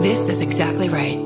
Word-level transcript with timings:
This 0.00 0.28
is 0.28 0.40
exactly 0.40 0.88
right. 0.88 1.18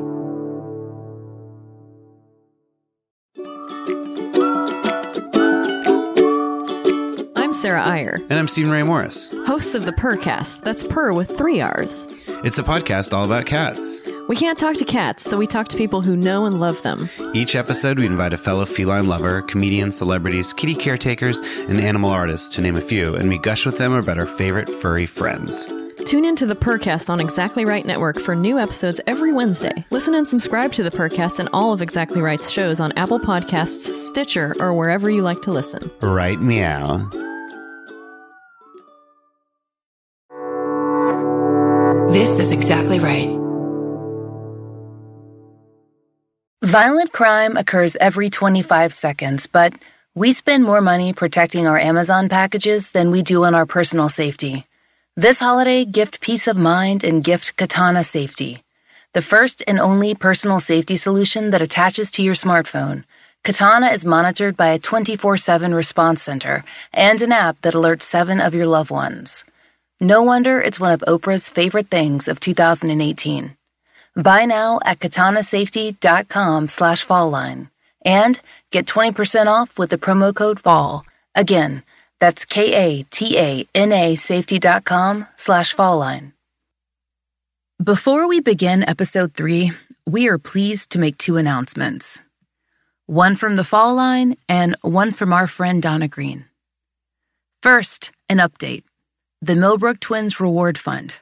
I'm 7.34 7.52
Sarah 7.52 7.82
Iyer, 7.84 8.18
And 8.30 8.32
I'm 8.38 8.46
Stephen 8.48 8.70
Ray 8.70 8.82
Morris. 8.82 9.28
hosts 9.46 9.74
of 9.74 9.84
the 9.84 9.92
Purrcast. 9.92 10.62
That's 10.62 10.84
Purr 10.84 11.12
with 11.12 11.36
three 11.36 11.60
R's. 11.60 12.06
It's 12.44 12.58
a 12.58 12.62
podcast 12.62 13.12
all 13.12 13.24
about 13.24 13.46
cats. 13.46 14.00
We 14.28 14.36
can't 14.36 14.58
talk 14.58 14.76
to 14.76 14.84
cats, 14.84 15.24
so 15.24 15.36
we 15.36 15.46
talk 15.46 15.68
to 15.68 15.76
people 15.76 16.00
who 16.00 16.16
know 16.16 16.44
and 16.44 16.60
love 16.60 16.80
them. 16.82 17.08
Each 17.34 17.56
episode, 17.56 17.98
we 17.98 18.06
invite 18.06 18.34
a 18.34 18.38
fellow 18.38 18.64
feline 18.64 19.08
lover, 19.08 19.42
comedians, 19.42 19.96
celebrities, 19.96 20.52
kitty 20.52 20.74
caretakers, 20.74 21.40
and 21.68 21.80
animal 21.80 22.10
artists, 22.10 22.48
to 22.56 22.60
name 22.62 22.76
a 22.76 22.80
few, 22.80 23.14
and 23.16 23.28
we 23.28 23.38
gush 23.38 23.66
with 23.66 23.78
them 23.78 23.92
about 23.92 24.18
our 24.18 24.26
favorite 24.26 24.68
furry 24.70 25.06
friends. 25.06 25.66
Tune 26.04 26.24
in 26.24 26.36
to 26.36 26.46
the 26.46 26.54
Purrcast 26.54 27.08
on 27.08 27.20
Exactly 27.20 27.64
Right 27.64 27.86
Network 27.86 28.18
for 28.18 28.34
new 28.34 28.58
episodes 28.58 29.00
every 29.06 29.32
Wednesday. 29.32 29.84
Listen 29.90 30.14
and 30.14 30.26
subscribe 30.26 30.72
to 30.72 30.82
the 30.82 30.90
Purrcast 30.90 31.38
and 31.38 31.48
all 31.52 31.72
of 31.72 31.80
Exactly 31.80 32.20
Right's 32.20 32.50
shows 32.50 32.80
on 32.80 32.92
Apple 32.92 33.20
Podcasts, 33.20 33.94
Stitcher, 33.94 34.54
or 34.60 34.74
wherever 34.74 35.08
you 35.08 35.22
like 35.22 35.42
to 35.42 35.50
listen. 35.50 35.90
Right 36.00 36.40
meow. 36.40 37.08
This 42.12 42.38
is 42.38 42.52
exactly 42.52 42.98
right. 42.98 43.30
Violent 46.62 47.12
crime 47.12 47.56
occurs 47.56 47.96
every 47.96 48.28
25 48.28 48.92
seconds, 48.92 49.46
but 49.46 49.74
we 50.14 50.32
spend 50.32 50.64
more 50.64 50.80
money 50.80 51.12
protecting 51.12 51.66
our 51.66 51.78
Amazon 51.78 52.28
packages 52.28 52.90
than 52.90 53.10
we 53.10 53.22
do 53.22 53.44
on 53.44 53.54
our 53.54 53.64
personal 53.64 54.08
safety. 54.08 54.66
This 55.16 55.40
holiday, 55.40 55.84
gift 55.84 56.22
peace 56.22 56.46
of 56.46 56.56
mind 56.56 57.04
and 57.04 57.22
gift 57.22 57.58
Katana 57.58 58.02
Safety, 58.02 58.64
the 59.12 59.20
first 59.20 59.62
and 59.66 59.78
only 59.78 60.14
personal 60.14 60.58
safety 60.58 60.96
solution 60.96 61.50
that 61.50 61.60
attaches 61.60 62.10
to 62.12 62.22
your 62.22 62.32
smartphone. 62.32 63.04
Katana 63.44 63.88
is 63.88 64.06
monitored 64.06 64.56
by 64.56 64.68
a 64.68 64.78
24 64.78 65.36
7 65.36 65.74
response 65.74 66.22
center 66.22 66.64
and 66.94 67.20
an 67.20 67.30
app 67.30 67.60
that 67.60 67.74
alerts 67.74 68.04
seven 68.04 68.40
of 68.40 68.54
your 68.54 68.64
loved 68.64 68.90
ones. 68.90 69.44
No 70.00 70.22
wonder 70.22 70.62
it's 70.62 70.80
one 70.80 70.92
of 70.92 71.04
Oprah's 71.06 71.50
favorite 71.50 71.88
things 71.88 72.26
of 72.26 72.40
2018. 72.40 73.54
Buy 74.16 74.46
now 74.46 74.80
at 74.82 74.98
katanasafety.com 74.98 76.68
slash 76.68 77.02
fall 77.02 77.28
line 77.28 77.68
and 78.02 78.40
get 78.70 78.86
20% 78.86 79.46
off 79.46 79.78
with 79.78 79.90
the 79.90 79.98
promo 79.98 80.34
code 80.34 80.58
FALL. 80.58 81.04
Again, 81.34 81.82
that's 82.22 82.44
K-A-T-A-N-A 82.44 84.14
safety.com 84.14 85.26
slash 85.34 85.74
fall 85.74 85.98
line. 85.98 86.32
Before 87.82 88.28
we 88.28 88.38
begin 88.38 88.84
episode 88.84 89.34
three, 89.34 89.72
we 90.06 90.28
are 90.28 90.38
pleased 90.38 90.90
to 90.92 91.00
make 91.00 91.18
two 91.18 91.36
announcements. 91.36 92.20
One 93.06 93.34
from 93.34 93.56
the 93.56 93.64
fall 93.64 93.96
line 93.96 94.36
and 94.48 94.76
one 94.82 95.10
from 95.10 95.32
our 95.32 95.48
friend 95.48 95.82
Donna 95.82 96.06
Green. 96.06 96.44
First, 97.60 98.12
an 98.28 98.38
update. 98.38 98.84
The 99.40 99.56
Millbrook 99.56 99.98
Twins 99.98 100.38
Reward 100.38 100.78
Fund. 100.78 101.16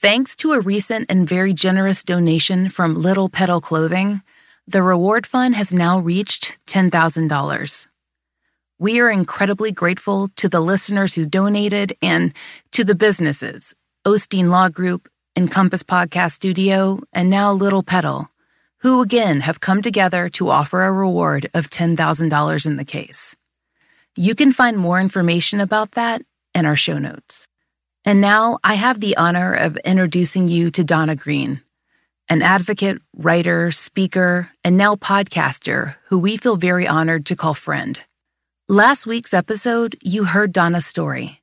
Thanks 0.00 0.34
to 0.36 0.54
a 0.54 0.60
recent 0.60 1.06
and 1.08 1.28
very 1.28 1.52
generous 1.52 2.02
donation 2.02 2.68
from 2.68 2.96
Little 2.96 3.28
Petal 3.28 3.60
Clothing, 3.60 4.22
the 4.66 4.82
reward 4.82 5.24
fund 5.24 5.54
has 5.54 5.72
now 5.72 6.00
reached 6.00 6.58
$10,000. 6.66 7.86
We 8.78 9.00
are 9.00 9.10
incredibly 9.10 9.72
grateful 9.72 10.28
to 10.36 10.50
the 10.50 10.60
listeners 10.60 11.14
who 11.14 11.24
donated 11.24 11.96
and 12.02 12.34
to 12.72 12.84
the 12.84 12.94
businesses, 12.94 13.74
Osteen 14.06 14.50
Law 14.50 14.68
Group, 14.68 15.08
Encompass 15.34 15.82
Podcast 15.82 16.32
Studio, 16.32 17.00
and 17.10 17.30
now 17.30 17.52
Little 17.52 17.82
Petal, 17.82 18.28
who 18.80 19.00
again 19.00 19.40
have 19.40 19.60
come 19.60 19.80
together 19.80 20.28
to 20.28 20.50
offer 20.50 20.82
a 20.82 20.92
reward 20.92 21.48
of 21.54 21.70
$10,000 21.70 22.66
in 22.66 22.76
the 22.76 22.84
case. 22.84 23.34
You 24.14 24.34
can 24.34 24.52
find 24.52 24.76
more 24.76 25.00
information 25.00 25.60
about 25.60 25.92
that 25.92 26.20
in 26.54 26.66
our 26.66 26.76
show 26.76 26.98
notes. 26.98 27.48
And 28.04 28.20
now 28.20 28.58
I 28.62 28.74
have 28.74 29.00
the 29.00 29.16
honor 29.16 29.54
of 29.54 29.78
introducing 29.78 30.48
you 30.48 30.70
to 30.72 30.84
Donna 30.84 31.16
Green, 31.16 31.62
an 32.28 32.42
advocate, 32.42 33.00
writer, 33.16 33.72
speaker, 33.72 34.50
and 34.62 34.76
now 34.76 34.96
podcaster 34.96 35.94
who 36.08 36.18
we 36.18 36.36
feel 36.36 36.56
very 36.56 36.86
honored 36.86 37.24
to 37.26 37.36
call 37.36 37.54
friend. 37.54 38.02
Last 38.68 39.06
week's 39.06 39.32
episode, 39.32 39.96
you 40.02 40.24
heard 40.24 40.50
Donna's 40.50 40.86
story 40.86 41.40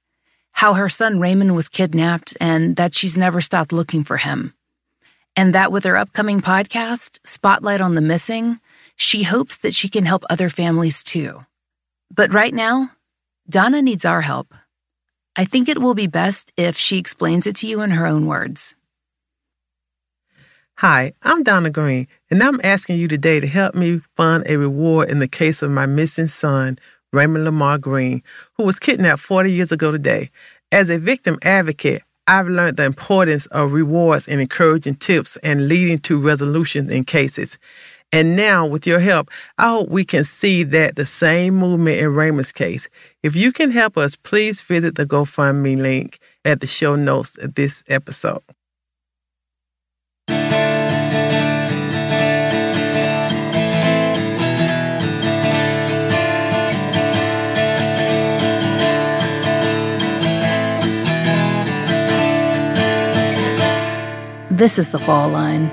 how 0.51 0.73
her 0.73 0.89
son 0.89 1.21
Raymond 1.21 1.55
was 1.55 1.69
kidnapped 1.69 2.35
and 2.41 2.75
that 2.75 2.93
she's 2.93 3.17
never 3.17 3.39
stopped 3.39 3.71
looking 3.71 4.03
for 4.03 4.17
him. 4.17 4.53
And 5.33 5.55
that 5.55 5.71
with 5.71 5.85
her 5.85 5.95
upcoming 5.95 6.41
podcast, 6.41 7.19
Spotlight 7.25 7.79
on 7.79 7.95
the 7.95 8.01
Missing, 8.01 8.59
she 8.97 9.23
hopes 9.23 9.57
that 9.59 9.73
she 9.73 9.87
can 9.87 10.03
help 10.03 10.25
other 10.29 10.49
families 10.49 11.01
too. 11.01 11.45
But 12.13 12.33
right 12.33 12.53
now, 12.53 12.91
Donna 13.47 13.81
needs 13.81 14.03
our 14.03 14.19
help. 14.19 14.53
I 15.37 15.45
think 15.45 15.69
it 15.69 15.79
will 15.81 15.95
be 15.95 16.07
best 16.07 16.51
if 16.57 16.77
she 16.77 16.97
explains 16.97 17.47
it 17.47 17.55
to 17.57 17.67
you 17.67 17.79
in 17.79 17.91
her 17.91 18.05
own 18.05 18.27
words. 18.27 18.75
Hi, 20.77 21.13
I'm 21.21 21.43
Donna 21.43 21.69
Green, 21.69 22.07
and 22.29 22.43
I'm 22.43 22.59
asking 22.63 22.99
you 22.99 23.07
today 23.07 23.39
to 23.39 23.47
help 23.47 23.75
me 23.75 23.99
fund 24.17 24.43
a 24.47 24.57
reward 24.57 25.09
in 25.09 25.19
the 25.19 25.27
case 25.27 25.61
of 25.61 25.71
my 25.71 25.85
missing 25.85 26.27
son, 26.27 26.77
Raymond 27.13 27.45
Lamar 27.45 27.77
Green, 27.77 28.23
who 28.55 28.63
was 28.63 28.79
kidnapped 28.79 29.21
40 29.21 29.51
years 29.51 29.71
ago 29.71 29.91
today. 29.91 30.29
As 30.71 30.89
a 30.89 30.97
victim 30.97 31.37
advocate, 31.43 32.01
I've 32.27 32.47
learned 32.47 32.77
the 32.77 32.85
importance 32.85 33.45
of 33.47 33.71
rewards 33.71 34.27
and 34.27 34.41
encouraging 34.41 34.95
tips 34.95 35.37
and 35.37 35.67
leading 35.67 35.99
to 35.99 36.19
resolutions 36.19 36.91
in 36.91 37.05
cases. 37.05 37.57
And 38.11 38.35
now, 38.35 38.65
with 38.65 38.87
your 38.87 38.99
help, 38.99 39.29
I 39.57 39.69
hope 39.69 39.89
we 39.89 40.05
can 40.05 40.23
see 40.23 40.63
that 40.63 40.95
the 40.95 41.05
same 41.05 41.55
movement 41.55 41.99
in 41.99 42.13
Raymond's 42.13 42.51
case. 42.51 42.87
If 43.23 43.35
you 43.35 43.51
can 43.51 43.71
help 43.71 43.97
us, 43.97 44.15
please 44.15 44.61
visit 44.61 44.95
the 44.95 45.05
GoFundMe 45.05 45.77
link 45.77 46.19
at 46.45 46.61
the 46.61 46.67
show 46.67 46.95
notes 46.95 47.37
of 47.37 47.55
this 47.55 47.83
episode. 47.87 48.41
This 64.63 64.79
is 64.79 64.87
the 64.87 64.97
fall 64.97 65.27
line. 65.27 65.69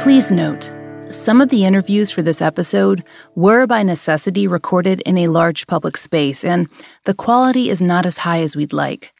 Please 0.00 0.30
note, 0.30 0.70
some 1.10 1.40
of 1.40 1.48
the 1.48 1.64
interviews 1.64 2.12
for 2.12 2.22
this 2.22 2.40
episode 2.40 3.02
were 3.34 3.66
by 3.66 3.82
necessity 3.82 4.46
recorded 4.46 5.00
in 5.00 5.18
a 5.18 5.26
large 5.26 5.66
public 5.66 5.96
space, 5.96 6.44
and 6.44 6.68
the 7.04 7.14
quality 7.14 7.68
is 7.68 7.82
not 7.82 8.06
as 8.06 8.18
high 8.18 8.42
as 8.42 8.54
we'd 8.54 8.72
like. 8.72 9.12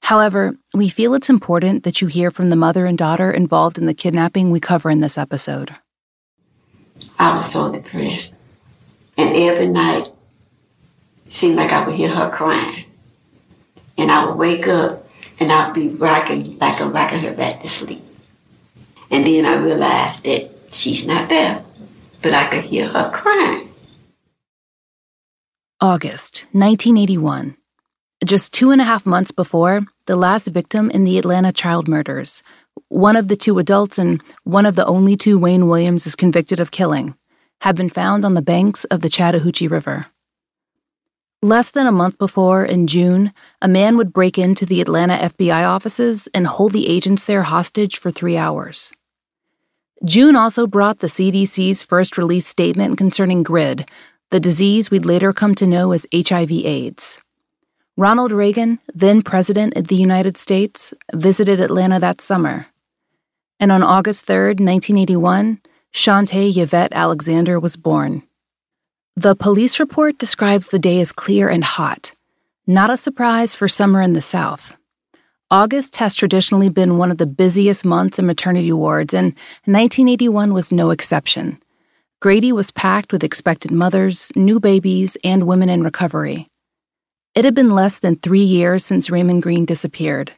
However, 0.00 0.58
we 0.74 0.90
feel 0.90 1.14
it's 1.14 1.30
important 1.30 1.84
that 1.84 2.02
you 2.02 2.06
hear 2.06 2.30
from 2.30 2.50
the 2.50 2.54
mother 2.56 2.84
and 2.84 2.98
daughter 2.98 3.32
involved 3.32 3.78
in 3.78 3.86
the 3.86 3.94
kidnapping 3.94 4.50
we 4.50 4.60
cover 4.60 4.90
in 4.90 5.00
this 5.00 5.16
episode. 5.16 5.74
I 7.18 7.34
was 7.34 7.50
so 7.50 7.72
depressed. 7.72 8.34
And 9.16 9.34
every 9.34 9.68
night, 9.68 10.08
seemed 11.34 11.56
like 11.56 11.72
I 11.72 11.84
would 11.84 11.96
hear 11.96 12.08
her 12.08 12.30
crying. 12.30 12.84
And 13.98 14.10
I 14.10 14.24
would 14.24 14.36
wake 14.36 14.68
up 14.68 15.06
and 15.40 15.50
I'd 15.50 15.74
be 15.74 15.88
rocking, 15.88 16.58
like 16.58 16.80
I'm 16.80 16.92
rocking 16.92 17.20
her 17.20 17.34
back 17.34 17.60
to 17.62 17.68
sleep. 17.68 18.02
And 19.10 19.26
then 19.26 19.44
I 19.44 19.56
realized 19.56 20.22
that 20.24 20.50
she's 20.72 21.04
not 21.04 21.28
there, 21.28 21.62
but 22.22 22.34
I 22.34 22.46
could 22.46 22.64
hear 22.64 22.88
her 22.88 23.10
crying. 23.10 23.68
August 25.80 26.44
1981. 26.52 27.56
Just 28.24 28.52
two 28.52 28.70
and 28.70 28.80
a 28.80 28.84
half 28.84 29.04
months 29.04 29.32
before, 29.32 29.82
the 30.06 30.16
last 30.16 30.46
victim 30.46 30.88
in 30.90 31.02
the 31.02 31.18
Atlanta 31.18 31.52
child 31.52 31.88
murders, 31.88 32.42
one 32.88 33.16
of 33.16 33.26
the 33.26 33.36
two 33.36 33.58
adults 33.58 33.98
and 33.98 34.22
one 34.44 34.66
of 34.66 34.76
the 34.76 34.86
only 34.86 35.16
two 35.16 35.38
Wayne 35.38 35.66
Williams 35.66 36.06
is 36.06 36.14
convicted 36.14 36.60
of 36.60 36.70
killing, 36.70 37.16
had 37.60 37.74
been 37.74 37.90
found 37.90 38.24
on 38.24 38.34
the 38.34 38.40
banks 38.40 38.84
of 38.84 39.00
the 39.00 39.10
Chattahoochee 39.10 39.68
River. 39.68 40.06
Less 41.44 41.72
than 41.72 41.86
a 41.86 41.92
month 41.92 42.16
before, 42.16 42.64
in 42.64 42.86
June, 42.86 43.30
a 43.60 43.68
man 43.68 43.98
would 43.98 44.14
break 44.14 44.38
into 44.38 44.64
the 44.64 44.80
Atlanta 44.80 45.28
FBI 45.28 45.68
offices 45.68 46.26
and 46.32 46.46
hold 46.46 46.72
the 46.72 46.88
agents 46.88 47.26
there 47.26 47.42
hostage 47.42 47.98
for 47.98 48.10
three 48.10 48.38
hours. 48.38 48.90
June 50.06 50.36
also 50.36 50.66
brought 50.66 51.00
the 51.00 51.08
CDC's 51.08 51.82
first 51.82 52.16
release 52.16 52.46
statement 52.46 52.96
concerning 52.96 53.42
GRID, 53.42 53.86
the 54.30 54.40
disease 54.40 54.90
we'd 54.90 55.04
later 55.04 55.34
come 55.34 55.54
to 55.56 55.66
know 55.66 55.92
as 55.92 56.06
HIV/AIDS. 56.14 57.18
Ronald 57.98 58.32
Reagan, 58.32 58.78
then 58.94 59.20
President 59.20 59.76
of 59.76 59.88
the 59.88 59.96
United 59.96 60.38
States, 60.38 60.94
visited 61.12 61.60
Atlanta 61.60 62.00
that 62.00 62.22
summer. 62.22 62.68
And 63.60 63.70
on 63.70 63.82
August 63.82 64.24
3, 64.24 64.54
1981, 64.64 65.60
Shanta 65.90 66.40
Yvette 66.58 66.94
Alexander 66.94 67.60
was 67.60 67.76
born. 67.76 68.22
The 69.16 69.36
police 69.36 69.78
report 69.78 70.18
describes 70.18 70.68
the 70.68 70.78
day 70.80 71.00
as 71.00 71.12
clear 71.12 71.48
and 71.48 71.62
hot. 71.62 72.12
Not 72.66 72.90
a 72.90 72.96
surprise 72.96 73.54
for 73.54 73.68
summer 73.68 74.02
in 74.02 74.12
the 74.12 74.20
South. 74.20 74.74
August 75.52 75.96
has 75.96 76.16
traditionally 76.16 76.68
been 76.68 76.98
one 76.98 77.12
of 77.12 77.18
the 77.18 77.26
busiest 77.26 77.84
months 77.84 78.18
in 78.18 78.26
maternity 78.26 78.72
wards, 78.72 79.14
and 79.14 79.26
1981 79.66 80.52
was 80.52 80.72
no 80.72 80.90
exception. 80.90 81.62
Grady 82.20 82.50
was 82.50 82.72
packed 82.72 83.12
with 83.12 83.22
expected 83.22 83.70
mothers, 83.70 84.32
new 84.34 84.58
babies, 84.58 85.16
and 85.22 85.46
women 85.46 85.68
in 85.68 85.84
recovery. 85.84 86.48
It 87.36 87.44
had 87.44 87.54
been 87.54 87.70
less 87.70 88.00
than 88.00 88.16
three 88.16 88.42
years 88.42 88.84
since 88.84 89.10
Raymond 89.10 89.44
Green 89.44 89.64
disappeared, 89.64 90.32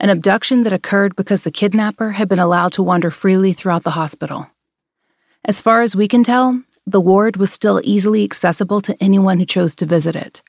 an 0.00 0.08
abduction 0.08 0.62
that 0.62 0.72
occurred 0.72 1.16
because 1.16 1.42
the 1.42 1.50
kidnapper 1.50 2.12
had 2.12 2.30
been 2.30 2.38
allowed 2.38 2.72
to 2.74 2.82
wander 2.82 3.10
freely 3.10 3.52
throughout 3.52 3.82
the 3.82 3.90
hospital. 3.90 4.46
As 5.44 5.60
far 5.60 5.82
as 5.82 5.94
we 5.94 6.08
can 6.08 6.24
tell, 6.24 6.62
the 6.86 7.00
ward 7.00 7.36
was 7.36 7.52
still 7.52 7.80
easily 7.84 8.24
accessible 8.24 8.80
to 8.82 8.96
anyone 9.00 9.38
who 9.38 9.46
chose 9.46 9.74
to 9.76 9.86
visit 9.86 10.16
it. 10.16 10.42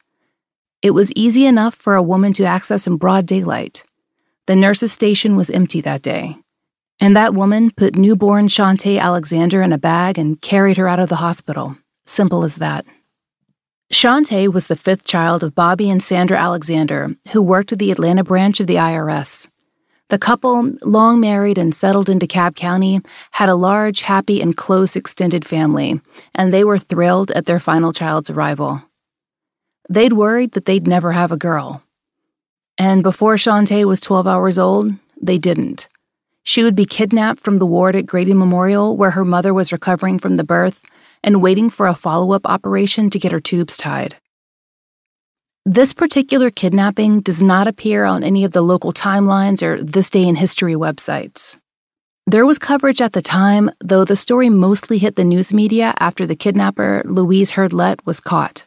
It 0.81 0.91
was 0.91 1.11
easy 1.15 1.45
enough 1.45 1.75
for 1.75 1.95
a 1.95 2.03
woman 2.03 2.33
to 2.33 2.43
access 2.43 2.87
in 2.87 2.97
broad 2.97 3.25
daylight. 3.25 3.83
The 4.47 4.55
nurse's 4.55 4.91
station 4.91 5.35
was 5.35 5.49
empty 5.49 5.79
that 5.81 6.01
day, 6.01 6.35
and 6.99 7.15
that 7.15 7.33
woman 7.33 7.71
put 7.71 7.95
newborn 7.95 8.47
Shanta 8.47 8.97
Alexander 8.97 9.61
in 9.61 9.71
a 9.71 9.77
bag 9.77 10.17
and 10.17 10.41
carried 10.41 10.77
her 10.77 10.87
out 10.87 10.99
of 10.99 11.09
the 11.09 11.17
hospital. 11.17 11.77
Simple 12.05 12.43
as 12.43 12.57
that. 12.57 12.85
Shanta 13.91 14.49
was 14.49 14.67
the 14.67 14.75
fifth 14.75 15.03
child 15.03 15.43
of 15.43 15.55
Bobby 15.55 15.89
and 15.89 16.03
Sandra 16.03 16.37
Alexander, 16.37 17.15
who 17.29 17.41
worked 17.41 17.71
at 17.71 17.79
the 17.79 17.91
Atlanta 17.91 18.23
branch 18.23 18.59
of 18.59 18.67
the 18.67 18.75
IRS. 18.75 19.47
The 20.13 20.19
couple, 20.19 20.71
long 20.83 21.19
married 21.19 21.57
and 21.57 21.73
settled 21.73 22.07
in 22.07 22.19
DeKalb 22.19 22.55
County, 22.55 23.01
had 23.31 23.49
a 23.49 23.55
large, 23.55 24.03
happy, 24.03 24.43
and 24.43 24.55
close 24.55 24.95
extended 24.95 25.43
family, 25.43 26.01
and 26.35 26.53
they 26.53 26.63
were 26.63 26.77
thrilled 26.77 27.31
at 27.31 27.47
their 27.47 27.59
final 27.59 27.91
child's 27.91 28.29
arrival. 28.29 28.83
They'd 29.89 30.13
worried 30.13 30.51
that 30.51 30.65
they'd 30.65 30.85
never 30.85 31.13
have 31.13 31.31
a 31.31 31.35
girl, 31.35 31.81
and 32.77 33.01
before 33.01 33.39
Shanta 33.39 33.87
was 33.87 33.99
12 34.01 34.27
hours 34.27 34.59
old, 34.59 34.93
they 35.19 35.39
didn't. 35.39 35.87
She 36.43 36.61
would 36.61 36.75
be 36.75 36.85
kidnapped 36.85 37.39
from 37.39 37.57
the 37.57 37.65
ward 37.65 37.95
at 37.95 38.05
Grady 38.05 38.35
Memorial, 38.35 38.95
where 38.95 39.17
her 39.17 39.25
mother 39.25 39.51
was 39.51 39.71
recovering 39.71 40.19
from 40.19 40.37
the 40.37 40.43
birth 40.43 40.79
and 41.23 41.41
waiting 41.41 41.71
for 41.71 41.87
a 41.87 41.95
follow 41.95 42.33
up 42.33 42.45
operation 42.45 43.09
to 43.09 43.17
get 43.17 43.31
her 43.31 43.41
tubes 43.41 43.77
tied. 43.77 44.17
This 45.65 45.93
particular 45.93 46.51
kidnapping 46.51 47.21
does 47.21 47.41
not 47.41 47.69
appear 47.69 48.03
on 48.03 48.21
any 48.21 48.43
of 48.43 48.51
the 48.51 48.61
local 48.61 48.91
timelines 48.91 49.63
or 49.63 49.81
This 49.81 50.09
Day 50.09 50.23
in 50.23 50.35
History 50.35 50.73
websites. 50.73 51.55
There 52.27 52.45
was 52.45 52.59
coverage 52.59 52.99
at 52.99 53.13
the 53.13 53.21
time, 53.21 53.71
though 53.79 54.03
the 54.03 54.17
story 54.17 54.49
mostly 54.49 54.97
hit 54.97 55.15
the 55.15 55.23
news 55.23 55.53
media 55.53 55.93
after 55.99 56.27
the 56.27 56.35
kidnapper, 56.35 57.01
Louise 57.05 57.51
Heard-Lett, 57.51 58.05
was 58.05 58.19
caught. 58.19 58.65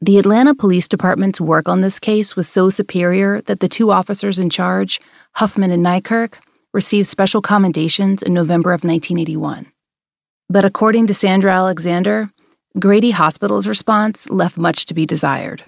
The 0.00 0.16
Atlanta 0.16 0.54
Police 0.54 0.88
Department's 0.88 1.38
work 1.38 1.68
on 1.68 1.82
this 1.82 1.98
case 1.98 2.34
was 2.34 2.48
so 2.48 2.70
superior 2.70 3.42
that 3.42 3.60
the 3.60 3.68
two 3.68 3.90
officers 3.90 4.38
in 4.38 4.48
charge, 4.48 5.02
Huffman 5.34 5.70
and 5.70 5.84
Nykirk, 5.84 6.36
received 6.72 7.08
special 7.08 7.42
commendations 7.42 8.22
in 8.22 8.32
November 8.32 8.72
of 8.72 8.84
1981. 8.84 9.66
But 10.48 10.64
according 10.64 11.08
to 11.08 11.14
Sandra 11.14 11.52
Alexander, 11.52 12.30
Grady 12.78 13.10
Hospital's 13.10 13.66
response 13.66 14.30
left 14.30 14.56
much 14.56 14.86
to 14.86 14.94
be 14.94 15.04
desired. 15.04 15.62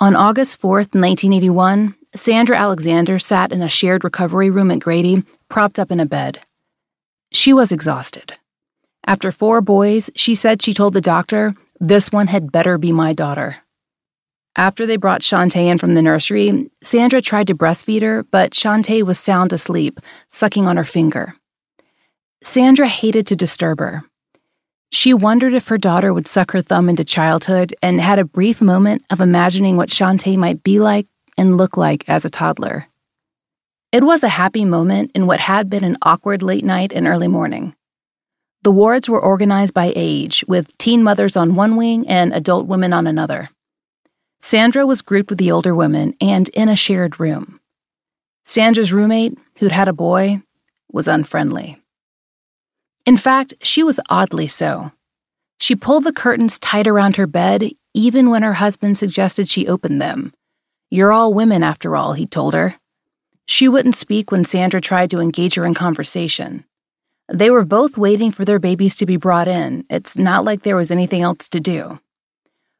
On 0.00 0.14
August 0.14 0.58
4, 0.60 0.76
1981, 0.76 1.96
Sandra 2.14 2.56
Alexander 2.56 3.18
sat 3.18 3.50
in 3.50 3.62
a 3.62 3.68
shared 3.68 4.04
recovery 4.04 4.48
room 4.48 4.70
at 4.70 4.78
Grady, 4.78 5.24
propped 5.48 5.76
up 5.76 5.90
in 5.90 5.98
a 5.98 6.06
bed. 6.06 6.38
She 7.32 7.52
was 7.52 7.72
exhausted. 7.72 8.34
After 9.04 9.32
four 9.32 9.60
boys, 9.60 10.08
she 10.14 10.36
said 10.36 10.62
she 10.62 10.72
told 10.72 10.94
the 10.94 11.00
doctor 11.00 11.56
this 11.80 12.12
one 12.12 12.28
had 12.28 12.52
better 12.52 12.78
be 12.78 12.92
my 12.92 13.12
daughter. 13.12 13.56
After 14.54 14.86
they 14.86 14.96
brought 14.96 15.24
Shanta 15.24 15.58
in 15.58 15.78
from 15.78 15.94
the 15.94 16.02
nursery, 16.02 16.70
Sandra 16.80 17.20
tried 17.20 17.48
to 17.48 17.56
breastfeed 17.56 18.02
her, 18.02 18.22
but 18.22 18.54
Shanta 18.54 19.04
was 19.04 19.18
sound 19.18 19.52
asleep, 19.52 19.98
sucking 20.30 20.68
on 20.68 20.76
her 20.76 20.84
finger. 20.84 21.34
Sandra 22.44 22.86
hated 22.86 23.26
to 23.26 23.36
disturb 23.36 23.80
her. 23.80 24.04
She 24.90 25.12
wondered 25.12 25.52
if 25.52 25.68
her 25.68 25.78
daughter 25.78 26.14
would 26.14 26.26
suck 26.26 26.52
her 26.52 26.62
thumb 26.62 26.88
into 26.88 27.04
childhood 27.04 27.74
and 27.82 28.00
had 28.00 28.18
a 28.18 28.24
brief 28.24 28.60
moment 28.60 29.04
of 29.10 29.20
imagining 29.20 29.76
what 29.76 29.92
Shanta 29.92 30.36
might 30.38 30.62
be 30.62 30.80
like 30.80 31.06
and 31.36 31.56
look 31.56 31.76
like 31.76 32.08
as 32.08 32.24
a 32.24 32.30
toddler. 32.30 32.88
It 33.92 34.02
was 34.02 34.22
a 34.22 34.28
happy 34.28 34.64
moment 34.64 35.12
in 35.14 35.26
what 35.26 35.40
had 35.40 35.70
been 35.70 35.84
an 35.84 35.98
awkward 36.02 36.42
late 36.42 36.64
night 36.64 36.92
and 36.92 37.06
early 37.06 37.28
morning. 37.28 37.74
The 38.62 38.72
wards 38.72 39.08
were 39.08 39.20
organized 39.20 39.72
by 39.72 39.92
age, 39.94 40.44
with 40.48 40.76
teen 40.78 41.02
mothers 41.02 41.36
on 41.36 41.54
one 41.54 41.76
wing 41.76 42.08
and 42.08 42.32
adult 42.34 42.66
women 42.66 42.92
on 42.92 43.06
another. 43.06 43.50
Sandra 44.40 44.86
was 44.86 45.02
grouped 45.02 45.30
with 45.30 45.38
the 45.38 45.50
older 45.50 45.74
women 45.74 46.14
and 46.20 46.48
in 46.50 46.68
a 46.68 46.76
shared 46.76 47.20
room. 47.20 47.60
Sandra's 48.44 48.92
roommate, 48.92 49.38
who'd 49.58 49.72
had 49.72 49.88
a 49.88 49.92
boy, 49.92 50.42
was 50.90 51.08
unfriendly. 51.08 51.80
In 53.08 53.16
fact, 53.16 53.54
she 53.62 53.82
was 53.82 53.98
oddly 54.10 54.48
so. 54.48 54.92
She 55.58 55.74
pulled 55.74 56.04
the 56.04 56.12
curtains 56.12 56.58
tight 56.58 56.86
around 56.86 57.16
her 57.16 57.26
bed, 57.26 57.70
even 57.94 58.28
when 58.28 58.42
her 58.42 58.52
husband 58.52 58.98
suggested 58.98 59.48
she 59.48 59.66
open 59.66 59.96
them. 59.96 60.34
You're 60.90 61.10
all 61.10 61.32
women, 61.32 61.62
after 61.62 61.96
all, 61.96 62.12
he 62.12 62.26
told 62.26 62.52
her. 62.52 62.74
She 63.46 63.66
wouldn't 63.66 63.96
speak 63.96 64.30
when 64.30 64.44
Sandra 64.44 64.82
tried 64.82 65.08
to 65.12 65.20
engage 65.20 65.54
her 65.54 65.64
in 65.64 65.72
conversation. 65.72 66.66
They 67.30 67.48
were 67.48 67.64
both 67.64 67.96
waiting 67.96 68.30
for 68.30 68.44
their 68.44 68.58
babies 68.58 68.94
to 68.96 69.06
be 69.06 69.16
brought 69.16 69.48
in. 69.48 69.86
It's 69.88 70.18
not 70.18 70.44
like 70.44 70.62
there 70.62 70.76
was 70.76 70.90
anything 70.90 71.22
else 71.22 71.48
to 71.48 71.60
do. 71.60 72.00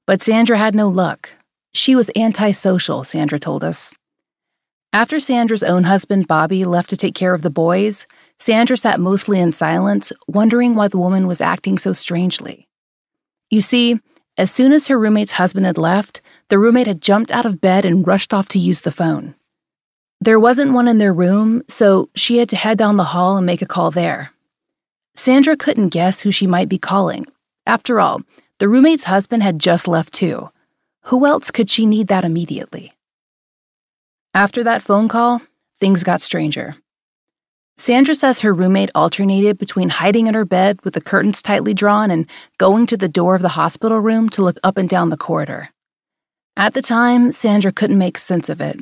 But 0.07 0.21
Sandra 0.21 0.59
had 0.59 0.75
no 0.75 0.91
luck. 0.91 1.31
She 1.73 1.95
was 1.95 2.11
antisocial, 2.15 3.03
Sandra 3.03 3.39
told 3.39 3.65
us. 3.65 3.95
After 4.93 5.21
Sandra's 5.21 5.63
own 5.63 5.85
husband, 5.85 6.29
Bobby, 6.29 6.67
left 6.67 6.91
to 6.91 6.99
take 6.99 7.15
care 7.15 7.33
of 7.33 7.41
the 7.41 7.49
boys, 7.49 8.07
Sandra 8.41 8.77
sat 8.77 9.01
mostly 9.01 9.41
in 9.41 9.53
silence, 9.53 10.13
wondering 10.27 10.75
why 10.75 10.89
the 10.89 10.99
woman 10.99 11.27
was 11.27 11.41
acting 11.41 11.79
so 11.79 11.93
strangely. 11.93 12.69
You 13.51 13.61
see, 13.61 13.99
as 14.37 14.51
soon 14.51 14.73
as 14.73 14.87
her 14.87 14.99
roommate's 14.99 15.33
husband 15.33 15.67
had 15.67 15.79
left, 15.79 16.21
the 16.49 16.59
roommate 16.59 16.87
had 16.87 17.03
jumped 17.03 17.31
out 17.31 17.47
of 17.47 17.61
bed 17.61 17.85
and 17.85 18.07
rushed 18.07 18.33
off 18.33 18.49
to 18.49 18.59
use 18.59 18.83
the 18.83 18.93
phone. 18.93 19.35
There 20.21 20.41
wasn't 20.41 20.73
one 20.73 20.89
in 20.89 20.99
their 20.99 21.13
room, 21.13 21.63
so 21.69 22.09
she 22.15 22.39
had 22.39 22.49
to 22.51 22.57
head 22.57 22.79
down 22.79 22.97
the 22.97 23.05
hall 23.05 23.37
and 23.37 23.47
make 23.47 23.63
a 23.63 23.67
call 23.67 23.91
there. 23.91 24.33
Sandra 25.15 25.57
couldn't 25.57 25.89
guess 25.89 26.21
who 26.21 26.31
she 26.31 26.47
might 26.47 26.69
be 26.69 26.79
calling. 26.79 27.27
After 27.67 28.01
all, 28.01 28.23
the 28.59 28.69
roommate's 28.69 29.05
husband 29.05 29.43
had 29.43 29.59
just 29.59 29.89
left 29.89 30.13
too. 30.13 30.51
Who 31.05 31.27
else 31.27 31.51
could 31.51 31.71
she 31.71 31.87
need 31.87 32.09
that 32.09 32.25
immediately? 32.25 32.93
After 34.35 34.63
that 34.63 34.83
phone 34.83 35.09
call, 35.09 35.43
things 35.81 36.05
got 36.05 36.21
stranger. 36.21 36.77
Sandra 37.79 38.15
says 38.15 38.41
her 38.41 38.53
roommate 38.53 38.91
alternated 38.93 39.57
between 39.57 39.89
hiding 39.89 40.27
in 40.27 40.35
her 40.35 40.45
bed 40.45 40.81
with 40.83 40.95
the 40.95 41.01
curtains 41.01 41.41
tightly 41.41 41.73
drawn 41.73 42.11
and 42.11 42.27
going 42.59 42.87
to 42.89 42.97
the 42.97 43.09
door 43.09 43.37
of 43.37 43.43
the 43.43 43.51
hospital 43.51 44.01
room 44.01 44.29
to 44.31 44.43
look 44.43 44.59
up 44.65 44.77
and 44.77 44.89
down 44.89 45.11
the 45.11 45.17
corridor. 45.17 45.71
At 46.57 46.75
the 46.75 46.83
time, 46.83 47.31
Sandra 47.31 47.71
couldn't 47.71 47.97
make 47.97 48.19
sense 48.19 48.49
of 48.49 48.61
it. 48.61 48.81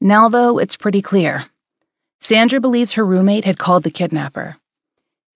Now, 0.00 0.28
though, 0.28 0.58
it's 0.58 0.76
pretty 0.76 1.02
clear. 1.02 1.46
Sandra 2.20 2.60
believes 2.60 2.92
her 2.92 3.04
roommate 3.04 3.44
had 3.44 3.58
called 3.58 3.82
the 3.82 3.90
kidnapper. 3.90 4.56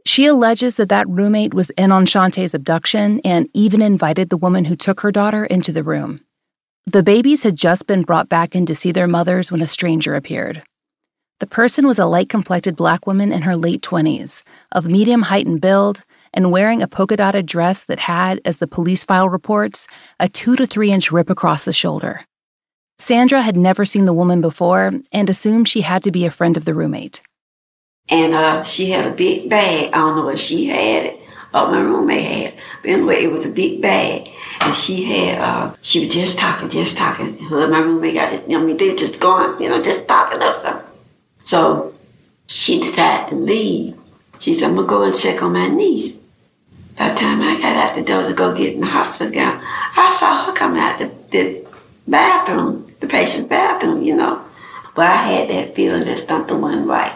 She 0.04 0.26
alleges 0.26 0.76
that 0.76 0.88
that 0.88 1.08
roommate 1.08 1.52
was 1.52 1.70
in 1.70 1.90
on 1.90 2.06
Shanta's 2.06 2.54
abduction 2.54 3.20
and 3.24 3.48
even 3.52 3.82
invited 3.82 4.30
the 4.30 4.36
woman 4.36 4.64
who 4.64 4.76
took 4.76 5.00
her 5.00 5.10
daughter 5.10 5.44
into 5.44 5.72
the 5.72 5.82
room. 5.82 6.20
The 6.86 7.02
babies 7.02 7.42
had 7.42 7.56
just 7.56 7.88
been 7.88 8.02
brought 8.02 8.28
back 8.28 8.54
in 8.54 8.64
to 8.66 8.76
see 8.76 8.92
their 8.92 9.08
mothers 9.08 9.50
when 9.50 9.60
a 9.60 9.66
stranger 9.66 10.14
appeared. 10.14 10.62
The 11.38 11.46
person 11.46 11.86
was 11.86 11.98
a 11.98 12.06
light 12.06 12.30
complected 12.30 12.76
black 12.76 13.06
woman 13.06 13.30
in 13.30 13.42
her 13.42 13.56
late 13.56 13.82
20s, 13.82 14.42
of 14.72 14.86
medium 14.86 15.20
height 15.20 15.46
and 15.46 15.60
build, 15.60 16.02
and 16.32 16.50
wearing 16.50 16.80
a 16.80 16.88
polka 16.88 17.18
dotted 17.18 17.44
dress 17.44 17.84
that 17.84 17.98
had, 17.98 18.40
as 18.46 18.56
the 18.56 18.66
police 18.66 19.04
file 19.04 19.28
reports, 19.28 19.86
a 20.18 20.30
two 20.30 20.56
to 20.56 20.66
three 20.66 20.90
inch 20.90 21.12
rip 21.12 21.28
across 21.28 21.66
the 21.66 21.74
shoulder. 21.74 22.24
Sandra 22.98 23.42
had 23.42 23.54
never 23.54 23.84
seen 23.84 24.06
the 24.06 24.14
woman 24.14 24.40
before 24.40 24.94
and 25.12 25.28
assumed 25.28 25.68
she 25.68 25.82
had 25.82 26.02
to 26.04 26.10
be 26.10 26.24
a 26.24 26.30
friend 26.30 26.56
of 26.56 26.64
the 26.64 26.72
roommate. 26.72 27.20
And 28.08 28.32
uh, 28.32 28.62
she 28.62 28.90
had 28.90 29.04
a 29.04 29.14
big 29.14 29.50
bag. 29.50 29.92
I 29.92 29.98
don't 29.98 30.16
know 30.16 30.30
if 30.30 30.38
she 30.38 30.68
had 30.68 31.04
it 31.04 31.20
or 31.52 31.70
my 31.70 31.80
roommate 31.80 32.24
had. 32.24 32.54
But 32.80 32.90
anyway, 32.92 33.24
it 33.24 33.32
was 33.32 33.44
a 33.44 33.50
big 33.50 33.82
bag. 33.82 34.30
And 34.62 34.74
she 34.74 35.04
had, 35.04 35.38
uh, 35.38 35.74
she 35.82 36.00
was 36.00 36.08
just 36.08 36.38
talking, 36.38 36.70
just 36.70 36.96
talking. 36.96 37.36
Her 37.36 37.68
my 37.68 37.80
roommate 37.80 38.14
got 38.14 38.32
it. 38.32 38.48
You 38.48 38.56
know, 38.56 38.64
I 38.64 38.66
mean, 38.66 38.78
they 38.78 38.88
were 38.88 38.96
just 38.96 39.20
going, 39.20 39.62
you 39.62 39.68
know, 39.68 39.82
just 39.82 40.08
talking 40.08 40.40
up 40.40 40.56
something. 40.62 40.95
So 41.46 41.94
she 42.48 42.80
decided 42.80 43.30
to 43.30 43.36
leave. 43.36 43.96
She 44.38 44.54
said, 44.54 44.68
I'm 44.68 44.74
going 44.74 44.86
to 44.86 44.90
go 44.90 45.02
and 45.04 45.14
check 45.14 45.42
on 45.42 45.52
my 45.52 45.68
niece. 45.68 46.14
By 46.98 47.10
the 47.10 47.16
time 47.18 47.40
I 47.40 47.60
got 47.60 47.76
out 47.76 47.94
the 47.94 48.02
door 48.02 48.26
to 48.26 48.34
go 48.34 48.54
get 48.54 48.74
in 48.74 48.80
the 48.80 48.86
hospital 48.86 49.32
gown, 49.32 49.60
I 49.62 50.16
saw 50.18 50.44
her 50.46 50.52
coming 50.52 50.80
out 50.80 50.98
the, 50.98 51.10
the 51.30 51.66
bathroom, 52.08 52.90
the 53.00 53.06
patient's 53.06 53.46
bathroom, 53.46 54.02
you 54.02 54.16
know. 54.16 54.42
But 54.94 55.06
I 55.06 55.16
had 55.16 55.50
that 55.50 55.74
feeling 55.74 56.04
that 56.04 56.18
something 56.18 56.60
wasn't 56.60 56.86
right. 56.88 57.14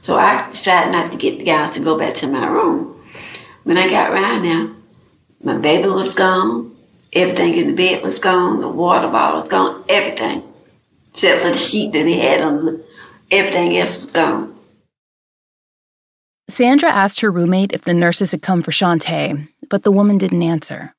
So 0.00 0.16
I 0.16 0.48
decided 0.50 0.92
not 0.92 1.10
to 1.12 1.18
get 1.18 1.38
the 1.38 1.44
gals 1.44 1.70
to 1.74 1.80
go 1.80 1.98
back 1.98 2.14
to 2.16 2.26
my 2.26 2.46
room. 2.46 3.00
When 3.64 3.78
I 3.78 3.88
got 3.88 4.10
around 4.10 4.42
there, 4.42 4.68
My 5.42 5.56
baby 5.56 5.88
was 5.88 6.12
gone. 6.14 6.76
Everything 7.14 7.54
in 7.56 7.66
the 7.68 7.72
bed 7.74 8.02
was 8.02 8.18
gone. 8.18 8.60
The 8.60 8.68
water 8.68 9.08
bottle 9.08 9.40
was 9.40 9.48
gone. 9.48 9.84
Everything. 9.88 10.42
Except 11.12 11.42
for 11.42 11.48
the 11.48 11.54
sheet 11.56 11.92
that 11.92 12.06
he 12.06 12.20
had 12.20 12.42
on. 12.42 12.64
the- 12.66 12.84
Everything 13.30 13.76
else 13.76 14.00
was 14.00 14.12
gone. 14.12 14.56
Sandra 16.48 16.90
asked 16.90 17.20
her 17.20 17.30
roommate 17.30 17.72
if 17.72 17.82
the 17.82 17.94
nurses 17.94 18.32
had 18.32 18.42
come 18.42 18.62
for 18.62 18.72
Shanta, 18.72 19.46
but 19.68 19.84
the 19.84 19.92
woman 19.92 20.18
didn't 20.18 20.42
answer. 20.42 20.94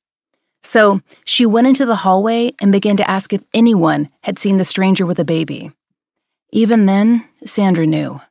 So 0.64 1.02
she 1.26 1.46
went 1.46 1.68
into 1.68 1.86
the 1.86 1.98
hallway 1.98 2.54
and 2.62 2.72
began 2.72 2.98
to 2.98 3.10
ask 3.10 3.34
if 3.34 3.42
anyone 3.54 4.10
had 4.24 4.40
seen 4.40 4.58
the 4.58 4.66
stranger 4.66 5.06
with 5.06 5.20
a 5.20 5.26
baby. 5.26 5.72
Even 6.52 6.86
then, 6.86 7.28
Sandra 7.46 7.86
knew. 7.86 8.22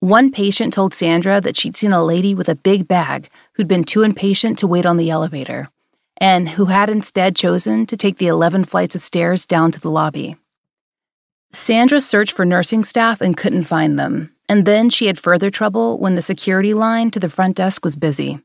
One 0.00 0.30
patient 0.30 0.72
told 0.72 0.94
Sandra 0.94 1.40
that 1.40 1.56
she'd 1.56 1.76
seen 1.76 1.92
a 1.92 2.04
lady 2.04 2.34
with 2.34 2.48
a 2.48 2.54
big 2.54 2.86
bag 2.86 3.28
who'd 3.54 3.68
been 3.68 3.84
too 3.84 4.02
impatient 4.02 4.58
to 4.58 4.66
wait 4.66 4.86
on 4.86 4.96
the 4.96 5.10
elevator, 5.10 5.68
and 6.18 6.48
who 6.48 6.66
had 6.66 6.88
instead 6.88 7.36
chosen 7.36 7.86
to 7.86 7.96
take 7.96 8.18
the 8.18 8.28
11 8.28 8.64
flights 8.64 8.94
of 8.94 9.02
stairs 9.02 9.44
down 9.44 9.72
to 9.72 9.80
the 9.80 9.90
lobby. 9.90 10.36
Sandra 11.52 12.00
searched 12.00 12.32
for 12.32 12.44
nursing 12.44 12.84
staff 12.84 13.20
and 13.20 13.36
couldn't 13.36 13.64
find 13.64 13.98
them, 13.98 14.34
and 14.48 14.66
then 14.66 14.90
she 14.90 15.06
had 15.06 15.18
further 15.18 15.50
trouble 15.50 15.98
when 15.98 16.14
the 16.14 16.22
security 16.22 16.74
line 16.74 17.10
to 17.10 17.20
the 17.20 17.30
front 17.30 17.56
desk 17.56 17.84
was 17.84 17.96
busy. 17.96 18.38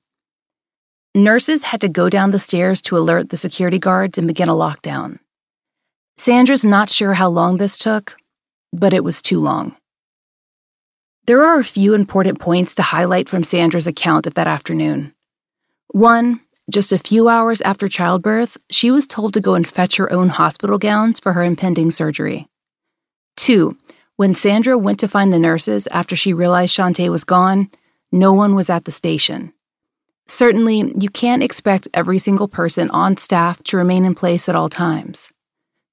Nurses 1.15 1.63
had 1.63 1.81
to 1.81 1.89
go 1.89 2.09
down 2.09 2.31
the 2.31 2.39
stairs 2.39 2.81
to 2.83 2.97
alert 2.97 3.29
the 3.29 3.37
security 3.37 3.77
guards 3.77 4.17
and 4.17 4.27
begin 4.27 4.49
a 4.49 4.53
lockdown. 4.53 5.19
Sandra's 6.17 6.65
not 6.65 6.89
sure 6.89 7.13
how 7.13 7.29
long 7.29 7.57
this 7.57 7.77
took, 7.77 8.15
but 8.71 8.93
it 8.93 9.03
was 9.03 9.21
too 9.21 9.39
long. 9.39 9.75
There 11.25 11.45
are 11.45 11.59
a 11.59 11.63
few 11.63 11.93
important 11.93 12.39
points 12.39 12.75
to 12.75 12.81
highlight 12.81 13.29
from 13.29 13.43
Sandra's 13.43 13.87
account 13.87 14.25
of 14.25 14.33
that 14.33 14.47
afternoon. 14.47 15.13
One, 15.89 16.41
just 16.69 16.91
a 16.91 16.99
few 16.99 17.29
hours 17.29 17.61
after 17.61 17.87
childbirth, 17.87 18.57
she 18.71 18.89
was 18.89 19.05
told 19.05 19.33
to 19.33 19.41
go 19.41 19.53
and 19.53 19.67
fetch 19.67 19.97
her 19.97 20.11
own 20.11 20.29
hospital 20.29 20.77
gowns 20.77 21.19
for 21.19 21.33
her 21.33 21.43
impending 21.43 21.91
surgery. 21.91 22.47
Two, 23.35 23.77
when 24.15 24.35
Sandra 24.35 24.77
went 24.77 24.99
to 24.99 25.07
find 25.07 25.33
the 25.33 25.39
nurses 25.39 25.87
after 25.87 26.15
she 26.15 26.33
realized 26.33 26.73
Shanta 26.73 27.09
was 27.09 27.23
gone, 27.23 27.69
no 28.11 28.33
one 28.33 28.55
was 28.55 28.69
at 28.69 28.85
the 28.85 28.91
station. 28.91 29.53
Certainly, 30.27 30.93
you 30.99 31.09
can't 31.09 31.43
expect 31.43 31.87
every 31.93 32.19
single 32.19 32.47
person 32.47 32.89
on 32.91 33.17
staff 33.17 33.61
to 33.63 33.77
remain 33.77 34.05
in 34.05 34.15
place 34.15 34.47
at 34.47 34.55
all 34.55 34.69
times. 34.69 35.31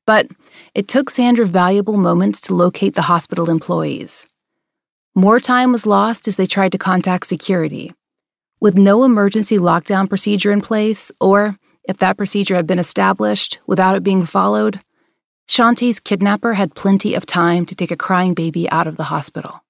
But 0.07 0.29
it 0.75 0.87
took 0.87 1.11
Sandra 1.11 1.47
valuable 1.47 1.97
moments 1.97 2.41
to 2.43 2.55
locate 2.55 2.95
the 2.95 3.03
hospital 3.03 3.51
employees. 3.51 4.27
More 5.15 5.41
time 5.41 5.73
was 5.73 5.87
lost 5.87 6.29
as 6.29 6.37
they 6.37 6.47
tried 6.47 6.73
to 6.73 6.79
contact 6.79 7.27
security. 7.27 7.93
With 8.61 8.77
no 8.77 9.05
emergency 9.05 9.59
lockdown 9.59 10.09
procedure 10.09 10.53
in 10.53 10.61
place, 10.61 11.11
or 11.21 11.57
if 11.85 11.99
that 11.99 12.17
procedure 12.17 12.55
had 12.55 12.67
been 12.67 12.79
established 12.79 13.59
without 13.67 13.97
it 13.97 14.05
being 14.05 14.27
followed, 14.27 14.81
Shanta's 15.51 15.99
kidnapper 15.99 16.55
had 16.55 16.77
plenty 16.77 17.13
of 17.15 17.27
time 17.27 17.67
to 17.67 17.75
take 17.75 17.91
a 17.91 17.97
crying 17.97 18.35
baby 18.35 18.71
out 18.71 18.87
of 18.87 18.97
the 18.97 19.11
hospital. 19.11 19.65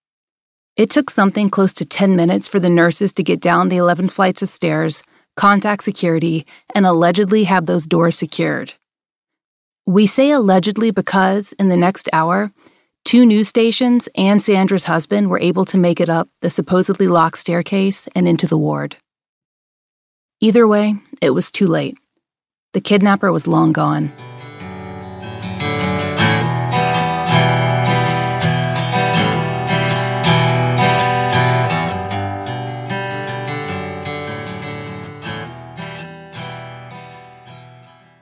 It 0.77 0.91
took 0.91 1.09
something 1.09 1.49
close 1.49 1.73
to 1.73 1.87
10 1.87 2.15
minutes 2.15 2.47
for 2.47 2.61
the 2.61 2.69
nurses 2.69 3.15
to 3.15 3.23
get 3.23 3.41
down 3.41 3.71
the 3.71 3.79
11 3.79 4.11
flights 4.11 4.43
of 4.43 4.51
stairs, 4.51 5.03
contact 5.39 5.83
security, 5.83 6.45
and 6.75 6.85
allegedly 6.85 7.45
have 7.45 7.65
those 7.65 7.87
doors 7.87 8.19
secured. 8.19 8.75
We 9.87 10.07
say 10.07 10.31
allegedly 10.31 10.91
because, 10.91 11.55
in 11.55 11.71
the 11.71 11.79
next 11.79 12.11
hour, 12.13 12.53
two 13.07 13.25
news 13.25 13.49
stations 13.49 14.07
and 14.15 14.43
Sandra's 14.43 14.85
husband 14.85 15.31
were 15.31 15.41
able 15.41 15.65
to 15.65 15.79
make 15.79 15.99
it 15.99 16.11
up 16.11 16.29
the 16.43 16.51
supposedly 16.51 17.09
locked 17.09 17.39
staircase 17.39 18.07
and 18.15 18.29
into 18.29 18.47
the 18.47 18.59
ward. 18.59 18.97
Either 20.41 20.69
way, 20.69 20.97
it 21.23 21.31
was 21.31 21.51
too 21.51 21.67
late. 21.67 21.97
The 22.75 22.83
kidnapper 22.83 23.33
was 23.33 23.47
long 23.47 23.73
gone. 23.73 24.13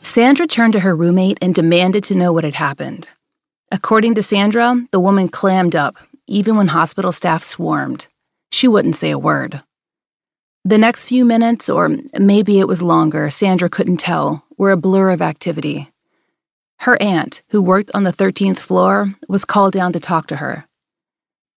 Sandra 0.09 0.47
turned 0.47 0.73
to 0.73 0.81
her 0.81 0.97
roommate 0.97 1.37
and 1.43 1.55
demanded 1.55 2.03
to 2.05 2.15
know 2.15 2.33
what 2.33 2.43
had 2.43 2.55
happened. 2.55 3.11
According 3.71 4.15
to 4.15 4.23
Sandra, 4.23 4.87
the 4.91 5.00
woman 5.00 5.29
clammed 5.29 5.77
up, 5.77 5.97
even 6.27 6.57
when 6.57 6.69
hospital 6.69 7.12
staff 7.12 7.45
swarmed. 7.45 8.07
She 8.50 8.67
wouldn't 8.67 8.97
say 8.97 9.11
a 9.11 9.19
word. 9.19 9.62
The 10.65 10.79
next 10.79 11.05
few 11.05 11.27
minutes, 11.27 11.69
or 11.69 11.91
maybe 12.19 12.59
it 12.59 12.67
was 12.67 12.81
longer, 12.81 13.31
Sandra 13.31 13.69
couldn't 13.69 13.99
tell, 13.99 14.43
were 14.57 14.71
a 14.71 14.79
blur 14.79 15.11
of 15.11 15.21
activity. 15.21 15.93
Her 16.79 17.00
aunt, 17.03 17.43
who 17.50 17.61
worked 17.61 17.91
on 17.93 18.05
the 18.05 18.12
13th 18.12 18.61
floor, 18.61 19.15
was 19.29 19.45
called 19.45 19.75
down 19.75 19.93
to 19.93 20.00
talk 20.00 20.27
to 20.29 20.37
her. 20.37 20.67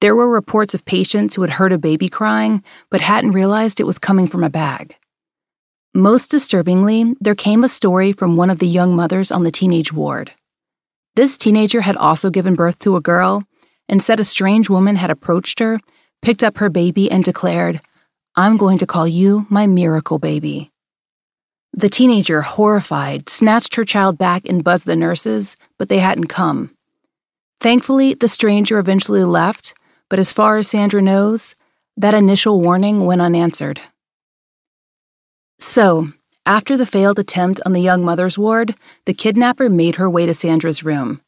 There 0.01 0.15
were 0.15 0.29
reports 0.29 0.73
of 0.73 0.83
patients 0.83 1.35
who 1.35 1.41
had 1.43 1.51
heard 1.51 1.71
a 1.71 1.77
baby 1.77 2.09
crying 2.09 2.63
but 2.89 2.99
hadn't 2.99 3.31
realized 3.31 3.79
it 3.79 3.87
was 3.87 3.97
coming 3.97 4.27
from 4.27 4.43
a 4.43 4.49
bag. 4.49 4.97
Most 5.93 6.31
disturbingly, 6.31 7.15
there 7.19 7.35
came 7.35 7.65
a 7.65 7.69
story 7.69 8.13
from 8.13 8.37
one 8.37 8.49
of 8.49 8.59
the 8.59 8.67
young 8.67 8.95
mothers 8.95 9.29
on 9.29 9.43
the 9.43 9.51
teenage 9.51 9.91
ward. 9.91 10.31
This 11.15 11.37
teenager 11.37 11.81
had 11.81 11.97
also 11.97 12.29
given 12.29 12.55
birth 12.55 12.79
to 12.79 12.95
a 12.95 13.01
girl 13.01 13.43
and 13.89 14.01
said 14.01 14.17
a 14.17 14.25
strange 14.25 14.69
woman 14.69 14.95
had 14.95 15.11
approached 15.11 15.59
her, 15.59 15.81
picked 16.21 16.45
up 16.45 16.59
her 16.59 16.69
baby, 16.69 17.11
and 17.11 17.25
declared, 17.25 17.81
I'm 18.37 18.55
going 18.55 18.77
to 18.77 18.87
call 18.87 19.05
you 19.05 19.45
my 19.49 19.67
miracle 19.67 20.17
baby. 20.17 20.71
The 21.73 21.89
teenager, 21.89 22.41
horrified, 22.41 23.27
snatched 23.27 23.75
her 23.75 23.83
child 23.83 24.17
back 24.17 24.47
and 24.47 24.63
buzzed 24.63 24.85
the 24.85 24.95
nurses, 24.95 25.57
but 25.77 25.89
they 25.89 25.99
hadn't 25.99 26.27
come. 26.27 26.73
Thankfully, 27.59 28.13
the 28.13 28.29
stranger 28.29 28.79
eventually 28.79 29.25
left, 29.25 29.73
but 30.09 30.19
as 30.19 30.31
far 30.31 30.55
as 30.55 30.69
Sandra 30.69 31.01
knows, 31.01 31.53
that 31.97 32.13
initial 32.13 32.61
warning 32.61 33.05
went 33.05 33.21
unanswered. 33.21 33.81
So, 35.61 36.11
after 36.45 36.75
the 36.75 36.87
failed 36.87 37.19
attempt 37.19 37.61
on 37.65 37.73
the 37.73 37.81
young 37.81 38.03
mother's 38.03 38.35
ward, 38.35 38.75
the 39.05 39.13
kidnapper 39.13 39.69
made 39.69 39.95
her 39.95 40.09
way 40.09 40.25
to 40.25 40.33
Sandra's 40.33 40.83
room. 40.83 41.21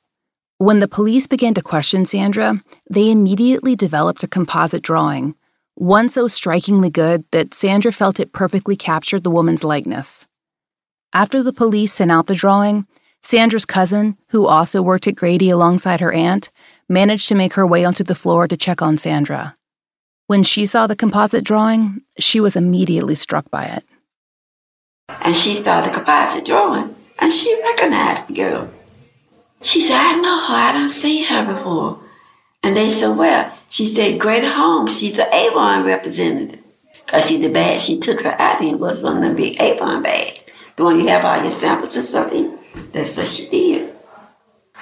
When 0.57 0.79
the 0.79 0.87
police 0.87 1.27
began 1.27 1.53
to 1.53 1.61
question 1.61 2.05
Sandra, 2.07 2.61
they 2.89 3.11
immediately 3.11 3.75
developed 3.75 4.23
a 4.23 4.27
composite 4.27 4.81
drawing, 4.81 5.35
one 5.75 6.09
so 6.09 6.27
strikingly 6.27 6.89
good 6.89 7.25
that 7.31 7.53
Sandra 7.53 7.91
felt 7.91 8.19
it 8.19 8.33
perfectly 8.33 8.75
captured 8.75 9.23
the 9.23 9.31
woman's 9.31 9.63
likeness. 9.63 10.25
After 11.13 11.43
the 11.43 11.53
police 11.53 11.93
sent 11.93 12.11
out 12.11 12.25
the 12.25 12.35
drawing, 12.35 12.87
Sandra's 13.21 13.65
cousin, 13.65 14.17
who 14.29 14.47
also 14.47 14.81
worked 14.81 15.07
at 15.07 15.15
Grady 15.15 15.51
alongside 15.51 16.01
her 16.01 16.11
aunt, 16.11 16.49
managed 16.89 17.27
to 17.29 17.35
make 17.35 17.53
her 17.53 17.67
way 17.67 17.85
onto 17.85 18.03
the 18.03 18.15
floor 18.15 18.47
to 18.47 18.57
check 18.57 18.81
on 18.81 18.97
Sandra. 18.97 19.55
When 20.25 20.41
she 20.41 20.65
saw 20.65 20.87
the 20.87 20.95
composite 20.95 21.43
drawing, 21.43 22.01
she 22.17 22.39
was 22.39 22.55
immediately 22.55 23.15
struck 23.15 23.51
by 23.51 23.65
it. 23.65 23.85
And 25.21 25.35
she 25.35 25.55
started 25.55 25.89
the 25.89 25.95
composite 25.95 26.45
drawing. 26.45 26.95
And 27.19 27.31
she 27.31 27.59
recognized 27.61 28.27
the 28.27 28.33
girl. 28.33 28.69
She 29.61 29.81
said, 29.81 29.95
I 29.95 30.17
know 30.17 30.45
her. 30.45 30.53
I 30.53 30.71
don't 30.73 30.89
see 30.89 31.23
her 31.23 31.53
before. 31.53 31.99
And 32.61 32.75
they 32.75 32.89
said, 32.89 33.15
well, 33.17 33.57
she 33.69 33.85
said, 33.85 34.19
Grady 34.19 34.47
Home. 34.47 34.87
She's 34.87 35.17
an 35.19 35.33
Avon 35.33 35.85
representative. 35.85 36.59
Because 37.05 37.25
see, 37.25 37.37
the 37.37 37.49
bag 37.49 37.79
she 37.79 37.99
took 37.99 38.21
her 38.21 38.35
out 38.39 38.61
in 38.61 38.79
was 38.79 39.03
of 39.03 39.21
the 39.21 39.33
big 39.33 39.59
Avon 39.61 40.01
bags. 40.01 40.41
The 40.75 40.83
one 40.83 40.99
you 40.99 41.07
have 41.07 41.23
all 41.25 41.41
your 41.43 41.59
samples 41.59 41.95
and 41.95 42.07
stuff 42.07 42.31
in. 42.31 42.57
That's 42.91 43.15
what 43.15 43.27
she 43.27 43.47
did. 43.49 43.93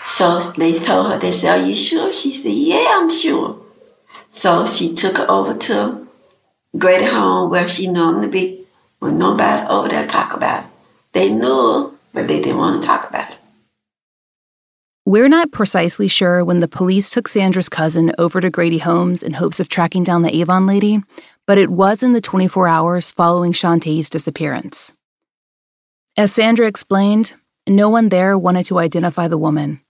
So 0.06 0.40
they 0.40 0.80
told 0.80 1.12
her, 1.12 1.20
they 1.20 1.32
said, 1.32 1.60
are 1.60 1.66
you 1.66 1.76
sure? 1.76 2.12
She 2.12 2.32
said, 2.32 2.54
yeah, 2.54 2.86
I'm 2.90 3.10
sure. 3.10 3.60
So 4.30 4.66
she 4.66 4.94
took 4.94 5.18
her 5.18 5.30
over 5.30 5.54
to 5.54 6.08
Grady 6.78 7.06
Home 7.06 7.50
where 7.50 7.68
she 7.68 7.88
normally 7.88 8.28
be 8.30 8.61
when 9.02 9.18
nobody 9.18 9.68
over 9.68 9.90
there 9.90 10.06
talk 10.06 10.34
about 10.34 10.64
it. 10.64 10.70
They 11.14 11.32
knew, 11.32 11.98
but 12.14 12.28
they 12.28 12.40
didn't 12.40 12.58
want 12.58 12.82
to 12.82 12.88
talk 12.88 13.10
about 13.10 13.32
it. 13.32 13.38
We're 15.06 15.28
not 15.28 15.52
precisely 15.52 16.08
sure 16.08 16.46
when 16.46 16.60
the 16.60 16.68
police 16.68 17.10
took 17.10 17.28
Sandra's 17.28 17.68
cousin 17.68 18.14
over 18.20 18.40
to 18.40 18.52
Grady 18.52 18.78
Homes 18.78 19.24
in 19.24 19.34
hopes 19.34 19.60
of 19.60 19.68
tracking 19.68 20.04
down 20.04 20.22
the 20.22 20.34
Avon 20.38 20.68
lady, 20.68 21.02
but 21.48 21.58
it 21.58 21.72
was 21.72 22.04
in 22.04 22.14
the 22.14 22.22
24 22.22 22.68
hours 22.68 23.12
following 23.12 23.52
Shanta's 23.52 24.10
disappearance. 24.10 24.92
As 26.16 26.32
Sandra 26.32 26.68
explained, 26.68 27.34
no 27.68 27.90
one 27.90 28.10
there 28.10 28.38
wanted 28.38 28.68
to 28.68 28.78
identify 28.78 29.28
the 29.28 29.38
woman. 29.38 29.82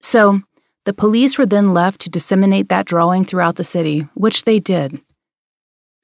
So, 0.00 0.40
the 0.86 0.94
police 0.94 1.36
were 1.36 1.46
then 1.46 1.74
left 1.74 2.00
to 2.02 2.10
disseminate 2.10 2.70
that 2.70 2.86
drawing 2.86 3.26
throughout 3.26 3.56
the 3.56 3.64
city, 3.64 4.08
which 4.14 4.44
they 4.44 4.60
did. 4.60 5.00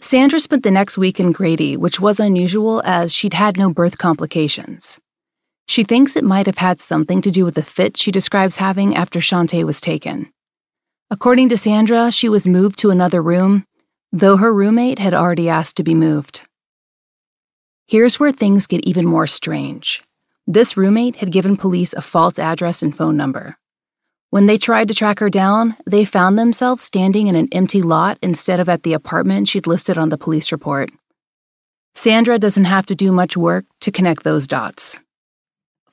Sandra 0.02 0.40
spent 0.40 0.64
the 0.64 0.70
next 0.72 0.98
week 0.98 1.20
in 1.20 1.30
Grady, 1.30 1.76
which 1.76 2.00
was 2.00 2.18
unusual 2.18 2.82
as 2.84 3.14
she'd 3.14 3.34
had 3.34 3.56
no 3.56 3.72
birth 3.72 3.98
complications. 3.98 4.98
She 5.68 5.84
thinks 5.84 6.16
it 6.16 6.24
might 6.24 6.46
have 6.46 6.58
had 6.58 6.80
something 6.80 7.22
to 7.22 7.30
do 7.30 7.44
with 7.44 7.54
the 7.54 7.62
fit 7.62 7.96
she 7.96 8.10
describes 8.10 8.56
having 8.56 8.96
after 8.96 9.20
Shanta 9.20 9.64
was 9.64 9.80
taken. 9.80 10.32
According 11.08 11.50
to 11.50 11.56
Sandra, 11.56 12.10
she 12.10 12.28
was 12.28 12.48
moved 12.48 12.80
to 12.80 12.90
another 12.90 13.22
room, 13.22 13.64
though 14.10 14.38
her 14.38 14.52
roommate 14.52 14.98
had 14.98 15.14
already 15.14 15.48
asked 15.48 15.76
to 15.76 15.84
be 15.84 15.94
moved. 15.94 16.40
Here's 17.86 18.18
where 18.18 18.32
things 18.32 18.66
get 18.66 18.84
even 18.84 19.06
more 19.06 19.28
strange. 19.28 20.02
This 20.48 20.76
roommate 20.76 21.16
had 21.16 21.30
given 21.30 21.56
police 21.56 21.92
a 21.92 22.02
false 22.02 22.40
address 22.40 22.82
and 22.82 22.94
phone 22.94 23.16
number. 23.16 23.56
When 24.32 24.46
they 24.46 24.56
tried 24.56 24.88
to 24.88 24.94
track 24.94 25.18
her 25.18 25.28
down, 25.28 25.76
they 25.86 26.06
found 26.06 26.38
themselves 26.38 26.82
standing 26.82 27.26
in 27.26 27.36
an 27.36 27.50
empty 27.52 27.82
lot 27.82 28.16
instead 28.22 28.60
of 28.60 28.68
at 28.70 28.82
the 28.82 28.94
apartment 28.94 29.46
she'd 29.46 29.66
listed 29.66 29.98
on 29.98 30.08
the 30.08 30.16
police 30.16 30.52
report. 30.52 30.90
Sandra 31.94 32.38
doesn't 32.38 32.64
have 32.64 32.86
to 32.86 32.94
do 32.94 33.12
much 33.12 33.36
work 33.36 33.66
to 33.82 33.92
connect 33.92 34.24
those 34.24 34.46
dots. 34.46 34.96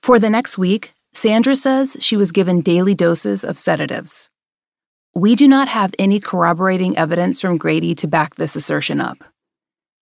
For 0.01 0.19
the 0.19 0.29
next 0.29 0.57
week, 0.57 0.93
Sandra 1.13 1.57
says 1.57 1.97
she 1.99 2.15
was 2.15 2.31
given 2.31 2.61
daily 2.61 2.95
doses 2.95 3.43
of 3.43 3.59
sedatives. 3.59 4.29
We 5.13 5.35
do 5.35 5.45
not 5.45 5.67
have 5.67 5.93
any 5.99 6.21
corroborating 6.21 6.97
evidence 6.97 7.41
from 7.41 7.57
Grady 7.57 7.93
to 7.95 8.07
back 8.07 8.35
this 8.35 8.55
assertion 8.55 9.01
up. 9.01 9.17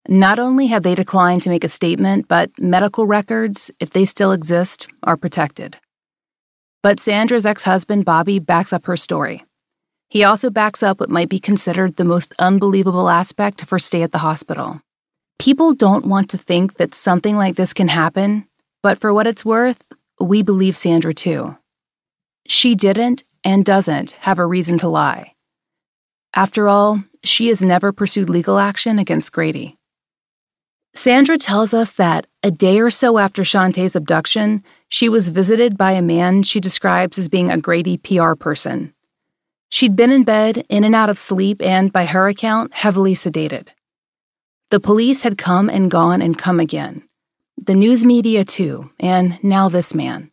Not 0.08 0.38
only 0.38 0.68
have 0.68 0.84
they 0.84 0.94
declined 0.94 1.42
to 1.42 1.50
make 1.50 1.64
a 1.64 1.70
statement, 1.70 2.28
but 2.28 2.52
medical 2.60 3.08
records, 3.08 3.72
if 3.80 3.90
they 3.90 4.06
still 4.06 4.32
exist, 4.32 4.86
are 5.02 5.18
protected. 5.18 5.76
But 6.84 7.00
Sandra's 7.00 7.46
ex 7.46 7.64
husband, 7.64 8.06
Bobby, 8.06 8.40
backs 8.40 8.72
up 8.72 8.86
her 8.86 8.98
story. 8.98 9.44
He 10.10 10.24
also 10.24 10.50
backs 10.50 10.84
up 10.84 11.00
what 11.00 11.10
might 11.10 11.30
be 11.30 11.40
considered 11.40 11.96
the 11.96 12.06
most 12.06 12.34
unbelievable 12.40 13.10
aspect 13.10 13.62
of 13.62 13.70
her 13.70 13.80
stay 13.80 14.04
at 14.04 14.12
the 14.12 14.20
hospital. 14.20 14.82
People 15.40 15.74
don't 15.74 16.06
want 16.06 16.30
to 16.30 16.38
think 16.38 16.76
that 16.76 16.96
something 16.96 17.36
like 17.36 17.56
this 17.56 17.74
can 17.74 17.90
happen, 17.90 18.48
but 18.82 19.00
for 19.00 19.14
what 19.14 19.28
it's 19.28 19.46
worth, 19.46 19.84
we 20.20 20.42
believe 20.42 20.78
Sandra 20.78 21.14
too. 21.14 21.58
She 22.48 22.76
didn't 22.76 23.24
and 23.44 23.66
doesn't 23.66 24.12
have 24.12 24.40
a 24.40 24.46
reason 24.46 24.78
to 24.80 24.88
lie. 24.88 25.34
After 26.34 26.68
all, 26.68 27.04
she 27.24 27.48
has 27.48 27.62
never 27.62 27.92
pursued 27.92 28.30
legal 28.30 28.60
action 28.60 29.00
against 29.00 29.32
Grady. 29.32 29.77
Sandra 30.98 31.38
tells 31.38 31.76
us 31.76 31.92
that 31.92 32.26
a 32.42 32.50
day 32.50 32.80
or 32.80 32.90
so 32.90 33.20
after 33.20 33.44
Shanta's 33.44 33.96
abduction, 33.96 34.64
she 34.90 35.10
was 35.10 35.30
visited 35.30 35.78
by 35.78 35.92
a 35.92 36.02
man 36.02 36.42
she 36.42 36.60
describes 36.60 37.20
as 37.20 37.28
being 37.28 37.52
a 37.52 37.58
Grady 37.60 38.00
PR 38.00 38.34
person. 38.34 38.96
She'd 39.70 39.96
been 39.96 40.12
in 40.12 40.24
bed, 40.24 40.66
in 40.70 40.84
and 40.84 40.96
out 40.96 41.12
of 41.12 41.20
sleep, 41.20 41.62
and, 41.62 41.94
by 41.94 42.06
her 42.06 42.28
account, 42.28 42.74
heavily 42.74 43.14
sedated. 43.14 43.68
The 44.72 44.80
police 44.80 45.22
had 45.22 45.38
come 45.38 45.70
and 45.70 45.92
gone 45.92 46.20
and 46.20 46.36
come 46.36 46.60
again. 46.60 47.04
The 47.64 47.76
news 47.76 48.04
media, 48.04 48.44
too, 48.44 48.90
and 49.00 49.38
now 49.44 49.70
this 49.70 49.94
man. 49.94 50.32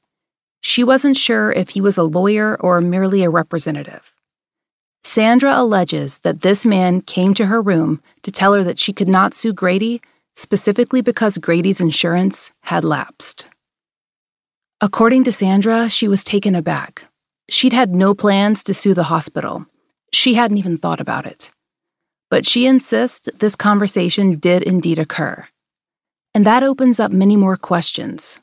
She 0.63 0.83
wasn't 0.83 1.19
sure 1.19 1.53
if 1.53 1.69
he 1.69 1.83
was 1.83 1.99
a 1.99 2.05
lawyer 2.05 2.59
or 2.59 2.81
merely 2.81 3.23
a 3.23 3.29
representative. 3.29 4.15
Sandra 5.03 5.61
alleges 5.61 6.21
that 6.21 6.41
this 6.41 6.65
man 6.65 7.03
came 7.03 7.35
to 7.35 7.47
her 7.47 7.61
room 7.61 8.01
to 8.23 8.33
tell 8.33 8.55
her 8.55 8.65
that 8.65 8.79
she 8.79 8.95
could 8.95 9.09
not 9.09 9.35
sue 9.35 9.53
Grady 9.53 10.01
specifically 10.35 11.01
because 11.01 11.39
Grady's 11.39 11.81
insurance 11.81 12.53
had 12.63 12.85
lapsed. 12.85 13.49
According 14.81 15.25
to 15.25 15.33
Sandra, 15.33 15.89
she 15.89 16.09
was 16.09 16.25
taken 16.25 16.55
aback. 16.55 17.05
She'd 17.49 17.73
had 17.73 17.95
no 17.95 18.15
plans 18.15 18.63
to 18.65 18.75
sue 18.75 18.95
the 18.95 19.05
hospital. 19.05 19.67
She 20.13 20.35
hadn't 20.35 20.59
even 20.59 20.79
thought 20.79 21.01
about 21.01 21.27
it. 21.27 21.51
But 22.31 22.47
she 22.47 22.67
insists 22.67 23.29
this 23.39 23.57
conversation 23.57 24.39
did 24.39 24.63
indeed 24.63 24.99
occur. 24.99 25.47
And 26.35 26.45
that 26.47 26.63
opens 26.63 26.99
up 26.99 27.13
many 27.13 27.37
more 27.37 27.57
questions. 27.57 28.41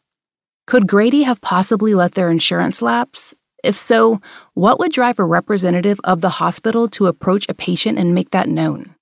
Could 0.67 0.87
Grady 0.87 1.23
have 1.23 1.41
possibly 1.41 1.93
let 1.93 2.13
their 2.13 2.31
insurance 2.31 2.81
lapse? 2.81 3.35
If 3.63 3.77
so, 3.77 4.21
what 4.53 4.79
would 4.79 4.91
drive 4.91 5.19
a 5.19 5.25
representative 5.25 5.99
of 6.03 6.21
the 6.21 6.29
hospital 6.29 6.87
to 6.89 7.07
approach 7.07 7.45
a 7.49 7.53
patient 7.53 7.97
and 7.97 8.15
make 8.15 8.31
that 8.31 8.47
known? 8.47 8.95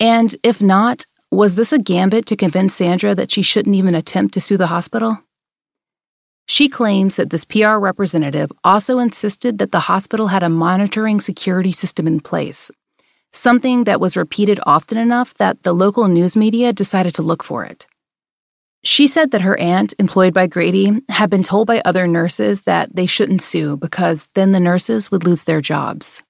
And 0.00 0.34
if 0.42 0.62
not, 0.62 1.04
was 1.30 1.54
this 1.54 1.72
a 1.72 1.78
gambit 1.78 2.26
to 2.26 2.36
convince 2.36 2.74
Sandra 2.74 3.14
that 3.14 3.30
she 3.30 3.42
shouldn't 3.42 3.76
even 3.76 3.94
attempt 3.94 4.34
to 4.34 4.40
sue 4.40 4.56
the 4.56 4.66
hospital? 4.66 5.18
She 6.46 6.68
claims 6.68 7.14
that 7.14 7.30
this 7.30 7.44
PR 7.44 7.76
representative 7.76 8.50
also 8.64 8.98
insisted 8.98 9.58
that 9.58 9.70
the 9.70 9.80
hospital 9.80 10.28
had 10.28 10.42
a 10.42 10.48
monitoring 10.48 11.20
security 11.20 11.70
system 11.70 12.08
in 12.08 12.18
place, 12.18 12.72
something 13.32 13.84
that 13.84 14.00
was 14.00 14.16
repeated 14.16 14.58
often 14.66 14.98
enough 14.98 15.32
that 15.34 15.62
the 15.62 15.72
local 15.72 16.08
news 16.08 16.36
media 16.36 16.72
decided 16.72 17.14
to 17.14 17.22
look 17.22 17.44
for 17.44 17.64
it. 17.64 17.86
She 18.82 19.06
said 19.06 19.30
that 19.30 19.42
her 19.42 19.56
aunt, 19.58 19.94
employed 19.98 20.34
by 20.34 20.46
Grady, 20.48 21.02
had 21.08 21.30
been 21.30 21.42
told 21.42 21.68
by 21.68 21.82
other 21.84 22.08
nurses 22.08 22.62
that 22.62 22.96
they 22.96 23.06
shouldn't 23.06 23.42
sue 23.42 23.76
because 23.76 24.28
then 24.34 24.52
the 24.52 24.58
nurses 24.58 25.10
would 25.10 25.22
lose 25.22 25.44
their 25.44 25.60
jobs. 25.60 26.22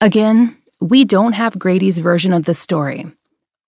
Again, 0.00 0.56
we 0.80 1.04
don't 1.04 1.32
have 1.32 1.58
Grady's 1.58 1.98
version 1.98 2.32
of 2.32 2.44
the 2.44 2.54
story, 2.54 3.06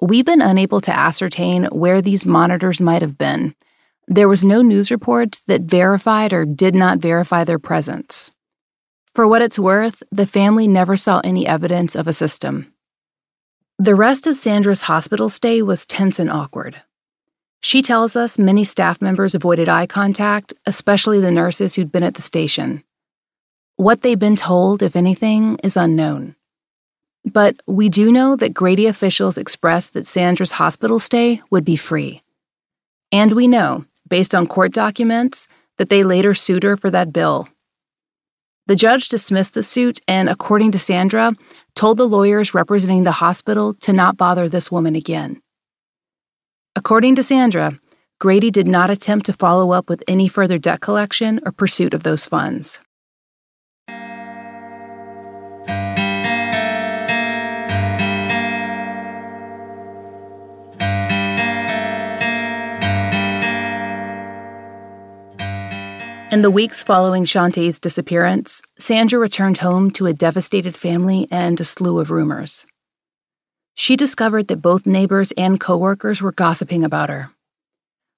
We've 0.03 0.25
been 0.25 0.41
unable 0.41 0.81
to 0.83 0.97
ascertain 0.97 1.65
where 1.65 2.01
these 2.01 2.25
monitors 2.25 2.81
might 2.81 3.03
have 3.03 3.19
been. 3.19 3.55
There 4.09 4.29
was 4.29 4.45
no 4.45 4.63
news 4.63 4.91
reports 4.91 5.43
that 5.47 5.63
verified 5.63 6.33
or 6.33 6.47
did 6.47 6.75
not 6.75 6.99
verify 6.99 7.45
their 7.45 7.59
presence. 7.59 8.31
For 9.15 9.27
what 9.27 9.43
it's 9.43 9.59
worth, 9.59 10.03
the 10.11 10.27
family 10.27 10.67
never 10.67 10.97
saw 10.97 11.21
any 11.23 11.47
evidence 11.47 11.95
of 11.95 12.09
a 12.09 12.15
system. 12.15 12.73
The 13.79 13.95
rest 13.95 14.27
of 14.27 14.37
Sandra's 14.37 14.83
hospital 14.83 15.29
stay 15.29 15.61
was 15.61 15.85
tense 15.85 16.19
and 16.19 16.31
awkward. 16.31 16.81
She 17.61 17.83
tells 17.83 18.17
us 18.17 18.39
many 18.39 18.65
staff 18.65 19.03
members 19.03 19.35
avoided 19.35 19.69
eye 19.69 19.87
contact, 19.87 20.55
especially 20.65 21.21
the 21.21 21.31
nurses 21.31 21.75
who'd 21.75 21.93
been 21.93 22.03
at 22.03 22.15
the 22.15 22.23
station. 22.23 22.83
What 23.77 24.01
they've 24.01 24.19
been 24.19 24.37
told, 24.37 24.83
if 24.83 24.97
anything, 24.97 25.59
is 25.63 25.77
unknown. 25.77 26.37
But 27.25 27.61
we 27.67 27.89
do 27.89 28.11
know 28.11 28.37
that 28.37 28.55
Grady 28.55 28.87
officials 28.87 29.37
expressed 29.37 29.93
that 29.95 30.07
Sandra's 30.07 30.53
hospital 30.53 30.99
stay 30.99 31.43
would 31.51 31.65
be 31.65 31.77
free. 31.77 32.23
And 33.13 33.33
we 33.33 33.49
know, 33.49 33.85
based 34.09 34.35
on 34.35 34.47
court 34.47 34.73
documents, 34.73 35.47
that 35.79 35.89
they 35.89 36.05
later 36.05 36.35
sued 36.35 36.63
her 36.63 36.77
for 36.77 36.91
that 36.91 37.13
bill. 37.13 37.49
The 38.67 38.77
judge 38.77 39.09
dismissed 39.09 39.55
the 39.55 39.63
suit 39.63 40.01
and, 40.07 40.29
according 40.29 40.73
to 40.73 40.79
Sandra, 40.79 41.33
told 41.75 41.99
the 41.99 42.09
lawyers 42.09 42.55
representing 42.55 43.05
the 43.05 43.13
hospital 43.13 43.75
to 43.81 43.93
not 43.93 44.17
bother 44.17 44.49
this 44.49 44.71
woman 44.71 44.95
again. 44.95 45.43
According 46.77 47.17
to 47.17 47.23
Sandra, 47.23 47.81
Grady 48.21 48.51
did 48.51 48.69
not 48.69 48.91
attempt 48.91 49.27
to 49.27 49.33
follow 49.33 49.73
up 49.73 49.89
with 49.89 50.05
any 50.07 50.29
further 50.29 50.59
debt 50.59 50.81
collection 50.81 51.41
or 51.45 51.53
pursuit 51.53 51.95
of 51.95 52.03
those 52.03 52.27
funds. 52.27 52.79
In 66.31 66.43
the 66.43 66.51
weeks 66.51 66.85
following 66.85 67.25
Shanta's 67.25 67.81
disappearance, 67.81 68.63
Sandra 68.79 69.19
returned 69.19 69.59
home 69.59 69.91
to 69.93 70.07
a 70.07 70.13
devastated 70.13 70.77
family 70.77 71.27
and 71.29 71.59
a 71.59 71.65
slew 71.65 71.99
of 71.99 72.13
rumors. 72.13 72.65
She 73.75 73.97
discovered 73.97 74.47
that 74.47 74.63
both 74.63 74.87
neighbors 74.87 75.33
and 75.33 75.59
coworkers 75.59 76.23
were 76.23 76.31
gossiping 76.31 76.85
about 76.85 77.09
her. 77.09 77.33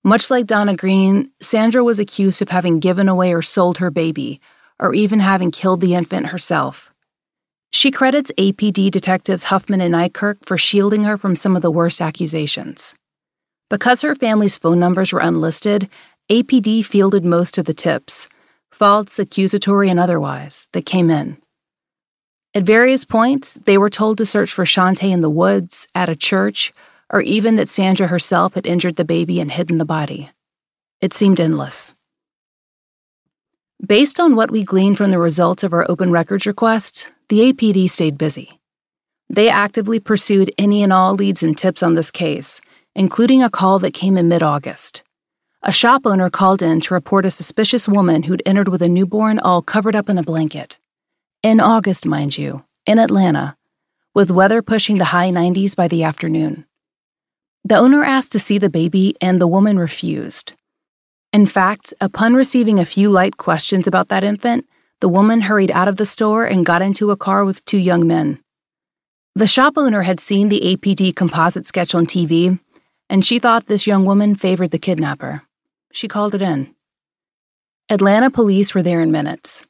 Much 0.04 0.30
like 0.30 0.44
Donna 0.44 0.76
Green, 0.76 1.30
Sandra 1.40 1.82
was 1.82 1.98
accused 1.98 2.42
of 2.42 2.50
having 2.50 2.80
given 2.80 3.08
away 3.08 3.32
or 3.32 3.40
sold 3.40 3.78
her 3.78 3.90
baby, 3.90 4.42
or 4.78 4.92
even 4.92 5.20
having 5.20 5.50
killed 5.50 5.80
the 5.80 5.94
infant 5.94 6.26
herself. 6.26 6.92
She 7.70 7.90
credits 7.90 8.30
APD 8.36 8.90
detectives 8.90 9.44
Huffman 9.44 9.80
and 9.80 9.94
Nykirk 9.94 10.44
for 10.44 10.58
shielding 10.58 11.04
her 11.04 11.16
from 11.16 11.34
some 11.34 11.56
of 11.56 11.62
the 11.62 11.70
worst 11.70 12.02
accusations. 12.02 12.94
Because 13.70 14.02
her 14.02 14.14
family's 14.14 14.58
phone 14.58 14.78
numbers 14.78 15.14
were 15.14 15.20
unlisted, 15.20 15.88
APD 16.30 16.84
fielded 16.84 17.24
most 17.24 17.58
of 17.58 17.64
the 17.64 17.74
tips, 17.74 18.28
false, 18.70 19.18
accusatory, 19.18 19.90
and 19.90 19.98
otherwise, 19.98 20.68
that 20.72 20.86
came 20.86 21.10
in. 21.10 21.36
At 22.54 22.62
various 22.64 23.04
points, 23.04 23.54
they 23.64 23.76
were 23.76 23.90
told 23.90 24.18
to 24.18 24.26
search 24.26 24.52
for 24.52 24.64
Shanta 24.64 25.06
in 25.06 25.20
the 25.20 25.30
woods, 25.30 25.88
at 25.94 26.08
a 26.08 26.16
church, 26.16 26.72
or 27.10 27.20
even 27.22 27.56
that 27.56 27.68
Sandra 27.68 28.06
herself 28.06 28.54
had 28.54 28.66
injured 28.66 28.96
the 28.96 29.04
baby 29.04 29.40
and 29.40 29.50
hidden 29.50 29.78
the 29.78 29.84
body. 29.84 30.30
It 31.00 31.12
seemed 31.12 31.40
endless. 31.40 31.92
Based 33.84 34.20
on 34.20 34.36
what 34.36 34.50
we 34.50 34.62
gleaned 34.62 34.96
from 34.96 35.10
the 35.10 35.18
results 35.18 35.64
of 35.64 35.72
our 35.72 35.84
open 35.90 36.12
records 36.12 36.46
request, 36.46 37.08
the 37.28 37.52
APD 37.52 37.90
stayed 37.90 38.16
busy. 38.16 38.60
They 39.28 39.48
actively 39.48 39.98
pursued 39.98 40.52
any 40.56 40.82
and 40.82 40.92
all 40.92 41.14
leads 41.14 41.42
and 41.42 41.58
tips 41.58 41.82
on 41.82 41.94
this 41.94 42.10
case, 42.10 42.60
including 42.94 43.42
a 43.42 43.50
call 43.50 43.78
that 43.80 43.94
came 43.94 44.16
in 44.16 44.28
mid 44.28 44.42
August. 44.42 45.02
A 45.64 45.70
shop 45.70 46.06
owner 46.06 46.28
called 46.28 46.60
in 46.60 46.80
to 46.80 46.94
report 46.94 47.24
a 47.24 47.30
suspicious 47.30 47.86
woman 47.86 48.24
who'd 48.24 48.42
entered 48.44 48.66
with 48.66 48.82
a 48.82 48.88
newborn 48.88 49.38
all 49.38 49.62
covered 49.62 49.94
up 49.94 50.08
in 50.08 50.18
a 50.18 50.22
blanket. 50.22 50.76
In 51.44 51.60
August, 51.60 52.04
mind 52.04 52.36
you, 52.36 52.64
in 52.84 52.98
Atlanta, 52.98 53.56
with 54.12 54.32
weather 54.32 54.60
pushing 54.60 54.98
the 54.98 55.06
high 55.06 55.30
90s 55.30 55.76
by 55.76 55.86
the 55.86 56.02
afternoon. 56.02 56.66
The 57.64 57.76
owner 57.76 58.02
asked 58.02 58.32
to 58.32 58.40
see 58.40 58.58
the 58.58 58.68
baby, 58.68 59.14
and 59.20 59.40
the 59.40 59.46
woman 59.46 59.78
refused. 59.78 60.54
In 61.32 61.46
fact, 61.46 61.94
upon 62.00 62.34
receiving 62.34 62.80
a 62.80 62.84
few 62.84 63.08
light 63.08 63.36
questions 63.36 63.86
about 63.86 64.08
that 64.08 64.24
infant, 64.24 64.66
the 65.00 65.08
woman 65.08 65.42
hurried 65.42 65.70
out 65.70 65.86
of 65.86 65.96
the 65.96 66.06
store 66.06 66.44
and 66.44 66.66
got 66.66 66.82
into 66.82 67.12
a 67.12 67.16
car 67.16 67.44
with 67.44 67.64
two 67.64 67.78
young 67.78 68.06
men. 68.06 68.40
The 69.36 69.46
shop 69.46 69.74
owner 69.76 70.02
had 70.02 70.18
seen 70.18 70.48
the 70.48 70.76
APD 70.76 71.14
composite 71.14 71.66
sketch 71.66 71.94
on 71.94 72.06
TV 72.06 72.58
and 73.12 73.26
she 73.26 73.38
thought 73.38 73.66
this 73.66 73.86
young 73.86 74.06
woman 74.06 74.34
favored 74.34 74.70
the 74.70 74.78
kidnapper. 74.78 75.42
She 75.92 76.08
called 76.08 76.34
it 76.34 76.42
in. 76.42 76.74
Atlanta 77.88 78.30
police 78.30 78.74
were 78.74 78.82
there 78.82 79.02
in 79.02 79.12
minutes. 79.12 79.64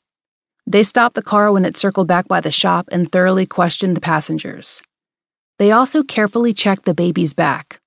They 0.67 0.85
stopped 0.85 1.17
the 1.17 1.23
car 1.23 1.53
when 1.53 1.65
it 1.65 1.77
circled 1.77 2.07
back 2.07 2.29
by 2.29 2.41
the 2.41 2.53
shop 2.53 2.89
and 2.93 3.11
thoroughly 3.11 3.47
questioned 3.47 3.97
the 3.97 4.01
passengers. 4.01 4.81
They 5.59 5.73
also 5.73 6.03
carefully 6.03 6.55
checked 6.55 6.85
the 6.85 6.95
baby's 6.95 7.35
back. 7.35 7.81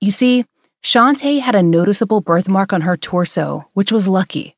You 0.00 0.12
see, 0.12 0.44
Shanta 0.82 1.40
had 1.40 1.54
a 1.54 1.62
noticeable 1.62 2.20
birthmark 2.20 2.72
on 2.72 2.82
her 2.82 2.96
torso, 2.96 3.68
which 3.74 3.92
was 3.92 4.08
lucky. 4.08 4.56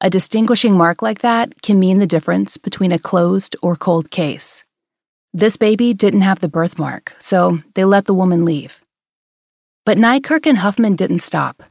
A 0.00 0.10
distinguishing 0.10 0.76
mark 0.76 1.02
like 1.02 1.20
that 1.20 1.62
can 1.62 1.80
mean 1.80 1.98
the 1.98 2.06
difference 2.06 2.56
between 2.56 2.92
a 2.92 2.98
closed 2.98 3.56
or 3.62 3.76
cold 3.76 4.10
case. 4.10 4.64
This 5.32 5.56
baby 5.56 5.94
didn't 5.94 6.22
have 6.22 6.40
the 6.40 6.48
birthmark, 6.48 7.14
so 7.20 7.60
they 7.74 7.84
let 7.84 8.06
the 8.06 8.14
woman 8.14 8.44
leave. 8.44 8.80
But 9.84 9.98
Nykirk 9.98 10.46
and 10.46 10.58
Huffman 10.58 10.96
didn't 10.96 11.20
stop. 11.20 11.62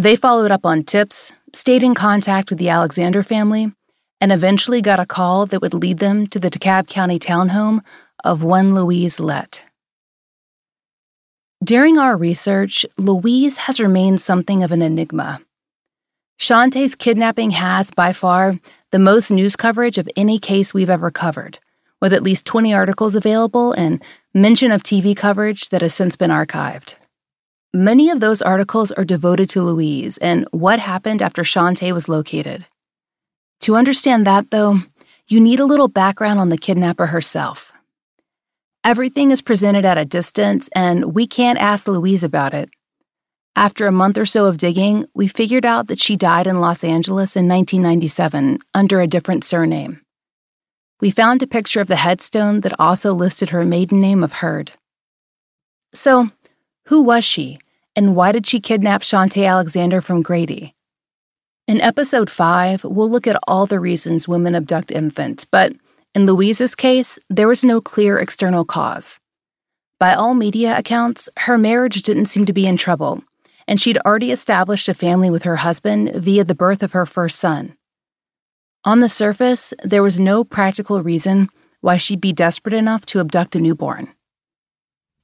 They 0.00 0.16
followed 0.16 0.50
up 0.50 0.64
on 0.64 0.84
tips, 0.84 1.30
stayed 1.52 1.82
in 1.82 1.94
contact 1.94 2.48
with 2.48 2.58
the 2.58 2.70
Alexander 2.70 3.22
family, 3.22 3.70
and 4.18 4.32
eventually 4.32 4.80
got 4.80 4.98
a 4.98 5.04
call 5.04 5.44
that 5.44 5.60
would 5.60 5.74
lead 5.74 5.98
them 5.98 6.26
to 6.28 6.40
the 6.40 6.50
DeKalb 6.50 6.88
County 6.88 7.18
townhome 7.18 7.80
of 8.24 8.42
one 8.42 8.74
Louise 8.74 9.20
Lett. 9.20 9.60
During 11.62 11.98
our 11.98 12.16
research, 12.16 12.86
Louise 12.96 13.58
has 13.58 13.78
remained 13.78 14.22
something 14.22 14.62
of 14.62 14.72
an 14.72 14.80
enigma. 14.80 15.42
Shanta's 16.38 16.94
kidnapping 16.94 17.50
has, 17.50 17.90
by 17.90 18.14
far, 18.14 18.54
the 18.92 18.98
most 18.98 19.30
news 19.30 19.54
coverage 19.54 19.98
of 19.98 20.08
any 20.16 20.38
case 20.38 20.72
we've 20.72 20.88
ever 20.88 21.10
covered, 21.10 21.58
with 22.00 22.14
at 22.14 22.22
least 22.22 22.46
20 22.46 22.72
articles 22.72 23.14
available 23.14 23.74
and 23.74 24.02
mention 24.32 24.72
of 24.72 24.82
TV 24.82 25.14
coverage 25.14 25.68
that 25.68 25.82
has 25.82 25.92
since 25.92 26.16
been 26.16 26.30
archived. 26.30 26.94
Many 27.72 28.10
of 28.10 28.18
those 28.18 28.42
articles 28.42 28.90
are 28.90 29.04
devoted 29.04 29.48
to 29.50 29.62
Louise 29.62 30.18
and 30.18 30.46
what 30.50 30.80
happened 30.80 31.22
after 31.22 31.44
Shanta 31.44 31.94
was 31.94 32.08
located. 32.08 32.66
To 33.60 33.76
understand 33.76 34.26
that, 34.26 34.50
though, 34.50 34.80
you 35.28 35.40
need 35.40 35.60
a 35.60 35.64
little 35.64 35.86
background 35.86 36.40
on 36.40 36.48
the 36.48 36.58
kidnapper 36.58 37.06
herself. 37.06 37.72
Everything 38.82 39.30
is 39.30 39.40
presented 39.40 39.84
at 39.84 39.98
a 39.98 40.04
distance, 40.04 40.68
and 40.74 41.14
we 41.14 41.28
can't 41.28 41.60
ask 41.60 41.86
Louise 41.86 42.24
about 42.24 42.54
it. 42.54 42.70
After 43.54 43.86
a 43.86 43.92
month 43.92 44.18
or 44.18 44.26
so 44.26 44.46
of 44.46 44.56
digging, 44.56 45.06
we 45.14 45.28
figured 45.28 45.66
out 45.66 45.86
that 45.88 46.00
she 46.00 46.16
died 46.16 46.48
in 46.48 46.60
Los 46.60 46.82
Angeles 46.82 47.36
in 47.36 47.46
1997 47.46 48.58
under 48.74 49.00
a 49.00 49.06
different 49.06 49.44
surname. 49.44 50.00
We 51.00 51.12
found 51.12 51.42
a 51.42 51.46
picture 51.46 51.80
of 51.80 51.88
the 51.88 51.96
headstone 51.96 52.62
that 52.62 52.78
also 52.80 53.12
listed 53.12 53.50
her 53.50 53.64
maiden 53.64 54.00
name 54.00 54.24
of 54.24 54.32
Heard. 54.32 54.72
So, 55.94 56.30
who 56.90 57.00
was 57.00 57.24
she, 57.24 57.56
and 57.94 58.16
why 58.16 58.32
did 58.32 58.44
she 58.44 58.58
kidnap 58.58 59.04
Shanta 59.04 59.44
Alexander 59.44 60.00
from 60.00 60.22
Grady? 60.22 60.74
In 61.68 61.80
episode 61.80 62.28
5, 62.28 62.82
we'll 62.82 63.08
look 63.08 63.28
at 63.28 63.38
all 63.46 63.64
the 63.64 63.78
reasons 63.78 64.26
women 64.26 64.56
abduct 64.56 64.90
infants, 64.90 65.44
but 65.44 65.72
in 66.16 66.26
Louise's 66.26 66.74
case, 66.74 67.16
there 67.28 67.46
was 67.46 67.62
no 67.62 67.80
clear 67.80 68.18
external 68.18 68.64
cause. 68.64 69.20
By 70.00 70.14
all 70.14 70.34
media 70.34 70.76
accounts, 70.76 71.28
her 71.36 71.56
marriage 71.56 72.02
didn't 72.02 72.26
seem 72.26 72.44
to 72.46 72.52
be 72.52 72.66
in 72.66 72.76
trouble, 72.76 73.22
and 73.68 73.80
she'd 73.80 73.98
already 73.98 74.32
established 74.32 74.88
a 74.88 74.92
family 74.92 75.30
with 75.30 75.44
her 75.44 75.56
husband 75.56 76.10
via 76.16 76.42
the 76.42 76.56
birth 76.56 76.82
of 76.82 76.90
her 76.90 77.06
first 77.06 77.38
son. 77.38 77.76
On 78.84 78.98
the 78.98 79.08
surface, 79.08 79.72
there 79.84 80.02
was 80.02 80.18
no 80.18 80.42
practical 80.42 81.04
reason 81.04 81.50
why 81.82 81.98
she'd 81.98 82.20
be 82.20 82.32
desperate 82.32 82.74
enough 82.74 83.06
to 83.06 83.20
abduct 83.20 83.54
a 83.54 83.60
newborn. 83.60 84.08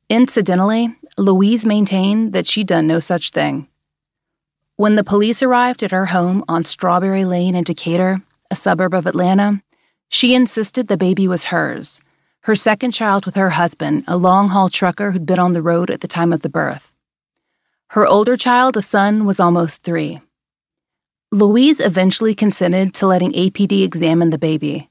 Incidentally, 0.09 0.95
Louise 1.19 1.65
maintained 1.65 2.35
that 2.35 2.47
she'd 2.47 2.67
done 2.67 2.87
no 2.87 3.01
such 3.01 3.31
thing. 3.31 3.69
When 4.77 4.97
the 4.97 5.05
police 5.05 5.43
arrived 5.43 5.83
at 5.83 5.91
her 5.91 6.07
home 6.07 6.45
on 6.47 6.65
Strawberry 6.65 7.25
Lane 7.25 7.55
in 7.55 7.65
Decatur, 7.65 8.21
a 8.51 8.57
suburb 8.57 8.93
of 8.93 9.07
Atlanta, 9.07 9.63
she 10.11 10.35
insisted 10.35 10.89
the 10.89 10.99
baby 10.99 11.27
was 11.27 11.45
hers, 11.45 12.01
her 12.43 12.55
second 12.55 12.91
child 12.91 13.25
with 13.25 13.35
her 13.35 13.51
husband, 13.51 14.05
a 14.07 14.19
long 14.19 14.51
haul 14.51 14.69
trucker 14.69 15.13
who'd 15.13 15.25
been 15.25 15.39
on 15.39 15.55
the 15.55 15.63
road 15.63 15.91
at 15.91 16.03
the 16.03 16.09
time 16.09 16.35
of 16.35 16.43
the 16.43 16.51
birth. 16.51 16.93
Her 17.89 18.07
older 18.07 18.37
child, 18.37 18.77
a 18.77 18.83
son, 18.83 19.25
was 19.25 19.41
almost 19.41 19.83
three. 19.83 20.21
Louise 21.33 21.81
eventually 21.81 22.35
consented 22.35 22.93
to 22.95 23.07
letting 23.07 23.33
APD 23.33 23.83
examine 23.83 24.31
the 24.31 24.39
baby. 24.39 24.91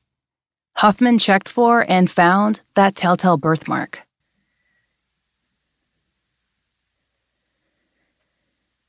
Huffman 0.77 1.19
checked 1.19 1.47
for 1.47 1.85
and 1.89 2.11
found 2.11 2.61
that 2.73 2.95
telltale 2.95 3.37
birthmark. 3.37 4.04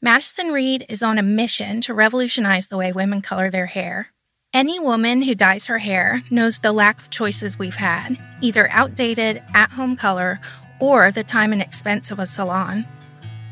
Madison 0.06 0.52
Reed 0.52 0.86
is 0.88 1.02
on 1.02 1.18
a 1.18 1.22
mission 1.24 1.80
to 1.80 1.92
revolutionize 1.92 2.68
the 2.68 2.76
way 2.76 2.92
women 2.92 3.20
color 3.20 3.50
their 3.50 3.66
hair. 3.66 4.12
Any 4.54 4.78
woman 4.78 5.20
who 5.20 5.34
dyes 5.34 5.66
her 5.66 5.78
hair 5.78 6.22
knows 6.30 6.60
the 6.60 6.70
lack 6.70 7.00
of 7.00 7.10
choices 7.10 7.58
we've 7.58 7.74
had, 7.74 8.16
either 8.40 8.70
outdated, 8.70 9.42
at 9.52 9.72
home 9.72 9.96
color, 9.96 10.38
or 10.78 11.10
the 11.10 11.24
time 11.24 11.52
and 11.52 11.60
expense 11.60 12.12
of 12.12 12.20
a 12.20 12.26
salon. 12.26 12.86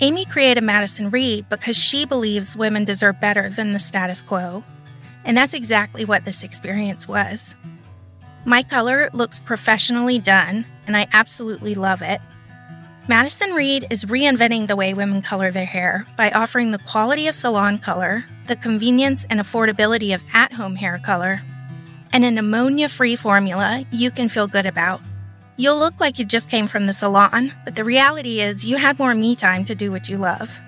Amy 0.01 0.27
created 0.27 0.63
Madison 0.63 1.11
Reed 1.11 1.45
because 1.49 1.77
she 1.77 2.05
believes 2.07 2.57
women 2.57 2.85
deserve 2.85 3.21
better 3.21 3.49
than 3.49 3.73
the 3.73 3.81
status 3.81 4.23
quo. 4.23 4.63
And 5.25 5.37
that's 5.37 5.55
exactly 5.55 6.05
what 6.05 6.25
this 6.25 6.45
experience 6.45 7.09
was. 7.09 7.57
My 8.45 8.63
color 8.63 9.11
looks 9.13 9.41
professionally 9.41 10.21
done, 10.21 10.67
and 10.87 10.97
I 10.97 11.09
absolutely 11.13 11.75
love 11.75 12.01
it. 12.01 12.21
Madison 13.07 13.53
Reed 13.53 13.87
is 13.91 14.07
reinventing 14.07 14.67
the 14.67 14.77
way 14.77 14.95
women 14.95 15.21
color 15.21 15.51
their 15.51 15.67
hair 15.67 16.07
by 16.17 16.31
offering 16.31 16.71
the 16.71 16.79
quality 16.79 17.29
of 17.29 17.35
salon 17.35 17.79
color, 17.79 18.25
the 18.47 18.57
convenience 18.57 19.27
and 19.29 19.41
affordability 19.41 20.15
of 20.15 20.23
at 20.33 20.55
home 20.55 20.75
hair 20.75 20.99
color, 21.05 21.43
and 22.15 22.25
an 22.25 22.39
ammonia 22.39 22.89
free 22.89 23.15
formula 23.15 23.85
you 23.91 24.11
can 24.11 24.31
feel 24.31 24.47
good 24.47 24.65
about. 24.65 25.03
You'll 25.59 25.79
look 25.79 26.01
like 26.01 26.19
you 26.19 26.25
just 26.25 26.49
came 26.49 26.67
from 26.67 26.87
the 26.87 26.95
salon, 26.95 27.53
but 27.67 27.77
the 27.77 27.85
reality 27.85 28.41
is 28.41 28.65
you 28.65 28.79
had 28.79 28.99
more 28.99 29.15
me 29.15 29.37
time 29.37 29.67
to 29.67 29.75
do 29.75 29.91
what 29.91 30.09
you 30.09 30.17
love. 30.17 30.59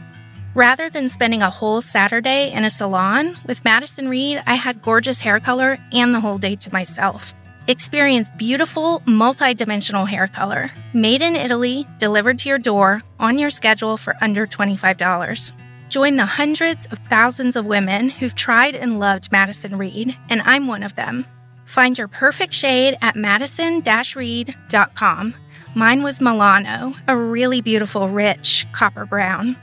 Rather 0.54 0.90
than 0.90 1.08
spending 1.08 1.40
a 1.40 1.48
whole 1.48 1.80
Saturday 1.80 2.52
in 2.52 2.64
a 2.64 2.70
salon, 2.70 3.34
with 3.46 3.64
Madison 3.64 4.10
Reed, 4.10 4.42
I 4.46 4.56
had 4.56 4.82
gorgeous 4.82 5.20
hair 5.20 5.40
color 5.40 5.78
and 5.90 6.14
the 6.14 6.20
whole 6.20 6.36
day 6.36 6.56
to 6.56 6.72
myself. 6.72 7.34
Experience 7.68 8.28
beautiful, 8.36 9.02
multi-dimensional 9.06 10.04
hair 10.04 10.28
color, 10.28 10.70
made 10.94 11.20
in 11.20 11.34
Italy, 11.34 11.84
delivered 11.98 12.38
to 12.38 12.48
your 12.48 12.60
door, 12.60 13.02
on 13.18 13.40
your 13.40 13.50
schedule 13.50 13.96
for 13.96 14.14
under 14.20 14.46
$25. 14.46 15.52
Join 15.88 16.14
the 16.14 16.26
hundreds 16.26 16.86
of 16.86 17.00
thousands 17.10 17.56
of 17.56 17.66
women 17.66 18.10
who've 18.10 18.36
tried 18.36 18.76
and 18.76 19.00
loved 19.00 19.32
Madison 19.32 19.76
Reed, 19.76 20.16
and 20.28 20.42
I'm 20.42 20.68
one 20.68 20.84
of 20.84 20.94
them. 20.94 21.26
Find 21.64 21.98
your 21.98 22.06
perfect 22.06 22.54
shade 22.54 22.98
at 23.02 23.16
madison-reed.com. 23.16 25.34
Mine 25.74 26.02
was 26.04 26.20
Milano, 26.20 26.94
a 27.08 27.16
really 27.16 27.62
beautiful, 27.62 28.08
rich 28.08 28.64
copper 28.70 29.06
brown. 29.06 29.56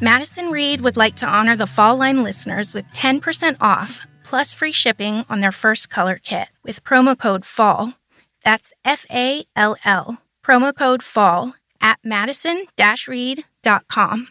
Madison 0.00 0.50
Reed 0.50 0.80
would 0.80 0.96
like 0.96 1.14
to 1.16 1.28
honor 1.28 1.54
the 1.54 1.68
Fall 1.68 1.98
Line 1.98 2.24
listeners 2.24 2.74
with 2.74 2.84
10% 2.94 3.58
off 3.60 4.04
plus 4.34 4.52
free 4.52 4.72
shipping 4.72 5.24
on 5.28 5.40
their 5.40 5.52
first 5.52 5.88
color 5.88 6.18
kit 6.20 6.48
with 6.64 6.82
promo 6.82 7.16
code 7.16 7.44
FALL. 7.44 7.94
That's 8.42 8.72
F 8.84 9.06
A 9.08 9.44
L 9.54 9.76
L. 9.84 10.18
Promo 10.44 10.76
code 10.76 11.04
FALL 11.04 11.54
at 11.80 12.00
madison 12.02 12.66
reed.com. 13.06 14.28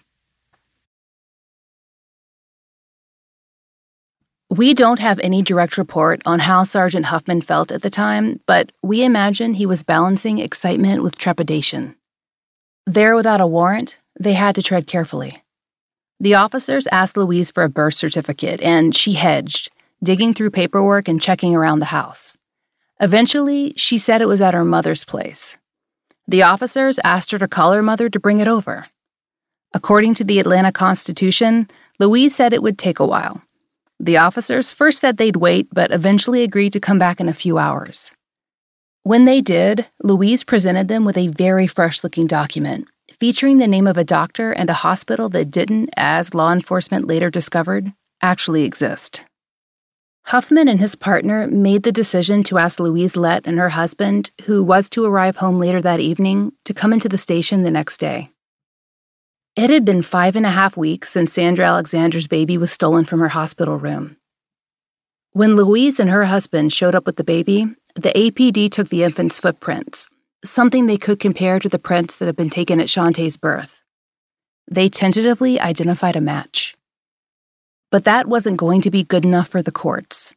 We 4.49 4.73
don't 4.73 4.99
have 4.99 5.21
any 5.23 5.41
direct 5.41 5.77
report 5.77 6.21
on 6.25 6.39
how 6.39 6.65
Sergeant 6.65 7.05
Huffman 7.05 7.41
felt 7.41 7.71
at 7.71 7.81
the 7.81 7.89
time, 7.89 8.41
but 8.45 8.73
we 8.81 9.05
imagine 9.05 9.53
he 9.53 9.65
was 9.65 9.83
balancing 9.83 10.39
excitement 10.39 11.01
with 11.01 11.17
trepidation. 11.17 11.95
There 12.85 13.15
without 13.15 13.39
a 13.39 13.47
warrant, 13.47 13.99
they 14.19 14.33
had 14.33 14.55
to 14.55 14.61
tread 14.61 14.85
carefully. 14.85 15.41
The 16.19 16.35
officers 16.35 16.87
asked 16.87 17.17
Louise 17.17 17.51
for 17.51 17.63
a 17.63 17.69
birth 17.69 17.95
certificate, 17.95 18.61
and 18.61 18.93
she 18.95 19.13
hedged, 19.13 19.69
digging 20.03 20.33
through 20.33 20.51
paperwork 20.51 21.07
and 21.07 21.21
checking 21.21 21.55
around 21.55 21.79
the 21.79 21.85
house. 21.85 22.37
Eventually, 22.99 23.73
she 23.77 23.97
said 23.97 24.21
it 24.21 24.27
was 24.27 24.41
at 24.41 24.53
her 24.53 24.65
mother's 24.65 25.03
place. 25.03 25.57
The 26.27 26.43
officers 26.43 26.99
asked 27.03 27.31
her 27.31 27.39
to 27.39 27.47
call 27.47 27.73
her 27.73 27.81
mother 27.81 28.09
to 28.09 28.19
bring 28.19 28.39
it 28.39 28.47
over. 28.47 28.87
According 29.73 30.15
to 30.15 30.23
the 30.23 30.39
Atlanta 30.39 30.71
Constitution, 30.71 31.69
Louise 31.99 32.35
said 32.35 32.53
it 32.53 32.61
would 32.61 32.77
take 32.77 32.99
a 32.99 33.05
while. 33.05 33.41
The 33.99 34.17
officers 34.17 34.71
first 34.71 34.99
said 34.99 35.17
they'd 35.17 35.37
wait, 35.37 35.67
but 35.73 35.91
eventually 35.91 36.43
agreed 36.43 36.73
to 36.73 36.79
come 36.79 36.99
back 36.99 37.19
in 37.19 37.29
a 37.29 37.33
few 37.33 37.57
hours. 37.57 38.11
When 39.03 39.25
they 39.25 39.41
did, 39.41 39.87
Louise 40.01 40.43
presented 40.43 40.87
them 40.87 41.05
with 41.05 41.17
a 41.17 41.27
very 41.29 41.67
fresh 41.67 42.03
looking 42.03 42.27
document 42.27 42.87
featuring 43.19 43.57
the 43.57 43.67
name 43.67 43.87
of 43.87 43.97
a 43.97 44.03
doctor 44.03 44.51
and 44.51 44.69
a 44.69 44.73
hospital 44.73 45.29
that 45.29 45.49
didn't, 45.49 45.89
as 45.95 46.33
law 46.33 46.51
enforcement 46.51 47.07
later 47.07 47.29
discovered, 47.29 47.93
actually 48.21 48.63
exist. 48.63 49.21
Huffman 50.25 50.67
and 50.67 50.79
his 50.79 50.95
partner 50.95 51.47
made 51.47 51.83
the 51.83 51.91
decision 51.91 52.43
to 52.43 52.57
ask 52.57 52.79
Louise 52.79 53.15
Lett 53.15 53.45
and 53.45 53.57
her 53.57 53.69
husband, 53.69 54.31
who 54.45 54.63
was 54.63 54.89
to 54.91 55.05
arrive 55.05 55.37
home 55.37 55.59
later 55.59 55.81
that 55.81 55.99
evening, 55.99 56.53
to 56.63 56.73
come 56.73 56.93
into 56.93 57.09
the 57.09 57.17
station 57.17 57.63
the 57.63 57.71
next 57.71 57.97
day. 57.99 58.29
It 59.55 59.69
had 59.69 59.85
been 59.85 60.01
five 60.01 60.35
and 60.35 60.45
a 60.45 60.51
half 60.51 60.77
weeks 60.77 61.11
since 61.11 61.33
Sandra 61.33 61.65
Alexander's 61.65 62.27
baby 62.27 62.57
was 62.57 62.71
stolen 62.71 63.05
from 63.05 63.19
her 63.19 63.27
hospital 63.27 63.77
room. 63.77 64.17
When 65.33 65.55
Louise 65.55 65.99
and 65.99 66.09
her 66.09 66.25
husband 66.25 66.71
showed 66.71 66.95
up 66.95 67.05
with 67.05 67.17
the 67.17 67.23
baby, 67.23 67.67
the 67.95 68.13
APD 68.13 68.71
took 68.71 68.89
the 68.89 69.03
infant's 69.03 69.39
footprints, 69.39 70.09
something 70.45 70.85
they 70.85 70.97
could 70.97 71.19
compare 71.19 71.59
to 71.59 71.69
the 71.69 71.77
prints 71.77 72.17
that 72.17 72.25
had 72.25 72.35
been 72.35 72.49
taken 72.49 72.79
at 72.79 72.89
Shanta's 72.89 73.37
birth. 73.37 73.83
They 74.71 74.89
tentatively 74.89 75.59
identified 75.59 76.15
a 76.15 76.21
match. 76.21 76.75
But 77.93 78.05
that 78.05 78.27
wasn't 78.27 78.57
going 78.57 78.81
to 78.81 78.89
be 78.89 79.03
good 79.03 79.23
enough 79.23 79.49
for 79.49 79.61
the 79.61 79.71
courts. 79.71 80.33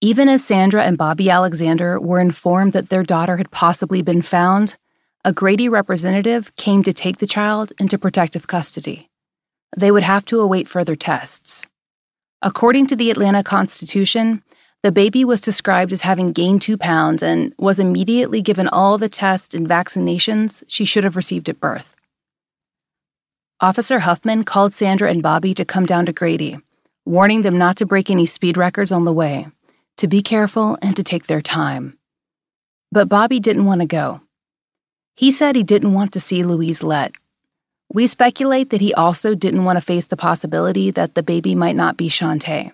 Even 0.00 0.26
as 0.26 0.42
Sandra 0.42 0.84
and 0.84 0.96
Bobby 0.96 1.28
Alexander 1.28 2.00
were 2.00 2.18
informed 2.18 2.72
that 2.72 2.88
their 2.88 3.02
daughter 3.02 3.36
had 3.36 3.50
possibly 3.50 4.00
been 4.00 4.22
found, 4.22 4.78
a 5.22 5.30
Grady 5.30 5.68
representative 5.68 6.56
came 6.56 6.82
to 6.84 6.94
take 6.94 7.18
the 7.18 7.26
child 7.26 7.74
into 7.78 7.98
protective 7.98 8.46
custody. 8.46 9.10
They 9.76 9.90
would 9.90 10.02
have 10.02 10.24
to 10.26 10.40
await 10.40 10.66
further 10.66 10.96
tests. 10.96 11.62
According 12.40 12.86
to 12.86 12.96
the 12.96 13.10
Atlanta 13.10 13.44
Constitution, 13.44 14.42
the 14.82 14.90
baby 14.90 15.26
was 15.26 15.42
described 15.42 15.92
as 15.92 16.00
having 16.00 16.32
gained 16.32 16.62
two 16.62 16.78
pounds 16.78 17.22
and 17.22 17.52
was 17.58 17.78
immediately 17.78 18.40
given 18.40 18.66
all 18.66 18.96
the 18.96 19.10
tests 19.10 19.54
and 19.54 19.68
vaccinations 19.68 20.62
she 20.68 20.86
should 20.86 21.04
have 21.04 21.16
received 21.16 21.50
at 21.50 21.60
birth. 21.60 21.94
Officer 23.60 23.98
Huffman 23.98 24.42
called 24.42 24.72
Sandra 24.72 25.10
and 25.10 25.22
Bobby 25.22 25.52
to 25.52 25.66
come 25.66 25.84
down 25.84 26.06
to 26.06 26.14
Grady, 26.14 26.58
warning 27.08 27.40
them 27.42 27.56
not 27.56 27.78
to 27.78 27.86
break 27.86 28.10
any 28.10 28.26
speed 28.26 28.58
records 28.58 28.92
on 28.92 29.06
the 29.06 29.12
way, 29.12 29.46
to 29.96 30.06
be 30.06 30.20
careful 30.22 30.76
and 30.82 30.94
to 30.94 31.02
take 31.02 31.26
their 31.26 31.40
time. 31.40 31.98
But 32.92 33.08
Bobby 33.08 33.40
didn't 33.40 33.64
want 33.64 33.80
to 33.80 33.86
go. 33.86 34.20
He 35.16 35.30
said 35.30 35.56
he 35.56 35.62
didn't 35.62 35.94
want 35.94 36.12
to 36.12 36.20
see 36.20 36.44
Louise 36.44 36.82
Lett. 36.82 37.12
We 37.92 38.06
speculate 38.06 38.70
that 38.70 38.82
he 38.82 38.92
also 38.92 39.34
didn't 39.34 39.64
want 39.64 39.78
to 39.78 39.84
face 39.84 40.06
the 40.06 40.16
possibility 40.16 40.90
that 40.90 41.14
the 41.14 41.22
baby 41.22 41.54
might 41.54 41.76
not 41.76 41.96
be 41.96 42.10
Shanta. 42.10 42.72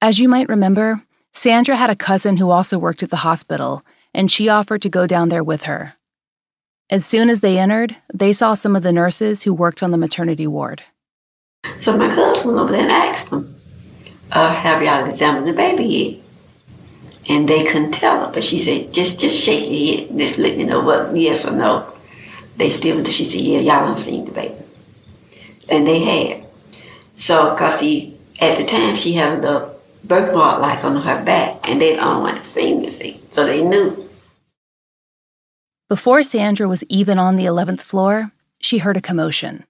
As 0.00 0.18
you 0.18 0.28
might 0.28 0.48
remember, 0.48 1.02
Sandra 1.34 1.76
had 1.76 1.90
a 1.90 1.96
cousin 1.96 2.38
who 2.38 2.50
also 2.50 2.78
worked 2.78 3.02
at 3.02 3.10
the 3.10 3.16
hospital, 3.16 3.84
and 4.14 4.30
she 4.30 4.48
offered 4.48 4.80
to 4.82 4.88
go 4.88 5.06
down 5.06 5.28
there 5.28 5.44
with 5.44 5.64
her. 5.64 5.94
As 6.88 7.04
soon 7.04 7.28
as 7.28 7.40
they 7.40 7.58
entered, 7.58 7.96
they 8.12 8.32
saw 8.32 8.54
some 8.54 8.74
of 8.74 8.82
the 8.82 8.92
nurses 8.92 9.42
who 9.42 9.52
worked 9.52 9.82
on 9.82 9.90
the 9.90 9.98
maternity 9.98 10.46
ward. 10.46 10.82
So 11.78 11.96
my 11.96 12.08
cousin 12.14 12.48
went 12.48 12.60
over 12.60 12.72
there 12.72 12.82
and 12.82 12.90
asked 12.90 13.30
them, 13.30 13.54
uh, 14.32 14.54
have 14.54 14.82
y'all 14.82 15.08
examined 15.08 15.46
the 15.46 15.52
baby 15.52 15.84
yet? 15.84 16.20
And 17.28 17.48
they 17.48 17.64
couldn't 17.64 17.92
tell 17.92 18.26
her, 18.26 18.32
but 18.32 18.44
she 18.44 18.58
said, 18.58 18.92
just 18.92 19.18
just 19.18 19.42
shake 19.42 19.64
your 19.64 20.08
head, 20.08 20.18
just 20.18 20.38
let 20.38 20.56
me 20.58 20.64
know 20.64 20.80
what 20.80 21.16
yes 21.16 21.44
or 21.44 21.52
no. 21.52 21.90
They 22.56 22.70
still, 22.70 23.02
she 23.04 23.24
said, 23.24 23.40
yeah, 23.40 23.58
y'all 23.60 23.86
done 23.86 23.96
seen 23.96 24.24
the 24.24 24.30
baby. 24.30 24.54
And 25.68 25.86
they 25.86 26.00
had. 26.00 26.46
So, 27.16 27.56
cause 27.56 27.80
he, 27.80 28.16
at 28.40 28.58
the 28.58 28.64
time, 28.64 28.94
she 28.94 29.14
had 29.14 29.44
a 29.44 29.74
birthmark 30.04 30.60
like 30.60 30.84
on 30.84 30.96
her 30.96 31.24
back, 31.24 31.68
and 31.68 31.80
they 31.80 31.96
don't 31.96 32.22
want 32.22 32.36
to 32.38 32.44
see 32.44 32.74
me, 32.74 32.90
see. 32.90 33.20
So 33.30 33.46
they 33.46 33.64
knew. 33.64 34.08
Before 35.88 36.22
Sandra 36.22 36.68
was 36.68 36.84
even 36.88 37.18
on 37.18 37.36
the 37.36 37.44
11th 37.44 37.80
floor, 37.80 38.32
she 38.60 38.78
heard 38.78 38.96
a 38.96 39.00
commotion 39.00 39.64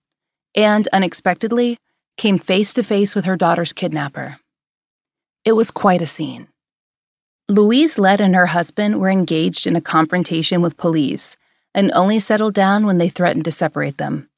and, 0.55 0.88
unexpectedly, 0.88 1.79
came 2.17 2.38
face 2.38 2.75
to 2.75 2.83
face 2.83 3.14
with 3.14 3.25
her 3.25 3.37
daughter's 3.37 3.73
kidnapper. 3.73 4.38
It 5.45 5.53
was 5.53 5.71
quite 5.71 6.03
a 6.03 6.07
scene. 6.07 6.49
Louise 7.49 7.99
Lett 7.99 8.21
and 8.21 8.35
her 8.35 8.47
husband 8.47 9.01
were 9.01 9.11
engaged 9.11 9.67
in 9.67 9.77
a 9.77 9.81
confrontation 9.81 10.62
with 10.62 10.77
police 10.77 11.37
and 11.75 11.93
only 11.93 12.19
settled 12.21 12.55
down 12.55 12.87
when 12.87 12.99
they 12.99 13.09
threatened 13.09 13.45
to 13.45 13.53
separate 13.53 13.99
them. 13.99 14.31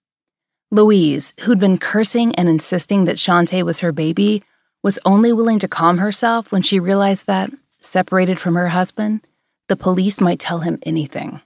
Louise, 0.72 1.32
who'd 1.40 1.60
been 1.60 1.78
cursing 1.78 2.34
and 2.34 2.48
insisting 2.48 3.04
that 3.04 3.20
Shanta 3.20 3.64
was 3.64 3.78
her 3.80 3.92
baby, 3.92 4.42
was 4.82 4.98
only 5.04 5.32
willing 5.32 5.60
to 5.60 5.68
calm 5.68 5.98
herself 5.98 6.50
when 6.50 6.62
she 6.62 6.80
realized 6.80 7.26
that, 7.26 7.50
separated 7.80 8.40
from 8.40 8.56
her 8.56 8.68
husband, 8.68 9.20
the 9.68 9.76
police 9.76 10.20
might 10.20 10.40
tell 10.40 10.60
him 10.60 10.78
anything. 10.82 11.40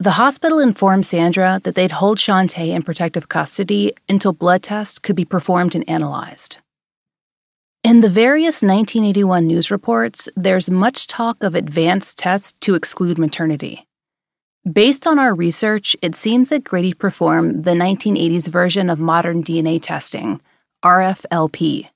The 0.00 0.12
hospital 0.12 0.58
informed 0.58 1.06
Sandra 1.06 1.60
that 1.62 1.76
they'd 1.76 1.92
hold 1.92 2.18
Shanta 2.18 2.64
in 2.64 2.82
protective 2.82 3.28
custody 3.28 3.94
until 4.08 4.32
blood 4.32 4.62
tests 4.62 4.98
could 4.98 5.14
be 5.14 5.24
performed 5.24 5.74
and 5.76 5.88
analyzed. 5.88 6.58
In 7.84 8.00
the 8.00 8.08
various 8.08 8.62
1981 8.62 9.46
news 9.46 9.70
reports, 9.70 10.28
there's 10.34 10.68
much 10.68 11.06
talk 11.06 11.42
of 11.42 11.54
advanced 11.54 12.18
tests 12.18 12.54
to 12.60 12.74
exclude 12.74 13.18
maternity. 13.18 13.86
Based 14.70 15.06
on 15.06 15.18
our 15.18 15.34
research, 15.34 15.94
it 16.02 16.16
seems 16.16 16.48
that 16.48 16.64
Grady 16.64 16.94
performed 16.94 17.64
the 17.64 17.72
1980s 17.72 18.48
version 18.48 18.90
of 18.90 18.98
modern 18.98 19.44
DNA 19.44 19.80
testing, 19.80 20.40
RFLP. 20.84 21.88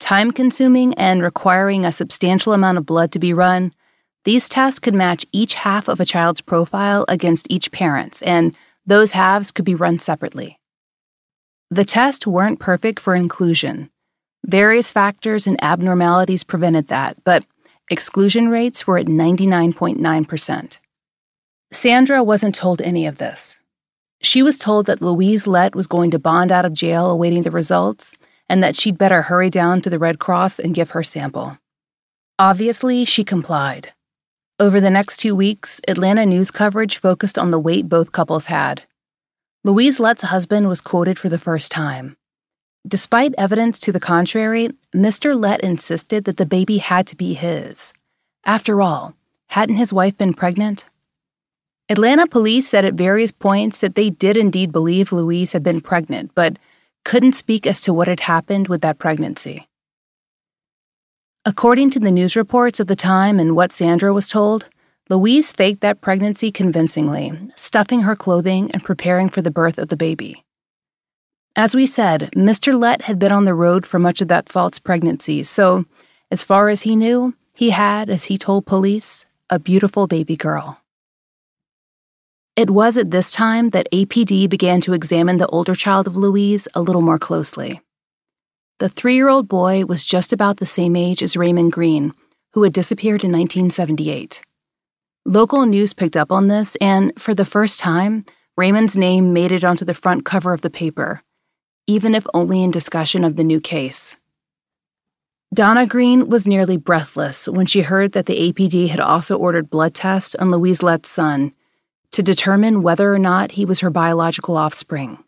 Time 0.00 0.30
consuming 0.30 0.94
and 0.94 1.22
requiring 1.22 1.84
a 1.84 1.92
substantial 1.92 2.52
amount 2.52 2.78
of 2.78 2.86
blood 2.86 3.12
to 3.12 3.18
be 3.18 3.34
run, 3.34 3.74
these 4.24 4.48
tests 4.48 4.80
could 4.80 4.94
match 4.94 5.26
each 5.32 5.54
half 5.54 5.88
of 5.88 6.00
a 6.00 6.04
child's 6.04 6.40
profile 6.40 7.04
against 7.08 7.46
each 7.50 7.70
parent's, 7.70 8.22
and 8.22 8.54
those 8.86 9.12
halves 9.12 9.50
could 9.50 9.64
be 9.64 9.74
run 9.74 9.98
separately. 9.98 10.58
The 11.70 11.84
tests 11.84 12.26
weren't 12.26 12.60
perfect 12.60 13.00
for 13.00 13.14
inclusion. 13.14 13.90
Various 14.46 14.90
factors 14.90 15.46
and 15.46 15.62
abnormalities 15.62 16.44
prevented 16.44 16.88
that, 16.88 17.22
but 17.24 17.46
exclusion 17.90 18.48
rates 18.48 18.86
were 18.86 18.98
at 18.98 19.06
99.9%. 19.06 20.78
Sandra 21.72 22.22
wasn't 22.22 22.54
told 22.54 22.80
any 22.82 23.06
of 23.06 23.18
this. 23.18 23.56
She 24.20 24.42
was 24.42 24.58
told 24.58 24.86
that 24.86 25.02
Louise 25.02 25.46
Lett 25.46 25.74
was 25.74 25.86
going 25.86 26.10
to 26.12 26.18
bond 26.18 26.52
out 26.52 26.64
of 26.64 26.72
jail 26.72 27.10
awaiting 27.10 27.42
the 27.42 27.50
results 27.50 28.16
and 28.48 28.62
that 28.62 28.76
she'd 28.76 28.98
better 28.98 29.22
hurry 29.22 29.50
down 29.50 29.80
to 29.82 29.90
the 29.90 29.98
Red 29.98 30.18
Cross 30.18 30.58
and 30.58 30.74
give 30.74 30.90
her 30.90 31.02
sample. 31.02 31.58
Obviously, 32.38 33.04
she 33.04 33.24
complied. 33.24 33.93
Over 34.60 34.80
the 34.80 34.88
next 34.88 35.16
two 35.16 35.34
weeks, 35.34 35.80
Atlanta 35.88 36.24
news 36.24 36.52
coverage 36.52 36.98
focused 36.98 37.36
on 37.36 37.50
the 37.50 37.58
weight 37.58 37.88
both 37.88 38.12
couples 38.12 38.46
had. 38.46 38.84
Louise 39.64 39.98
Lett's 39.98 40.22
husband 40.22 40.68
was 40.68 40.80
quoted 40.80 41.18
for 41.18 41.28
the 41.28 41.40
first 41.40 41.72
time. 41.72 42.16
Despite 42.86 43.34
evidence 43.36 43.80
to 43.80 43.90
the 43.90 43.98
contrary, 43.98 44.68
Mr. 44.94 45.36
Lett 45.36 45.60
insisted 45.62 46.24
that 46.24 46.36
the 46.36 46.46
baby 46.46 46.78
had 46.78 47.08
to 47.08 47.16
be 47.16 47.34
his. 47.34 47.92
After 48.44 48.80
all, 48.80 49.14
hadn't 49.48 49.78
his 49.78 49.92
wife 49.92 50.16
been 50.16 50.34
pregnant? 50.34 50.84
Atlanta 51.88 52.28
police 52.28 52.68
said 52.68 52.84
at 52.84 52.94
various 52.94 53.32
points 53.32 53.80
that 53.80 53.96
they 53.96 54.08
did 54.08 54.36
indeed 54.36 54.70
believe 54.70 55.10
Louise 55.10 55.50
had 55.50 55.64
been 55.64 55.80
pregnant, 55.80 56.30
but 56.32 56.60
couldn't 57.04 57.32
speak 57.32 57.66
as 57.66 57.80
to 57.80 57.92
what 57.92 58.06
had 58.06 58.20
happened 58.20 58.68
with 58.68 58.82
that 58.82 59.00
pregnancy. 59.00 59.66
According 61.46 61.90
to 61.90 62.00
the 62.00 62.10
news 62.10 62.36
reports 62.36 62.80
of 62.80 62.86
the 62.86 62.96
time 62.96 63.38
and 63.38 63.54
what 63.54 63.70
Sandra 63.70 64.14
was 64.14 64.30
told, 64.30 64.70
Louise 65.10 65.52
faked 65.52 65.82
that 65.82 66.00
pregnancy 66.00 66.50
convincingly, 66.50 67.38
stuffing 67.54 68.00
her 68.00 68.16
clothing 68.16 68.70
and 68.70 68.82
preparing 68.82 69.28
for 69.28 69.42
the 69.42 69.50
birth 69.50 69.76
of 69.76 69.88
the 69.88 69.96
baby. 69.96 70.42
As 71.54 71.74
we 71.74 71.86
said, 71.86 72.30
Mr. 72.34 72.80
Lett 72.80 73.02
had 73.02 73.18
been 73.18 73.30
on 73.30 73.44
the 73.44 73.52
road 73.52 73.84
for 73.84 73.98
much 73.98 74.22
of 74.22 74.28
that 74.28 74.48
false 74.48 74.78
pregnancy, 74.78 75.44
so, 75.44 75.84
as 76.30 76.42
far 76.42 76.70
as 76.70 76.80
he 76.80 76.96
knew, 76.96 77.34
he 77.52 77.68
had, 77.68 78.08
as 78.08 78.24
he 78.24 78.38
told 78.38 78.64
police, 78.64 79.26
a 79.50 79.58
beautiful 79.58 80.06
baby 80.06 80.38
girl. 80.38 80.80
It 82.56 82.70
was 82.70 82.96
at 82.96 83.10
this 83.10 83.30
time 83.30 83.68
that 83.70 83.92
APD 83.92 84.48
began 84.48 84.80
to 84.80 84.94
examine 84.94 85.36
the 85.36 85.48
older 85.48 85.74
child 85.74 86.06
of 86.06 86.16
Louise 86.16 86.66
a 86.72 86.80
little 86.80 87.02
more 87.02 87.18
closely. 87.18 87.82
The 88.80 88.88
three 88.88 89.14
year 89.14 89.28
old 89.28 89.48
boy 89.48 89.84
was 89.84 90.04
just 90.04 90.32
about 90.32 90.56
the 90.56 90.66
same 90.66 90.96
age 90.96 91.22
as 91.22 91.36
Raymond 91.36 91.72
Green, 91.72 92.12
who 92.52 92.64
had 92.64 92.72
disappeared 92.72 93.22
in 93.22 93.30
1978. 93.30 94.42
Local 95.24 95.64
news 95.64 95.94
picked 95.94 96.16
up 96.16 96.32
on 96.32 96.48
this, 96.48 96.76
and 96.80 97.12
for 97.16 97.34
the 97.34 97.44
first 97.44 97.78
time, 97.78 98.24
Raymond's 98.56 98.96
name 98.96 99.32
made 99.32 99.52
it 99.52 99.64
onto 99.64 99.84
the 99.84 99.94
front 99.94 100.24
cover 100.24 100.52
of 100.52 100.60
the 100.60 100.70
paper, 100.70 101.22
even 101.86 102.14
if 102.14 102.26
only 102.34 102.62
in 102.62 102.70
discussion 102.70 103.24
of 103.24 103.36
the 103.36 103.44
new 103.44 103.60
case. 103.60 104.16
Donna 105.54 105.86
Green 105.86 106.28
was 106.28 106.46
nearly 106.46 106.76
breathless 106.76 107.46
when 107.46 107.66
she 107.66 107.82
heard 107.82 108.12
that 108.12 108.26
the 108.26 108.52
APD 108.52 108.88
had 108.88 109.00
also 109.00 109.38
ordered 109.38 109.70
blood 109.70 109.94
tests 109.94 110.34
on 110.34 110.50
Louise 110.50 110.82
Lett's 110.82 111.08
son 111.08 111.52
to 112.10 112.22
determine 112.22 112.82
whether 112.82 113.14
or 113.14 113.18
not 113.18 113.52
he 113.52 113.64
was 113.64 113.80
her 113.80 113.90
biological 113.90 114.56
offspring. 114.56 115.23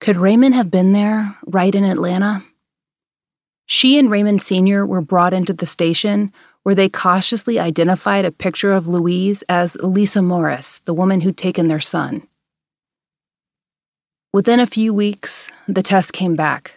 Could 0.00 0.16
Raymond 0.16 0.54
have 0.54 0.70
been 0.70 0.92
there, 0.92 1.36
right 1.46 1.74
in 1.74 1.84
Atlanta? 1.84 2.44
She 3.66 3.98
and 3.98 4.10
Raymond 4.10 4.40
Sr. 4.42 4.86
were 4.86 5.00
brought 5.00 5.34
into 5.34 5.52
the 5.52 5.66
station 5.66 6.32
where 6.62 6.74
they 6.74 6.88
cautiously 6.88 7.58
identified 7.58 8.24
a 8.24 8.30
picture 8.30 8.72
of 8.72 8.86
Louise 8.86 9.42
as 9.48 9.74
Lisa 9.76 10.22
Morris, 10.22 10.80
the 10.84 10.94
woman 10.94 11.20
who'd 11.20 11.36
taken 11.36 11.68
their 11.68 11.80
son. 11.80 12.26
Within 14.32 14.60
a 14.60 14.66
few 14.66 14.94
weeks, 14.94 15.48
the 15.66 15.82
test 15.82 16.12
came 16.12 16.36
back. 16.36 16.74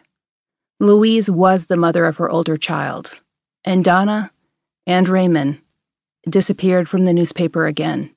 Louise 0.80 1.30
was 1.30 1.68
the 1.68 1.78
mother 1.78 2.06
of 2.06 2.18
her 2.18 2.30
older 2.30 2.58
child, 2.58 3.20
and 3.64 3.84
Donna 3.84 4.32
and 4.88 5.08
Raymond 5.08 5.60
disappeared 6.28 6.90
from 6.90 7.06
the 7.06 7.14
newspaper 7.14 7.68
again. 7.68 8.16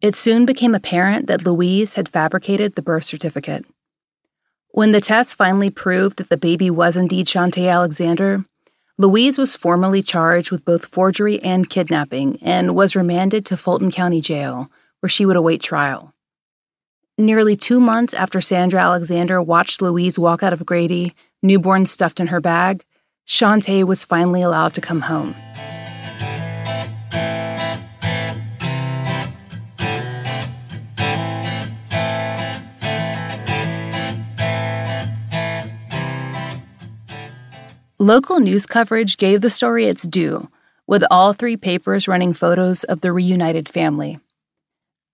It 0.00 0.16
soon 0.16 0.46
became 0.46 0.74
apparent 0.74 1.26
that 1.26 1.44
Louise 1.44 1.94
had 1.94 2.08
fabricated 2.08 2.74
the 2.74 2.82
birth 2.82 3.04
certificate. 3.04 3.66
When 4.70 4.92
the 4.92 5.00
test 5.00 5.36
finally 5.36 5.68
proved 5.68 6.16
that 6.16 6.30
the 6.30 6.36
baby 6.36 6.70
was 6.70 6.96
indeed 6.96 7.28
Shanta 7.28 7.68
Alexander, 7.68 8.44
Louise 8.96 9.36
was 9.36 9.56
formally 9.56 10.02
charged 10.02 10.50
with 10.50 10.64
both 10.64 10.86
forgery 10.86 11.42
and 11.42 11.68
kidnapping 11.68 12.38
and 12.42 12.74
was 12.74 12.96
remanded 12.96 13.44
to 13.46 13.56
Fulton 13.56 13.90
County 13.90 14.20
Jail, 14.20 14.70
where 15.00 15.10
she 15.10 15.26
would 15.26 15.36
await 15.36 15.62
trial. 15.62 16.14
Nearly 17.18 17.56
two 17.56 17.80
months 17.80 18.14
after 18.14 18.40
Sandra 18.40 18.80
Alexander 18.80 19.42
watched 19.42 19.82
Louise 19.82 20.18
walk 20.18 20.42
out 20.42 20.54
of 20.54 20.64
Grady, 20.64 21.14
newborn 21.42 21.84
stuffed 21.84 22.20
in 22.20 22.28
her 22.28 22.40
bag, 22.40 22.84
Shanta 23.26 23.84
was 23.84 24.04
finally 24.04 24.40
allowed 24.40 24.74
to 24.74 24.80
come 24.80 25.02
home. 25.02 25.34
Local 38.00 38.40
news 38.40 38.64
coverage 38.64 39.18
gave 39.18 39.42
the 39.42 39.50
story 39.50 39.84
its 39.84 40.04
due, 40.04 40.48
with 40.86 41.04
all 41.10 41.34
three 41.34 41.58
papers 41.58 42.08
running 42.08 42.32
photos 42.32 42.82
of 42.84 43.02
the 43.02 43.12
reunited 43.12 43.68
family. 43.68 44.18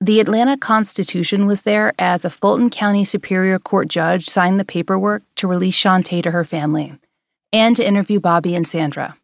The 0.01 0.21
Atlanta 0.21 0.57
Constitution 0.57 1.47
was 1.47 1.63
there 1.63 1.95
as 1.99 2.25
a 2.25 2.31
Fulton 2.31 2.71
County 2.71 3.05
Superior 3.05 3.59
Court 3.59 3.89
judge 3.89 4.29
signed 4.29 4.61
the 4.61 4.65
paperwork 4.65 5.25
to 5.35 5.49
release 5.49 5.75
Shanta 5.75 6.23
to 6.23 6.31
her 6.31 6.45
family 6.45 6.97
and 7.53 7.75
to 7.75 7.85
interview 7.85 8.21
Bobby 8.21 8.55
and 8.55 8.69
Sandra. 8.69 9.17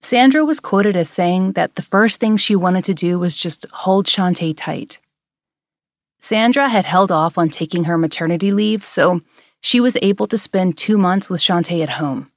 Sandra 0.00 0.42
was 0.42 0.58
quoted 0.58 0.96
as 0.96 1.10
saying 1.10 1.52
that 1.52 1.74
the 1.74 1.82
first 1.82 2.18
thing 2.18 2.38
she 2.38 2.56
wanted 2.56 2.84
to 2.84 2.94
do 2.94 3.18
was 3.18 3.36
just 3.36 3.66
hold 3.72 4.08
Shanta 4.08 4.54
tight. 4.54 5.00
Sandra 6.22 6.66
had 6.70 6.86
held 6.86 7.12
off 7.12 7.36
on 7.36 7.50
taking 7.50 7.84
her 7.84 7.98
maternity 7.98 8.52
leave, 8.52 8.86
so 8.86 9.20
she 9.60 9.80
was 9.80 9.98
able 10.00 10.26
to 10.28 10.38
spend 10.38 10.78
two 10.78 10.96
months 10.96 11.28
with 11.28 11.42
Shanta 11.42 11.82
at 11.82 11.90
home. 11.90 12.30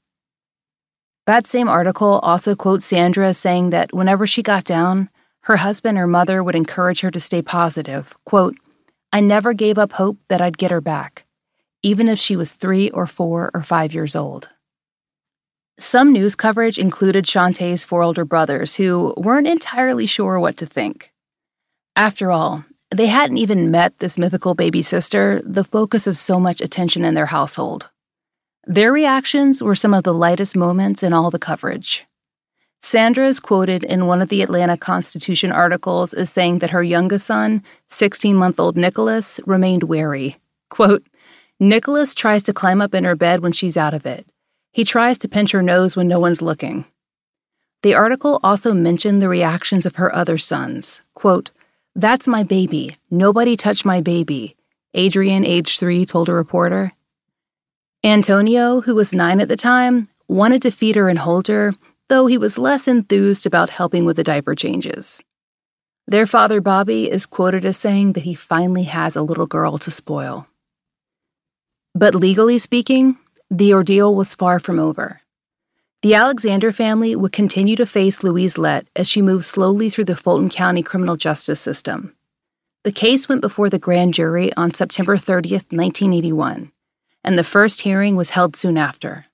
That 1.26 1.48
same 1.48 1.70
article 1.70 2.20
also 2.20 2.54
quotes 2.56 2.86
Sandra 2.86 3.34
saying 3.34 3.70
that 3.70 3.94
whenever 3.94 4.28
she 4.28 4.44
got 4.44 4.66
down, 4.66 5.10
her 5.44 5.58
husband 5.58 5.98
or 5.98 6.08
mother 6.08 6.44
would 6.44 6.56
encourage 6.56 7.00
her 7.00 7.12
to 7.12 7.20
stay 7.20 7.42
positive. 7.42 8.16
Quote, 8.26 8.56
I 9.14 9.22
never 9.22 9.54
gave 9.54 9.78
up 9.78 9.94
hope 9.94 10.18
that 10.28 10.42
I'd 10.42 10.58
get 10.58 10.72
her 10.72 10.82
back, 10.82 11.26
even 11.82 12.10
if 12.10 12.20
she 12.20 12.36
was 12.36 12.54
three 12.54 12.90
or 12.90 13.08
four 13.08 13.52
or 13.54 13.62
five 13.62 13.94
years 13.94 14.16
old. 14.16 14.50
Some 15.80 16.12
news 16.12 16.36
coverage 16.36 16.78
included 16.78 17.26
Shanta's 17.26 17.84
four 17.84 18.04
older 18.04 18.26
brothers 18.26 18.76
who 18.76 19.14
weren't 19.16 19.48
entirely 19.48 20.06
sure 20.06 20.40
what 20.40 20.58
to 20.58 20.66
think. 20.66 21.12
After 21.96 22.32
all, 22.32 22.66
they 22.92 23.08
hadn't 23.08 23.38
even 23.38 23.72
met 23.72 23.98
this 24.00 24.18
mythical 24.18 24.56
baby 24.56 24.82
sister, 24.82 25.42
the 25.46 25.64
focus 25.64 26.06
of 26.06 26.18
so 26.18 26.40
much 26.40 26.60
attention 26.62 27.06
in 27.06 27.14
their 27.14 27.28
household. 27.28 27.90
Their 28.66 28.94
reactions 28.94 29.62
were 29.62 29.76
some 29.76 29.94
of 29.94 30.04
the 30.04 30.14
lightest 30.14 30.56
moments 30.56 31.04
in 31.04 31.12
all 31.12 31.30
the 31.30 31.40
coverage. 31.40 32.06
Sandra 32.82 33.28
is 33.28 33.40
quoted 33.40 33.84
in 33.84 34.08
one 34.08 34.22
of 34.22 34.30
the 34.30 34.42
Atlanta 34.42 34.78
Constitution 34.78 35.52
articles 35.52 36.14
as 36.14 36.30
saying 36.30 36.60
that 36.60 36.70
her 36.70 36.84
youngest 36.84 37.28
son, 37.28 37.62
16 37.90 38.36
month 38.36 38.60
old 38.60 38.78
Nicholas, 38.78 39.40
remained 39.46 39.84
wary. 39.84 40.38
Quote, 40.70 41.06
Nicholas 41.60 42.14
tries 42.14 42.44
to 42.44 42.54
climb 42.54 42.82
up 42.82 42.94
in 42.94 43.04
her 43.04 43.16
bed 43.16 43.42
when 43.42 43.52
she's 43.52 43.78
out 43.78 43.94
of 43.94 44.06
it. 44.06 44.28
He 44.72 44.84
tries 44.84 45.18
to 45.20 45.28
pinch 45.28 45.52
her 45.52 45.62
nose 45.62 45.96
when 45.96 46.08
no 46.08 46.20
one's 46.20 46.42
looking. 46.42 46.86
The 47.84 47.94
article 47.94 48.40
also 48.44 48.74
mentioned 48.74 49.22
the 49.22 49.30
reactions 49.30 49.86
of 49.86 49.98
her 49.98 50.14
other 50.16 50.38
sons. 50.38 51.02
Quote, 51.16 51.52
That's 51.96 52.28
my 52.28 52.44
baby. 52.44 52.98
Nobody 53.12 53.58
touch 53.58 53.84
my 53.84 54.00
baby. 54.00 54.56
Adrian, 54.94 55.46
age 55.46 55.80
three, 55.80 56.06
told 56.06 56.30
a 56.30 56.34
reporter. 56.34 56.94
Antonio, 58.06 58.82
who 58.82 58.96
was 58.96 59.14
nine 59.14 59.40
at 59.40 59.48
the 59.48 59.56
time, 59.56 60.10
wanted 60.28 60.62
to 60.64 60.72
feed 60.72 60.98
her 60.98 61.08
and 61.08 61.18
hold 61.18 61.48
her, 61.48 61.74
though 62.10 62.26
he 62.26 62.38
was 62.38 62.58
less 62.58 62.86
enthused 62.86 63.46
about 63.46 63.70
helping 63.70 64.04
with 64.04 64.18
the 64.18 64.26
diaper 64.26 64.56
changes. 64.56 65.22
Their 66.06 66.28
father, 66.28 66.60
Bobby, 66.60 67.10
is 67.10 67.26
quoted 67.26 67.64
as 67.64 67.78
saying 67.78 68.12
that 68.14 68.24
he 68.24 68.36
finally 68.36 68.84
has 68.84 69.16
a 69.16 69.22
little 69.22 69.46
girl 69.46 69.78
to 69.78 69.90
spoil. 69.90 70.48
But 71.96 72.14
legally 72.14 72.58
speaking, 72.58 73.18
the 73.50 73.74
ordeal 73.74 74.14
was 74.14 74.36
far 74.36 74.60
from 74.60 74.80
over. 74.80 75.22
The 76.02 76.16
Alexander 76.16 76.74
family 76.74 77.16
would 77.16 77.32
continue 77.32 77.78
to 77.78 77.86
face 77.86 78.22
Louise 78.22 78.58
Lett 78.58 78.86
as 78.98 79.08
she 79.08 79.22
moved 79.22 79.46
slowly 79.46 79.90
through 79.90 80.06
the 80.06 80.18
Fulton 80.18 80.50
County 80.50 80.84
criminal 80.84 81.16
justice 81.16 81.62
system. 81.62 82.14
The 82.84 82.92
case 82.92 83.30
went 83.30 83.40
before 83.40 83.70
the 83.70 83.80
grand 83.80 84.14
jury 84.14 84.52
on 84.58 84.74
September 84.74 85.16
30th, 85.16 85.72
1981 85.72 86.73
and 87.24 87.38
the 87.38 87.44
first 87.44 87.82
hearing 87.82 88.16
was 88.16 88.32
held 88.32 88.56
soon 88.56 88.78
after. 88.78 89.26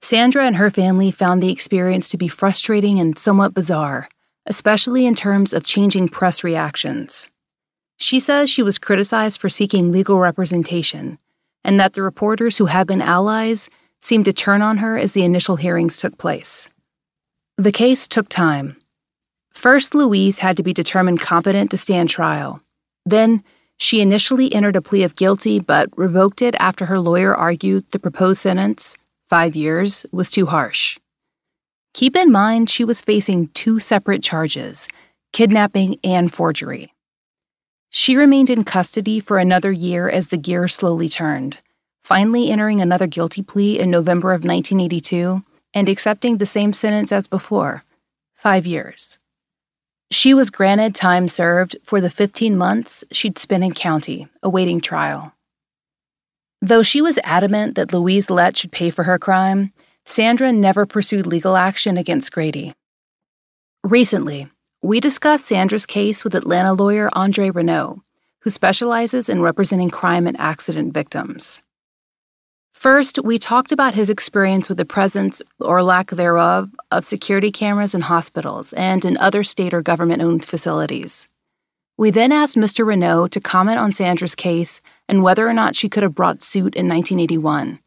Sandra 0.00 0.46
and 0.46 0.56
her 0.56 0.70
family 0.70 1.10
found 1.10 1.42
the 1.42 1.50
experience 1.50 2.08
to 2.08 2.16
be 2.16 2.28
frustrating 2.28 3.00
and 3.00 3.18
somewhat 3.18 3.54
bizarre, 3.54 4.08
especially 4.46 5.06
in 5.06 5.14
terms 5.14 5.52
of 5.52 5.64
changing 5.64 6.08
press 6.08 6.44
reactions. 6.44 7.28
She 7.96 8.20
says 8.20 8.48
she 8.48 8.62
was 8.62 8.78
criticized 8.78 9.40
for 9.40 9.48
seeking 9.48 9.90
legal 9.90 10.18
representation, 10.18 11.18
and 11.64 11.80
that 11.80 11.94
the 11.94 12.02
reporters 12.02 12.56
who 12.56 12.66
had 12.66 12.86
been 12.86 13.02
allies 13.02 13.68
seemed 14.00 14.24
to 14.26 14.32
turn 14.32 14.62
on 14.62 14.78
her 14.78 14.96
as 14.96 15.12
the 15.12 15.24
initial 15.24 15.56
hearings 15.56 15.98
took 15.98 16.16
place. 16.16 16.68
The 17.56 17.72
case 17.72 18.06
took 18.06 18.28
time. 18.28 18.76
First, 19.50 19.94
Louise 19.94 20.38
had 20.38 20.56
to 20.58 20.62
be 20.62 20.72
determined 20.72 21.20
competent 21.20 21.72
to 21.72 21.76
stand 21.76 22.08
trial. 22.08 22.62
Then, 23.04 23.42
she 23.78 24.00
initially 24.00 24.52
entered 24.52 24.76
a 24.76 24.82
plea 24.82 25.04
of 25.04 25.16
guilty, 25.16 25.60
but 25.60 25.88
revoked 25.96 26.42
it 26.42 26.54
after 26.58 26.86
her 26.86 26.98
lawyer 26.98 27.34
argued 27.34 27.90
the 27.90 27.98
proposed 27.98 28.40
sentence, 28.40 28.96
five 29.28 29.54
years, 29.54 30.04
was 30.12 30.30
too 30.30 30.46
harsh. 30.46 30.98
Keep 31.94 32.16
in 32.16 32.30
mind 32.30 32.68
she 32.68 32.84
was 32.84 33.00
facing 33.00 33.48
two 33.48 33.80
separate 33.80 34.22
charges 34.22 34.88
kidnapping 35.32 35.98
and 36.02 36.32
forgery. 36.32 36.92
She 37.90 38.16
remained 38.16 38.50
in 38.50 38.64
custody 38.64 39.20
for 39.20 39.38
another 39.38 39.70
year 39.70 40.08
as 40.08 40.28
the 40.28 40.38
gear 40.38 40.68
slowly 40.68 41.08
turned, 41.08 41.58
finally 42.02 42.50
entering 42.50 42.80
another 42.80 43.06
guilty 43.06 43.42
plea 43.42 43.78
in 43.78 43.90
November 43.90 44.32
of 44.32 44.44
1982 44.44 45.42
and 45.74 45.88
accepting 45.88 46.38
the 46.38 46.46
same 46.46 46.72
sentence 46.72 47.12
as 47.12 47.26
before 47.26 47.84
five 48.34 48.66
years. 48.66 49.18
She 50.10 50.32
was 50.32 50.48
granted 50.48 50.94
time 50.94 51.28
served 51.28 51.76
for 51.84 52.00
the 52.00 52.08
15 52.10 52.56
months 52.56 53.04
she'd 53.12 53.38
spent 53.38 53.62
in 53.62 53.72
county, 53.74 54.26
awaiting 54.42 54.80
trial. 54.80 55.34
Though 56.62 56.82
she 56.82 57.02
was 57.02 57.18
adamant 57.24 57.74
that 57.74 57.92
Louise 57.92 58.30
Lett 58.30 58.56
should 58.56 58.72
pay 58.72 58.88
for 58.88 59.04
her 59.04 59.18
crime, 59.18 59.72
Sandra 60.06 60.50
never 60.50 60.86
pursued 60.86 61.26
legal 61.26 61.56
action 61.56 61.98
against 61.98 62.32
Grady. 62.32 62.74
Recently, 63.84 64.48
we 64.82 64.98
discussed 64.98 65.44
Sandra's 65.44 65.84
case 65.84 66.24
with 66.24 66.34
Atlanta 66.34 66.72
lawyer 66.72 67.10
Andre 67.12 67.50
Renault, 67.50 68.02
who 68.40 68.50
specializes 68.50 69.28
in 69.28 69.42
representing 69.42 69.90
crime 69.90 70.26
and 70.26 70.40
accident 70.40 70.94
victims. 70.94 71.60
First, 72.78 73.18
we 73.24 73.40
talked 73.40 73.72
about 73.72 73.96
his 73.96 74.08
experience 74.08 74.68
with 74.68 74.78
the 74.78 74.84
presence 74.84 75.42
or 75.58 75.82
lack 75.82 76.12
thereof 76.12 76.70
of 76.92 77.04
security 77.04 77.50
cameras 77.50 77.92
in 77.92 78.02
hospitals 78.02 78.72
and 78.74 79.04
in 79.04 79.16
other 79.16 79.42
state 79.42 79.74
or 79.74 79.82
government 79.82 80.22
owned 80.22 80.44
facilities. 80.44 81.26
We 81.96 82.12
then 82.12 82.30
asked 82.30 82.54
Mr. 82.56 82.86
Renault 82.86 83.28
to 83.28 83.40
comment 83.40 83.80
on 83.80 83.90
Sandra's 83.90 84.36
case 84.36 84.80
and 85.08 85.24
whether 85.24 85.48
or 85.48 85.52
not 85.52 85.74
she 85.74 85.88
could 85.88 86.04
have 86.04 86.14
brought 86.14 86.44
suit 86.44 86.76
in 86.76 86.86
1981. 86.86 87.80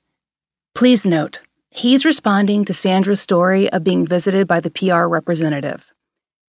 Please 0.76 1.06
note, 1.06 1.40
he's 1.70 2.04
responding 2.04 2.66
to 2.66 2.74
Sandra's 2.74 3.22
story 3.22 3.72
of 3.72 3.86
being 3.86 4.06
visited 4.06 4.46
by 4.46 4.60
the 4.60 4.72
PR 4.72 5.04
representative. 5.04 5.94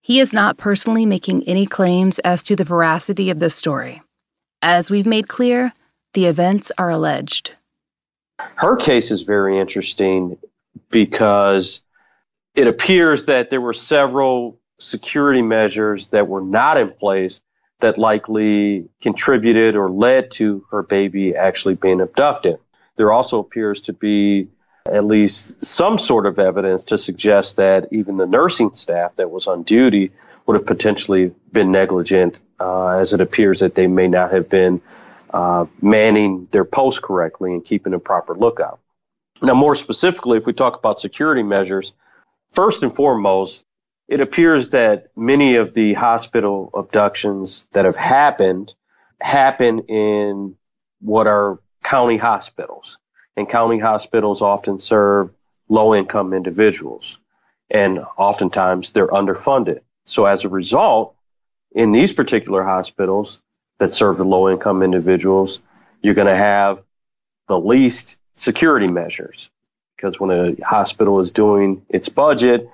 He 0.01 0.19
is 0.19 0.33
not 0.33 0.57
personally 0.57 1.07
making 1.07 1.45
any 1.45 1.65
claims 1.65 2.19
as 2.19 2.43
to 2.43 2.57
the 2.57 2.65
veracity 2.65 3.31
of 3.31 3.39
this 3.39 3.55
story. 3.55 4.03
As 4.63 4.91
we've 4.91 5.07
made 5.07 5.29
clear, 5.29 5.75
the 6.15 6.27
events 6.27 6.73
are 6.77 6.91
alleged. 6.91 7.53
Her 8.57 8.77
case 8.77 9.11
is 9.11 9.23
very 9.23 9.59
interesting 9.59 10.39
because 10.91 11.81
it 12.55 12.67
appears 12.67 13.27
that 13.27 13.51
there 13.51 13.61
were 13.61 13.73
several 13.73 14.59
security 14.79 15.43
measures 15.43 16.09
that 16.09 16.29
were 16.29 16.41
not 16.41 16.77
in 16.77 16.91
place 16.91 17.41
that 17.81 17.99
likely 17.99 18.89
contributed 19.01 19.77
or 19.77 19.91
led 19.91 20.31
to 20.33 20.65
her 20.71 20.83
baby 20.83 21.35
actually 21.35 21.75
being 21.75 22.01
abducted. 22.01 22.59
There 22.97 23.13
also 23.13 23.39
appears 23.39 23.83
to 23.83 23.93
be 23.93 24.49
at 24.87 25.05
least 25.05 25.65
some 25.65 25.99
sort 25.99 26.27
of 26.27 26.39
evidence 26.39 26.85
to 26.85 26.99
suggest 26.99 27.57
that 27.57 27.89
even 27.93 28.17
the 28.17 28.27
nursing 28.27 28.75
staff 28.75 29.17
that 29.17 29.31
was 29.31 29.47
on 29.47 29.63
duty 29.63 30.13
would 30.47 30.59
have 30.59 30.67
potentially 30.67 31.33
been 31.53 31.71
negligent, 31.71 32.41
uh, 32.59 32.89
as 32.89 33.13
it 33.13 33.21
appears 33.21 33.61
that 33.61 33.75
they 33.75 33.87
may 33.87 34.09
not 34.09 34.33
have 34.33 34.49
been 34.49 34.81
uh, 35.33 35.67
manning 35.81 36.47
their 36.51 36.65
posts 36.65 37.01
correctly 37.01 37.53
and 37.53 37.65
keeping 37.65 37.95
a 37.95 37.99
proper 37.99 38.35
lookout. 38.35 38.81
Now, 39.41 39.55
more 39.55 39.75
specifically, 39.75 40.39
if 40.39 40.47
we 40.47 40.53
talk 40.53 40.77
about 40.77 41.01
security 41.01 41.43
measures, 41.43 41.93
first 42.53 42.83
and 42.83 42.95
foremost, 42.95 43.67
it 44.09 44.21
appears 44.21 44.69
that 44.69 45.09
many 45.17 45.57
of 45.57 45.75
the 45.75 45.95
hospital 45.95 46.71
abductions 46.75 47.67
that 47.73 47.85
have 47.85 47.97
happened 47.97 48.75
happen 49.21 49.81
in 49.89 50.57
what 51.01 51.27
are 51.27 51.59
county 51.83 52.17
hospitals. 52.17 52.99
And 53.37 53.49
county 53.49 53.79
hospitals 53.79 54.43
often 54.43 54.79
serve 54.79 55.31
low 55.69 55.95
income 55.95 56.35
individuals. 56.35 57.19
And 57.71 58.01
oftentimes 58.19 58.91
they're 58.91 59.09
underfunded. 59.09 59.81
So 60.05 60.27
as 60.27 60.45
a 60.45 60.49
result, 60.51 61.17
in 61.75 61.93
these 61.93 62.13
particular 62.13 62.63
hospitals 62.63 63.41
that 63.83 63.89
serve 63.89 64.17
the 64.17 64.25
low 64.25 64.49
income 64.49 64.81
individuals, 64.81 65.59
you're 66.03 66.15
going 66.15 66.29
to 66.29 66.37
have 66.37 66.85
the 67.49 67.59
least 67.59 68.17
security 68.35 68.87
measures. 68.87 69.51
Because 69.97 70.21
when 70.21 70.31
a 70.31 70.55
hospital 70.65 71.19
is 71.19 71.33
doing 71.33 71.85
its 71.89 72.09
budget, 72.09 72.71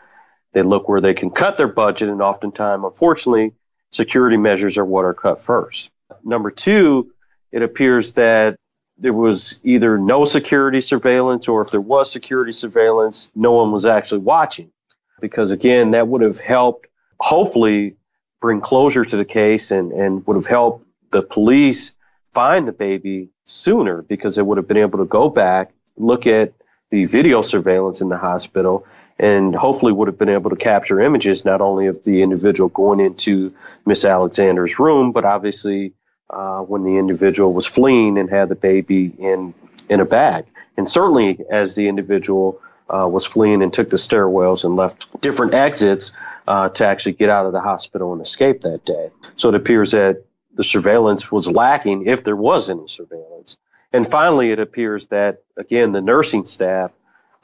they 0.53 0.61
look 0.61 0.87
where 0.87 1.01
they 1.01 1.15
can 1.15 1.31
cut 1.31 1.57
their 1.57 1.67
budget, 1.67 2.11
and 2.11 2.21
oftentimes, 2.21 2.85
unfortunately, 2.85 3.55
security 3.91 4.37
measures 4.37 4.77
are 4.77 4.85
what 4.85 5.07
are 5.07 5.15
cut 5.15 5.41
first. 5.41 5.91
Number 6.25 6.51
two, 6.51 7.11
it 7.53 7.63
appears 7.63 8.13
that 8.13 8.57
there 8.99 9.15
was 9.15 9.59
either 9.65 9.97
no 9.97 10.27
security 10.27 10.83
surveillance, 10.83 11.49
or 11.49 11.63
if 11.63 11.71
there 11.71 11.81
was 11.81 12.13
security 12.13 12.53
surveillance, 12.53 13.31
no 13.35 13.53
one 13.53 13.73
was 13.73 13.87
actually 13.87 14.21
watching. 14.21 14.71
Because 15.23 15.53
again, 15.53 15.93
that 15.93 16.07
would 16.07 16.21
have 16.21 16.39
helped, 16.39 16.89
hopefully, 17.19 17.97
bring 18.43 18.61
closure 18.61 19.07
to 19.07 19.17
the 19.17 19.25
case 19.25 19.71
and, 19.71 19.93
and 19.93 20.27
would 20.27 20.37
have 20.37 20.47
helped 20.47 20.85
the 21.11 21.23
police 21.23 21.95
find 22.33 22.69
the 22.69 22.73
baby 22.73 23.31
sooner 23.47 24.03
because 24.03 24.37
they 24.37 24.43
would 24.43 24.59
have 24.59 24.69
been 24.69 24.77
able 24.77 24.99
to 24.99 25.05
go 25.05 25.29
back, 25.29 25.73
look 25.97 26.27
at 26.27 26.53
the 26.91 27.05
video 27.05 27.43
surveillance 27.43 28.01
in 28.01 28.09
the 28.09 28.17
hospital, 28.17 28.87
and 29.19 29.55
hopefully 29.55 29.93
would 29.93 30.09
have 30.09 30.19
been 30.19 30.29
able 30.29 30.51
to 30.51 30.57
capture 30.57 31.01
images 31.01 31.45
not 31.45 31.61
only 31.61 31.87
of 31.87 32.03
the 32.05 32.23
individual 32.23 32.69
going 32.69 33.01
into 33.01 33.55
Miss 33.85 34.05
Alexander's 34.05 34.79
room, 34.79 35.13
but 35.13 35.25
obviously 35.25 35.93
uh, 36.31 36.61
when 36.61 36.85
the 36.85 36.99
individual 36.99 37.53
was 37.53 37.67
fleeing 37.67 38.19
and 38.19 38.31
had 38.31 38.49
the 38.49 38.55
baby 38.55 39.13
in 39.19 39.55
in 39.89 40.01
a 40.01 40.05
bag, 40.05 40.45
and 40.77 40.87
certainly 40.89 41.41
as 41.51 41.75
the 41.75 41.89
individual 41.89 42.61
uh, 42.91 43.09
was 43.09 43.25
fleeing 43.25 43.63
and 43.63 43.73
took 43.73 43.89
the 43.89 43.97
stairwells 43.97 44.65
and 44.65 44.77
left 44.77 45.21
different 45.21 45.55
exits 45.55 46.13
uh, 46.47 46.69
to 46.69 46.87
actually 46.87 47.13
get 47.13 47.31
out 47.31 47.47
of 47.47 47.53
the 47.53 47.61
hospital 47.61 48.13
and 48.13 48.21
escape 48.21 48.63
that 48.63 48.85
day. 48.85 49.11
So 49.37 49.49
it 49.49 49.55
appears 49.55 49.93
that 49.93 50.25
the 50.59 50.65
surveillance 50.65 51.31
was 51.31 51.49
lacking, 51.49 52.09
if 52.09 52.25
there 52.25 52.37
was 52.37 52.69
any 52.69 52.89
surveillance. 52.89 53.57
And 53.93 54.05
finally, 54.05 54.51
it 54.51 54.59
appears 54.59 55.07
that 55.07 55.45
again 55.57 55.93
the 55.93 56.01
nursing 56.01 56.47
staff 56.47 56.91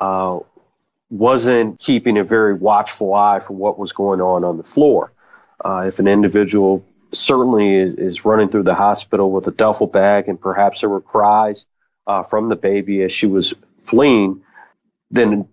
uh, 0.01 0.41
wasn't 1.11 1.79
keeping 1.79 2.19
a 2.19 2.25
very 2.25 2.55
watchful 2.55 3.15
eye 3.15 3.39
for 3.39 3.55
what 3.55 3.79
was 3.79 3.93
going 3.93 4.21
on 4.21 4.43
on 4.43 4.57
the 4.57 4.65
floor. 4.65 5.13
Uh, 5.65 5.85
if 5.87 6.01
an 6.01 6.09
individual 6.09 6.85
certainly 7.13 7.77
is, 7.77 7.95
is 7.95 8.25
running 8.25 8.49
through 8.49 8.65
the 8.65 8.75
hospital 8.75 9.31
with 9.31 9.47
a 9.47 9.53
duffel 9.53 9.87
bag 9.87 10.29
and 10.29 10.41
perhaps 10.41 10.81
there 10.81 10.91
were 10.91 11.01
cries 11.01 11.67
uh, 12.09 12.25
from 12.25 12.49
the 12.49 12.57
baby 12.57 13.01
as 13.03 13.13
she 13.13 13.27
was 13.27 13.55
fleeing, 13.85 14.43
then 15.13 15.49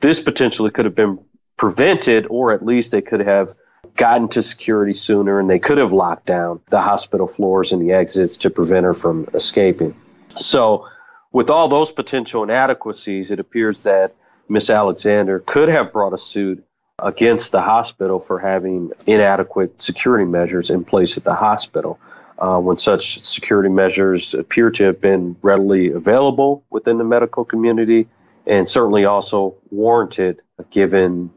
this 0.00 0.20
potentially 0.20 0.72
could 0.72 0.84
have 0.84 0.96
been 0.96 1.20
prevented, 1.56 2.26
or 2.28 2.52
at 2.52 2.64
least 2.64 2.90
they 2.90 3.02
could 3.02 3.20
have 3.20 3.54
gotten 3.96 4.28
to 4.28 4.42
security 4.42 4.92
sooner 4.92 5.38
and 5.38 5.48
they 5.48 5.58
could 5.58 5.78
have 5.78 5.92
locked 5.92 6.26
down 6.26 6.60
the 6.70 6.80
hospital 6.80 7.26
floors 7.26 7.72
and 7.72 7.80
the 7.80 7.92
exits 7.92 8.38
to 8.38 8.50
prevent 8.50 8.84
her 8.84 8.94
from 8.94 9.28
escaping. 9.34 9.94
So, 10.38 10.86
with 11.32 11.50
all 11.50 11.68
those 11.68 11.90
potential 11.90 12.42
inadequacies, 12.44 13.30
it 13.30 13.40
appears 13.40 13.84
that 13.84 14.14
Miss 14.48 14.70
Alexander 14.70 15.40
could 15.40 15.68
have 15.68 15.92
brought 15.92 16.12
a 16.12 16.18
suit 16.18 16.64
against 16.98 17.52
the 17.52 17.60
hospital 17.60 18.20
for 18.20 18.38
having 18.38 18.92
inadequate 19.06 19.80
security 19.80 20.24
measures 20.24 20.70
in 20.70 20.84
place 20.84 21.16
at 21.16 21.24
the 21.24 21.34
hospital. 21.34 21.98
Uh, 22.36 22.58
when 22.58 22.76
such 22.76 23.22
security 23.22 23.68
measures 23.68 24.34
appear 24.34 24.70
to 24.70 24.84
have 24.84 25.00
been 25.00 25.36
readily 25.40 25.92
available 25.92 26.64
within 26.68 26.98
the 26.98 27.04
medical 27.04 27.44
community 27.44 28.08
and 28.44 28.68
certainly 28.68 29.04
also 29.04 29.56
warranted 29.70 30.42
given 30.70 31.30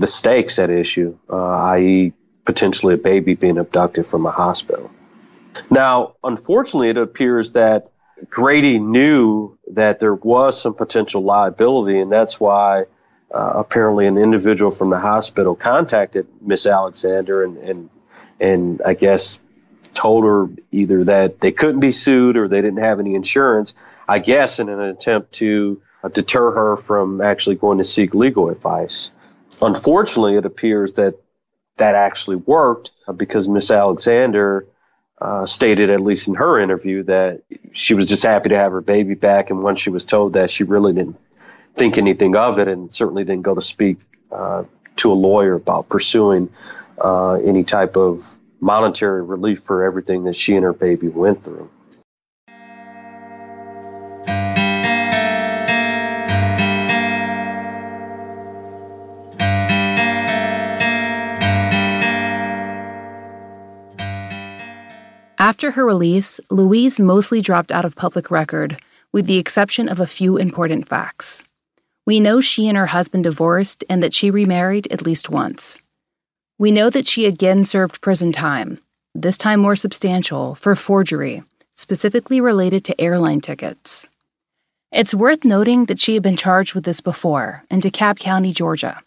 the 0.00 0.06
stakes 0.06 0.58
at 0.58 0.70
issue, 0.70 1.18
uh, 1.28 1.36
i.e., 1.74 2.14
potentially 2.46 2.94
a 2.94 2.96
baby 2.96 3.34
being 3.34 3.58
abducted 3.58 4.06
from 4.06 4.24
a 4.24 4.30
hospital. 4.30 4.90
Now, 5.70 6.14
unfortunately, 6.24 6.88
it 6.88 6.96
appears 6.96 7.52
that 7.52 7.90
Grady 8.30 8.78
knew 8.78 9.58
that 9.72 10.00
there 10.00 10.14
was 10.14 10.60
some 10.60 10.74
potential 10.74 11.22
liability, 11.22 12.00
and 12.00 12.10
that's 12.10 12.40
why 12.40 12.86
uh, 13.32 13.52
apparently 13.56 14.06
an 14.06 14.16
individual 14.16 14.70
from 14.70 14.88
the 14.88 14.98
hospital 14.98 15.54
contacted 15.54 16.26
Miss 16.40 16.66
Alexander 16.66 17.44
and, 17.44 17.58
and 17.58 17.90
and 18.40 18.82
I 18.84 18.94
guess 18.94 19.38
told 19.92 20.24
her 20.24 20.48
either 20.72 21.04
that 21.04 21.40
they 21.40 21.52
couldn't 21.52 21.80
be 21.80 21.92
sued 21.92 22.38
or 22.38 22.48
they 22.48 22.62
didn't 22.62 22.78
have 22.78 23.00
any 23.00 23.14
insurance. 23.14 23.74
I 24.08 24.18
guess 24.18 24.58
in 24.60 24.70
an 24.70 24.80
attempt 24.80 25.32
to 25.32 25.82
uh, 26.02 26.08
deter 26.08 26.50
her 26.52 26.76
from 26.78 27.20
actually 27.20 27.56
going 27.56 27.78
to 27.78 27.84
seek 27.84 28.14
legal 28.14 28.48
advice. 28.48 29.10
Unfortunately, 29.62 30.36
it 30.36 30.46
appears 30.46 30.94
that 30.94 31.16
that 31.76 31.94
actually 31.94 32.36
worked 32.36 32.90
uh, 33.06 33.12
because 33.12 33.48
Miss 33.48 33.70
Alexander 33.70 34.66
uh, 35.20 35.44
stated, 35.46 35.90
at 35.90 36.00
least 36.00 36.28
in 36.28 36.34
her 36.34 36.60
interview, 36.60 37.02
that 37.04 37.42
she 37.72 37.94
was 37.94 38.06
just 38.06 38.22
happy 38.22 38.50
to 38.50 38.56
have 38.56 38.72
her 38.72 38.80
baby 38.80 39.14
back. 39.14 39.50
And 39.50 39.62
once 39.62 39.80
she 39.80 39.90
was 39.90 40.04
told 40.04 40.34
that, 40.34 40.50
she 40.50 40.64
really 40.64 40.92
didn't 40.92 41.18
think 41.76 41.98
anything 41.98 42.36
of 42.36 42.58
it 42.58 42.68
and 42.68 42.92
certainly 42.94 43.24
didn't 43.24 43.42
go 43.42 43.54
to 43.54 43.60
speak 43.60 43.98
uh, 44.32 44.64
to 44.96 45.12
a 45.12 45.14
lawyer 45.14 45.54
about 45.54 45.88
pursuing 45.88 46.50
uh, 46.98 47.34
any 47.34 47.64
type 47.64 47.96
of 47.96 48.34
monetary 48.60 49.22
relief 49.22 49.60
for 49.60 49.84
everything 49.84 50.24
that 50.24 50.36
she 50.36 50.54
and 50.54 50.64
her 50.64 50.72
baby 50.72 51.08
went 51.08 51.42
through. 51.42 51.70
After 65.50 65.72
her 65.72 65.84
release, 65.84 66.38
Louise 66.48 67.00
mostly 67.00 67.40
dropped 67.40 67.72
out 67.72 67.84
of 67.84 67.96
public 67.96 68.30
record, 68.30 68.80
with 69.12 69.26
the 69.26 69.38
exception 69.38 69.88
of 69.88 69.98
a 69.98 70.06
few 70.06 70.36
important 70.36 70.88
facts. 70.88 71.42
We 72.06 72.20
know 72.20 72.40
she 72.40 72.68
and 72.68 72.78
her 72.78 72.86
husband 72.86 73.24
divorced 73.24 73.82
and 73.90 74.00
that 74.00 74.14
she 74.14 74.30
remarried 74.30 74.86
at 74.92 75.02
least 75.02 75.28
once. 75.28 75.76
We 76.56 76.70
know 76.70 76.88
that 76.90 77.08
she 77.08 77.26
again 77.26 77.64
served 77.64 78.00
prison 78.00 78.30
time, 78.30 78.78
this 79.12 79.36
time 79.36 79.58
more 79.58 79.74
substantial, 79.74 80.54
for 80.54 80.76
forgery, 80.76 81.42
specifically 81.74 82.40
related 82.40 82.84
to 82.84 83.00
airline 83.00 83.40
tickets. 83.40 84.06
It's 84.92 85.12
worth 85.12 85.44
noting 85.44 85.86
that 85.86 85.98
she 85.98 86.14
had 86.14 86.22
been 86.22 86.36
charged 86.36 86.74
with 86.74 86.84
this 86.84 87.00
before 87.00 87.64
in 87.72 87.80
DeKalb 87.80 88.20
County, 88.20 88.52
Georgia. 88.52 89.02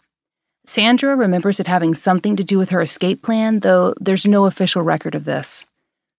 Sandra 0.66 1.16
remembers 1.16 1.58
it 1.58 1.66
having 1.66 1.94
something 1.94 2.36
to 2.36 2.44
do 2.44 2.58
with 2.58 2.68
her 2.68 2.82
escape 2.82 3.22
plan, 3.22 3.60
though 3.60 3.94
there's 3.98 4.26
no 4.26 4.44
official 4.44 4.82
record 4.82 5.14
of 5.14 5.24
this. 5.24 5.64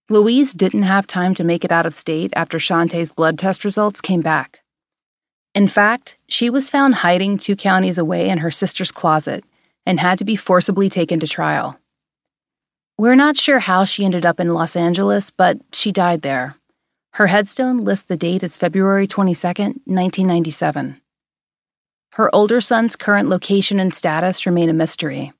Louise 0.07 0.53
didn't 0.53 0.83
have 0.83 1.07
time 1.07 1.33
to 1.33 1.43
make 1.43 1.65
it 1.65 1.71
out 1.71 1.87
of 1.87 1.95
state 1.95 2.31
after 2.35 2.59
Shanta's 2.59 3.11
blood 3.11 3.39
test 3.39 3.65
results 3.65 4.01
came 4.01 4.21
back. 4.21 4.61
In 5.55 5.67
fact, 5.67 6.17
she 6.27 6.47
was 6.47 6.69
found 6.69 6.95
hiding 6.95 7.39
two 7.39 7.55
counties 7.55 7.97
away 7.97 8.29
in 8.29 8.37
her 8.37 8.51
sister's 8.51 8.91
closet 8.91 9.43
and 9.83 9.99
had 9.99 10.19
to 10.19 10.25
be 10.25 10.35
forcibly 10.35 10.89
taken 10.89 11.19
to 11.21 11.27
trial. 11.27 11.79
We're 12.99 13.15
not 13.15 13.35
sure 13.35 13.57
how 13.57 13.83
she 13.83 14.05
ended 14.05 14.27
up 14.27 14.39
in 14.39 14.53
Los 14.53 14.75
Angeles, 14.75 15.31
but 15.31 15.57
she 15.73 15.91
died 15.91 16.21
there. 16.21 16.55
Her 17.13 17.25
headstone 17.25 17.83
lists 17.83 18.05
the 18.05 18.15
date 18.15 18.43
as 18.43 18.57
February 18.57 19.07
22, 19.07 19.47
1997. 19.47 21.01
Her 22.11 22.33
older 22.35 22.61
son's 22.61 22.95
current 22.95 23.27
location 23.27 23.79
and 23.79 23.93
status 23.93 24.45
remain 24.45 24.69
a 24.69 24.73
mystery. 24.73 25.33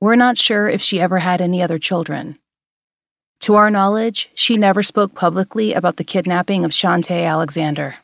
We're 0.00 0.16
not 0.16 0.38
sure 0.38 0.68
if 0.68 0.82
she 0.82 1.00
ever 1.00 1.20
had 1.20 1.40
any 1.40 1.62
other 1.62 1.78
children. 1.78 2.39
To 3.40 3.54
our 3.54 3.70
knowledge, 3.70 4.28
she 4.34 4.58
never 4.58 4.82
spoke 4.82 5.14
publicly 5.14 5.72
about 5.72 5.96
the 5.96 6.04
kidnapping 6.04 6.64
of 6.64 6.74
Shanta 6.74 7.14
Alexander. 7.14 7.96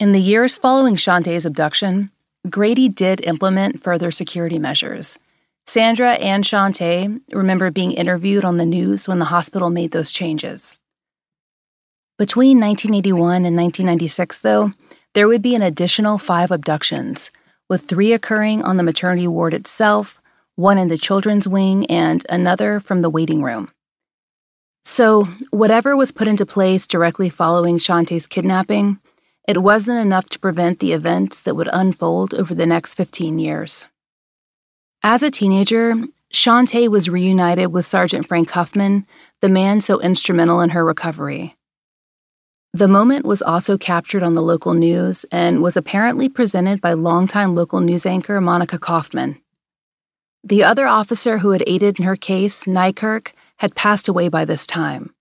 In 0.00 0.12
the 0.12 0.20
years 0.20 0.56
following 0.56 0.96
Shanta's 0.96 1.44
abduction, 1.44 2.10
Grady 2.48 2.88
did 2.88 3.20
implement 3.20 3.82
further 3.82 4.10
security 4.10 4.58
measures. 4.58 5.18
Sandra 5.66 6.12
and 6.14 6.46
Shanta 6.46 7.20
remember 7.32 7.70
being 7.70 7.92
interviewed 7.92 8.44
on 8.44 8.56
the 8.56 8.64
news 8.64 9.06
when 9.06 9.18
the 9.18 9.24
hospital 9.26 9.68
made 9.68 9.90
those 9.90 10.12
changes. 10.12 10.78
Between 12.18 12.60
1981 12.60 13.44
and 13.44 13.56
1996, 13.56 14.40
though, 14.40 14.72
there 15.12 15.28
would 15.28 15.42
be 15.42 15.54
an 15.54 15.62
additional 15.62 16.16
five 16.18 16.50
abductions, 16.50 17.30
with 17.68 17.88
three 17.88 18.14
occurring 18.14 18.62
on 18.62 18.78
the 18.78 18.82
maternity 18.82 19.26
ward 19.26 19.52
itself 19.52 20.18
one 20.56 20.78
in 20.78 20.88
the 20.88 20.98
children's 20.98 21.46
wing, 21.46 21.86
and 21.86 22.26
another 22.28 22.80
from 22.80 23.02
the 23.02 23.10
waiting 23.10 23.42
room. 23.42 23.70
So, 24.84 25.24
whatever 25.50 25.96
was 25.96 26.12
put 26.12 26.28
into 26.28 26.46
place 26.46 26.86
directly 26.86 27.28
following 27.28 27.78
Shanta's 27.78 28.26
kidnapping, 28.26 28.98
it 29.46 29.62
wasn't 29.62 30.00
enough 30.00 30.28
to 30.30 30.38
prevent 30.38 30.80
the 30.80 30.92
events 30.92 31.42
that 31.42 31.54
would 31.54 31.68
unfold 31.72 32.34
over 32.34 32.54
the 32.54 32.66
next 32.66 32.94
15 32.94 33.38
years. 33.38 33.84
As 35.02 35.22
a 35.22 35.30
teenager, 35.30 35.94
Shanta 36.30 36.90
was 36.90 37.08
reunited 37.08 37.72
with 37.72 37.86
Sergeant 37.86 38.26
Frank 38.26 38.50
Huffman, 38.50 39.06
the 39.40 39.48
man 39.48 39.80
so 39.80 40.00
instrumental 40.00 40.60
in 40.60 40.70
her 40.70 40.84
recovery. 40.84 41.54
The 42.72 42.88
moment 42.88 43.24
was 43.24 43.40
also 43.40 43.78
captured 43.78 44.22
on 44.22 44.34
the 44.34 44.42
local 44.42 44.74
news 44.74 45.24
and 45.32 45.62
was 45.62 45.76
apparently 45.76 46.28
presented 46.28 46.80
by 46.80 46.92
longtime 46.92 47.54
local 47.54 47.80
news 47.80 48.04
anchor 48.04 48.40
Monica 48.40 48.78
Kaufman. 48.78 49.40
The 50.46 50.62
other 50.62 50.86
officer 50.86 51.38
who 51.38 51.50
had 51.50 51.64
aided 51.66 51.98
in 51.98 52.04
her 52.04 52.14
case, 52.14 52.66
Nykirk, 52.66 53.32
had 53.56 53.74
passed 53.74 54.06
away 54.06 54.28
by 54.28 54.44
this 54.44 54.64
time. 54.64 55.12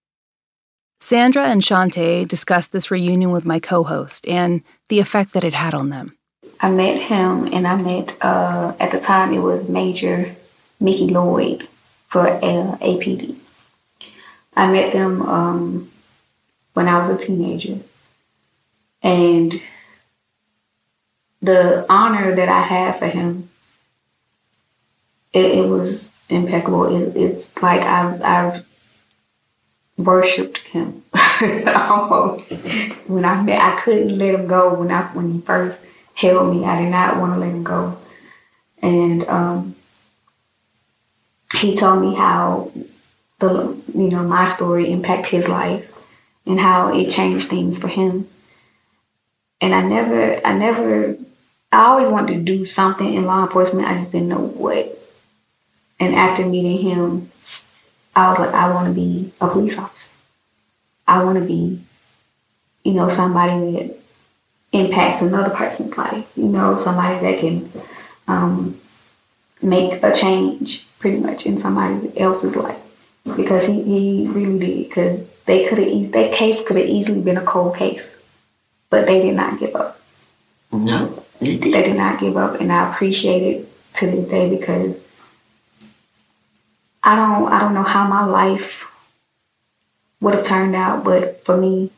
Sandra 0.99 1.47
and 1.47 1.65
Shanta 1.65 2.25
discussed 2.25 2.71
this 2.71 2.91
reunion 2.91 3.31
with 3.31 3.43
my 3.43 3.59
co 3.59 3.83
host 3.83 4.27
and 4.27 4.61
the 4.87 4.99
effect 4.99 5.33
that 5.33 5.43
it 5.43 5.55
had 5.55 5.73
on 5.73 5.89
them. 5.89 6.15
I 6.59 6.69
met 6.69 7.01
him 7.01 7.51
and 7.51 7.65
I 7.67 7.75
met, 7.75 8.15
uh, 8.23 8.75
at 8.79 8.91
the 8.91 8.99
time, 8.99 9.33
it 9.33 9.39
was 9.39 9.67
Major 9.67 10.35
Mickey 10.79 11.07
Lloyd 11.07 11.67
for 12.07 12.27
uh, 12.27 12.77
APD. 12.77 13.35
I 14.55 14.71
met 14.71 14.93
them 14.93 15.23
um, 15.23 15.91
when 16.75 16.87
I 16.87 16.99
was 16.99 17.19
a 17.19 17.25
teenager. 17.25 17.79
And 19.01 19.59
the 21.41 21.83
honor 21.89 22.35
that 22.35 22.47
I 22.47 22.61
had 22.61 22.99
for 22.99 23.07
him, 23.07 23.49
it, 25.35 25.59
it 25.59 25.67
was 25.67 26.09
impeccable. 26.29 26.85
It, 26.95 27.15
it's 27.15 27.61
like 27.61 27.81
I've, 27.81 28.21
I've 28.21 28.65
worshipped 29.97 30.59
him 30.59 31.03
almost. 31.67 32.49
When 33.07 33.25
I 33.25 33.41
met, 33.41 33.61
I 33.61 33.79
couldn't 33.79 34.17
let 34.17 34.35
him 34.35 34.47
go. 34.47 34.73
When 34.73 34.91
I 34.91 35.03
when 35.13 35.31
he 35.33 35.41
first 35.41 35.79
held 36.13 36.55
me, 36.55 36.65
I 36.65 36.81
did 36.81 36.89
not 36.89 37.17
want 37.17 37.33
to 37.33 37.39
let 37.39 37.49
him 37.49 37.63
go. 37.63 37.97
And 38.81 39.27
um, 39.27 39.75
he 41.59 41.75
told 41.75 42.01
me 42.01 42.15
how 42.15 42.71
the 43.39 43.77
you 43.93 44.09
know 44.09 44.23
my 44.23 44.45
story 44.45 44.91
impacted 44.91 45.31
his 45.31 45.47
life 45.47 45.91
and 46.45 46.59
how 46.59 46.93
it 46.93 47.09
changed 47.09 47.49
things 47.49 47.77
for 47.77 47.87
him. 47.87 48.27
And 49.61 49.73
I 49.73 49.81
never, 49.81 50.45
I 50.45 50.53
never, 50.53 51.17
I 51.71 51.85
always 51.85 52.09
wanted 52.09 52.33
to 52.33 52.43
do 52.43 52.65
something 52.65 53.13
in 53.13 53.25
law 53.25 53.43
enforcement. 53.43 53.87
I 53.87 53.97
just 53.97 54.11
didn't 54.11 54.27
know 54.27 54.39
what. 54.39 55.04
And 55.99 56.15
after 56.15 56.45
meeting 56.45 56.77
him, 56.79 57.31
I 58.15 58.29
was 58.29 58.39
like, 58.39 58.53
I 58.53 58.73
want 58.73 58.87
to 58.87 58.93
be 58.93 59.31
a 59.41 59.47
police 59.47 59.77
officer. 59.77 60.11
I 61.07 61.23
want 61.23 61.39
to 61.39 61.45
be, 61.45 61.81
you 62.83 62.93
know, 62.93 63.09
somebody 63.09 63.71
that 63.71 63.97
impacts 64.71 65.21
another 65.21 65.53
person's 65.53 65.95
life. 65.97 66.29
You 66.35 66.47
know, 66.47 66.79
somebody 66.81 67.19
that 67.19 67.39
can 67.39 67.71
um, 68.27 68.79
make 69.61 70.01
a 70.03 70.11
change 70.11 70.87
pretty 70.99 71.17
much 71.17 71.45
in 71.45 71.59
somebody 71.59 72.17
else's 72.19 72.55
life. 72.55 72.81
Because 73.35 73.67
he, 73.67 73.81
he 73.83 74.27
really 74.27 74.59
did. 74.59 74.89
Because 74.89 75.27
they 75.45 75.67
could 75.67 75.77
have, 75.77 76.11
that 76.11 76.33
case 76.33 76.63
could 76.65 76.77
have 76.77 76.85
easily 76.87 77.21
been 77.21 77.37
a 77.37 77.43
cold 77.43 77.75
case, 77.75 78.11
but 78.89 79.05
they 79.05 79.21
did 79.21 79.35
not 79.35 79.59
give 79.59 79.75
up. 79.75 79.99
No, 80.71 81.23
they 81.39 81.57
did. 81.57 81.73
They 81.73 81.83
did 81.83 81.97
not 81.97 82.19
give 82.19 82.35
up, 82.35 82.59
and 82.59 82.71
I 82.71 82.91
appreciate 82.91 83.43
it 83.43 83.93
to 83.95 84.07
this 84.07 84.29
day 84.29 84.49
because 84.49 84.99
I 87.05 87.15
don't, 87.15 87.53
I 87.53 87.59
don't 87.61 87.75
know 87.75 87.83
how 87.83 88.07
my 88.07 88.25
life 88.25 88.91
would 90.21 90.33
have 90.35 90.45
turned 90.45 90.75
out, 90.75 91.03
but 91.03 91.43
for 91.45 91.55
me 91.55 91.91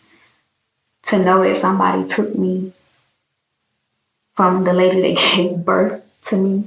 to 1.03 1.19
know 1.19 1.43
that 1.43 1.55
somebody 1.57 2.07
took 2.07 2.35
me 2.35 2.73
from 4.35 4.65
the 4.65 4.73
lady 4.73 5.01
that 5.01 5.21
gave 5.35 5.65
birth 5.65 6.03
to 6.25 6.37
me, 6.37 6.65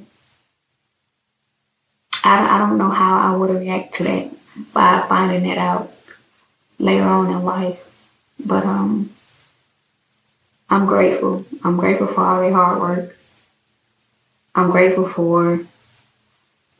I, 2.24 2.56
I 2.56 2.58
don't 2.58 2.78
know 2.78 2.90
how 2.90 3.18
I 3.32 3.36
would 3.36 3.50
react 3.50 3.94
to 3.96 4.04
that 4.04 4.30
by 4.72 5.04
finding 5.08 5.44
that 5.44 5.58
out 5.58 5.92
later 6.78 7.04
on 7.04 7.30
in 7.30 7.44
life. 7.44 7.86
But 8.44 8.64
um, 8.64 9.10
I'm 10.70 10.86
grateful. 10.86 11.44
I'm 11.62 11.76
grateful 11.76 12.06
for 12.06 12.20
all 12.20 12.40
the 12.40 12.52
hard 12.54 12.80
work. 12.80 13.16
I'm 14.54 14.70
grateful 14.70 15.08
for, 15.08 15.60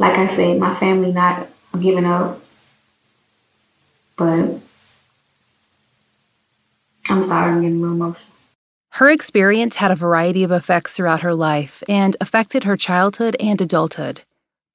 like 0.00 0.18
I 0.18 0.26
said, 0.26 0.58
my 0.58 0.74
family 0.74 1.12
not 1.12 1.46
giving 1.78 2.06
up. 2.06 2.40
But 4.16 4.58
I'm 7.08 7.22
sorry, 7.26 7.52
I'm 7.52 7.60
getting 7.60 7.82
real 7.82 7.92
emotional. 7.92 8.26
Her 8.94 9.10
experience 9.10 9.76
had 9.76 9.90
a 9.90 9.96
variety 9.96 10.42
of 10.42 10.50
effects 10.50 10.92
throughout 10.92 11.20
her 11.20 11.34
life 11.34 11.82
and 11.86 12.16
affected 12.20 12.64
her 12.64 12.76
childhood 12.76 13.36
and 13.38 13.60
adulthood, 13.60 14.22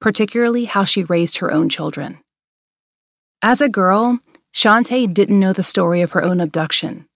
particularly 0.00 0.64
how 0.64 0.84
she 0.84 1.04
raised 1.04 1.38
her 1.38 1.52
own 1.52 1.68
children. 1.68 2.18
As 3.42 3.60
a 3.60 3.68
girl, 3.68 4.20
Shanta 4.52 5.06
didn't 5.08 5.40
know 5.40 5.52
the 5.52 5.62
story 5.62 6.02
of 6.02 6.12
her 6.12 6.22
own 6.22 6.40
abduction. 6.40 7.06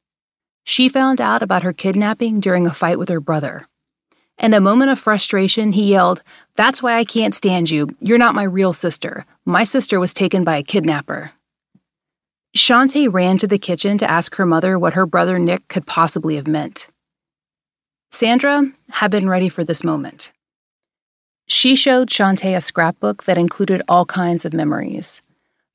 She 0.64 0.88
found 0.88 1.20
out 1.20 1.42
about 1.42 1.62
her 1.62 1.72
kidnapping 1.72 2.40
during 2.40 2.66
a 2.66 2.74
fight 2.74 2.98
with 2.98 3.08
her 3.08 3.20
brother. 3.20 3.68
In 4.40 4.54
a 4.54 4.60
moment 4.60 4.90
of 4.90 4.98
frustration, 4.98 5.72
he 5.72 5.90
yelled, 5.90 6.22
That's 6.56 6.82
why 6.82 6.94
I 6.94 7.04
can't 7.04 7.34
stand 7.34 7.68
you. 7.68 7.88
You're 8.00 8.16
not 8.16 8.34
my 8.34 8.44
real 8.44 8.72
sister. 8.72 9.26
My 9.44 9.64
sister 9.64 10.00
was 10.00 10.14
taken 10.14 10.44
by 10.44 10.56
a 10.56 10.62
kidnapper. 10.62 11.32
Shanta 12.54 13.10
ran 13.10 13.36
to 13.36 13.46
the 13.46 13.58
kitchen 13.58 13.98
to 13.98 14.10
ask 14.10 14.34
her 14.36 14.46
mother 14.46 14.78
what 14.78 14.94
her 14.94 15.04
brother 15.04 15.38
Nick 15.38 15.68
could 15.68 15.86
possibly 15.86 16.36
have 16.36 16.46
meant. 16.46 16.88
Sandra 18.12 18.72
had 18.88 19.10
been 19.10 19.28
ready 19.28 19.50
for 19.50 19.62
this 19.62 19.84
moment. 19.84 20.32
She 21.46 21.76
showed 21.76 22.10
Shanta 22.10 22.56
a 22.56 22.62
scrapbook 22.62 23.24
that 23.24 23.36
included 23.36 23.82
all 23.88 24.06
kinds 24.06 24.46
of 24.46 24.54
memories 24.54 25.20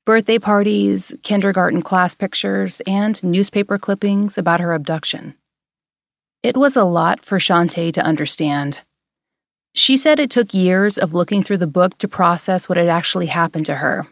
birthday 0.04 0.38
parties, 0.38 1.12
kindergarten 1.22 1.82
class 1.82 2.14
pictures, 2.14 2.80
and 2.86 3.22
newspaper 3.24 3.76
clippings 3.78 4.38
about 4.38 4.60
her 4.60 4.72
abduction. 4.72 5.34
It 6.46 6.56
was 6.56 6.76
a 6.76 6.84
lot 6.84 7.24
for 7.24 7.40
Shanta 7.40 7.90
to 7.90 8.00
understand. 8.00 8.82
She 9.74 9.96
said 9.96 10.20
it 10.20 10.30
took 10.30 10.54
years 10.54 10.96
of 10.96 11.12
looking 11.12 11.42
through 11.42 11.56
the 11.56 11.66
book 11.66 11.98
to 11.98 12.06
process 12.06 12.68
what 12.68 12.78
had 12.78 12.86
actually 12.86 13.26
happened 13.26 13.66
to 13.66 13.74
her. 13.74 14.06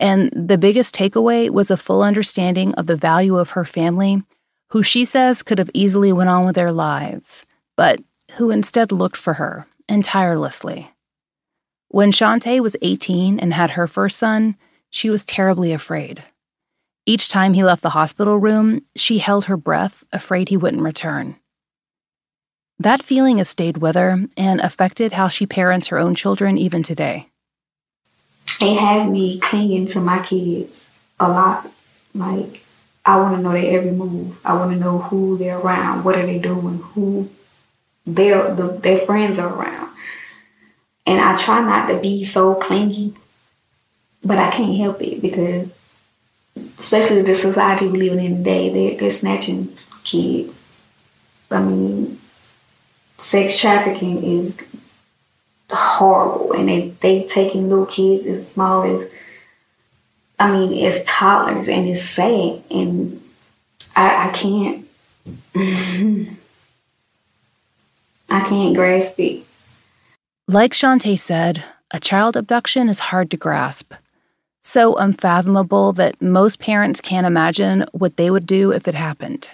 And 0.00 0.32
the 0.34 0.58
biggest 0.58 0.92
takeaway 0.92 1.48
was 1.48 1.70
a 1.70 1.76
full 1.76 2.02
understanding 2.02 2.74
of 2.74 2.88
the 2.88 2.96
value 2.96 3.38
of 3.38 3.50
her 3.50 3.64
family, 3.64 4.24
who 4.70 4.82
she 4.82 5.04
says 5.04 5.44
could 5.44 5.58
have 5.58 5.70
easily 5.72 6.12
went 6.12 6.28
on 6.28 6.44
with 6.44 6.56
their 6.56 6.72
lives, 6.72 7.46
but 7.76 8.00
who 8.32 8.50
instead 8.50 8.90
looked 8.90 9.16
for 9.16 9.34
her 9.34 9.68
and 9.88 10.04
tirelessly. 10.04 10.90
When 11.86 12.10
Shanta 12.10 12.60
was 12.60 12.74
18 12.82 13.38
and 13.38 13.54
had 13.54 13.70
her 13.70 13.86
first 13.86 14.18
son, 14.18 14.56
she 14.90 15.10
was 15.10 15.24
terribly 15.24 15.72
afraid. 15.72 16.24
Each 17.06 17.28
time 17.28 17.54
he 17.54 17.62
left 17.62 17.82
the 17.82 17.90
hospital 17.90 18.38
room, 18.38 18.82
she 18.96 19.18
held 19.18 19.44
her 19.44 19.56
breath, 19.56 20.02
afraid 20.12 20.48
he 20.48 20.56
wouldn't 20.56 20.82
return. 20.82 21.36
That 22.78 23.02
feeling 23.02 23.38
has 23.38 23.48
stayed 23.48 23.78
with 23.78 23.96
her 23.96 24.26
and 24.36 24.60
affected 24.60 25.12
how 25.12 25.28
she 25.28 25.46
parents 25.46 25.88
her 25.88 25.98
own 25.98 26.14
children 26.14 26.56
even 26.56 26.82
today. 26.82 27.28
It 28.60 28.78
has 28.78 29.08
me 29.08 29.38
clinging 29.40 29.86
to 29.88 30.00
my 30.00 30.20
kids 30.22 30.88
a 31.18 31.28
lot. 31.28 31.70
Like, 32.14 32.62
I 33.04 33.16
want 33.16 33.36
to 33.36 33.42
know 33.42 33.52
their 33.52 33.78
every 33.78 33.90
move. 33.90 34.40
I 34.44 34.54
want 34.54 34.72
to 34.72 34.78
know 34.78 34.98
who 34.98 35.38
they're 35.38 35.58
around, 35.58 36.04
what 36.04 36.16
are 36.16 36.26
they 36.26 36.38
doing, 36.38 36.78
who 36.78 37.28
their 38.06 38.54
the, 38.54 38.68
their 38.68 38.98
friends 38.98 39.38
are 39.38 39.52
around. 39.52 39.90
And 41.06 41.20
I 41.20 41.36
try 41.36 41.60
not 41.60 41.88
to 41.88 41.98
be 41.98 42.22
so 42.24 42.54
clingy 42.54 43.14
but 44.24 44.38
I 44.38 44.50
can't 44.50 44.76
help 44.76 45.00
it 45.02 45.22
because, 45.22 45.72
especially 46.78 47.22
the 47.22 47.34
society 47.34 47.88
we 47.88 48.10
live 48.10 48.18
in 48.18 48.38
today, 48.38 48.68
they're, 48.70 48.98
they're 48.98 49.10
snatching 49.10 49.72
kids. 50.04 50.54
I 51.50 51.62
mean, 51.62 52.18
sex 53.18 53.60
trafficking 53.60 54.22
is 54.22 54.56
horrible, 55.70 56.52
and 56.52 56.68
they 56.68 56.90
they 57.00 57.24
taking 57.24 57.68
little 57.68 57.86
kids 57.86 58.26
as 58.26 58.50
small 58.50 58.82
as, 58.84 59.08
I 60.38 60.50
mean, 60.50 60.84
as 60.84 61.04
toddlers, 61.04 61.68
and 61.68 61.88
it's 61.88 62.02
sad, 62.02 62.62
and 62.70 63.22
I, 63.94 64.28
I 64.28 64.32
can't. 64.32 64.88
I 68.30 68.40
can't 68.46 68.74
grasp 68.74 69.18
it. 69.18 69.44
Like 70.46 70.74
Shanta 70.74 71.16
said, 71.16 71.64
a 71.90 71.98
child 71.98 72.36
abduction 72.36 72.88
is 72.88 72.98
hard 72.98 73.30
to 73.30 73.38
grasp 73.38 73.94
so 74.68 74.94
unfathomable 74.96 75.92
that 75.94 76.20
most 76.20 76.58
parents 76.58 77.00
can't 77.00 77.26
imagine 77.26 77.86
what 77.92 78.16
they 78.16 78.30
would 78.30 78.46
do 78.46 78.70
if 78.70 78.86
it 78.86 78.94
happened. 78.94 79.48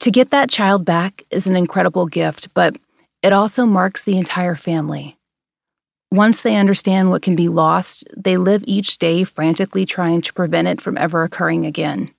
To 0.00 0.10
get 0.10 0.30
that 0.30 0.48
child 0.48 0.86
back 0.86 1.24
is 1.30 1.46
an 1.46 1.56
incredible 1.56 2.06
gift, 2.06 2.48
but 2.54 2.76
it 3.22 3.34
also 3.34 3.66
marks 3.66 4.02
the 4.02 4.16
entire 4.16 4.54
family. 4.56 5.18
Once 6.10 6.40
they 6.40 6.56
understand 6.56 7.10
what 7.10 7.20
can 7.20 7.36
be 7.36 7.48
lost, 7.48 8.04
they 8.16 8.38
live 8.38 8.64
each 8.66 8.96
day 8.96 9.24
frantically 9.24 9.84
trying 9.84 10.22
to 10.22 10.32
prevent 10.32 10.68
it 10.68 10.80
from 10.80 10.96
ever 10.96 11.22
occurring 11.22 11.66
again. 11.66 12.10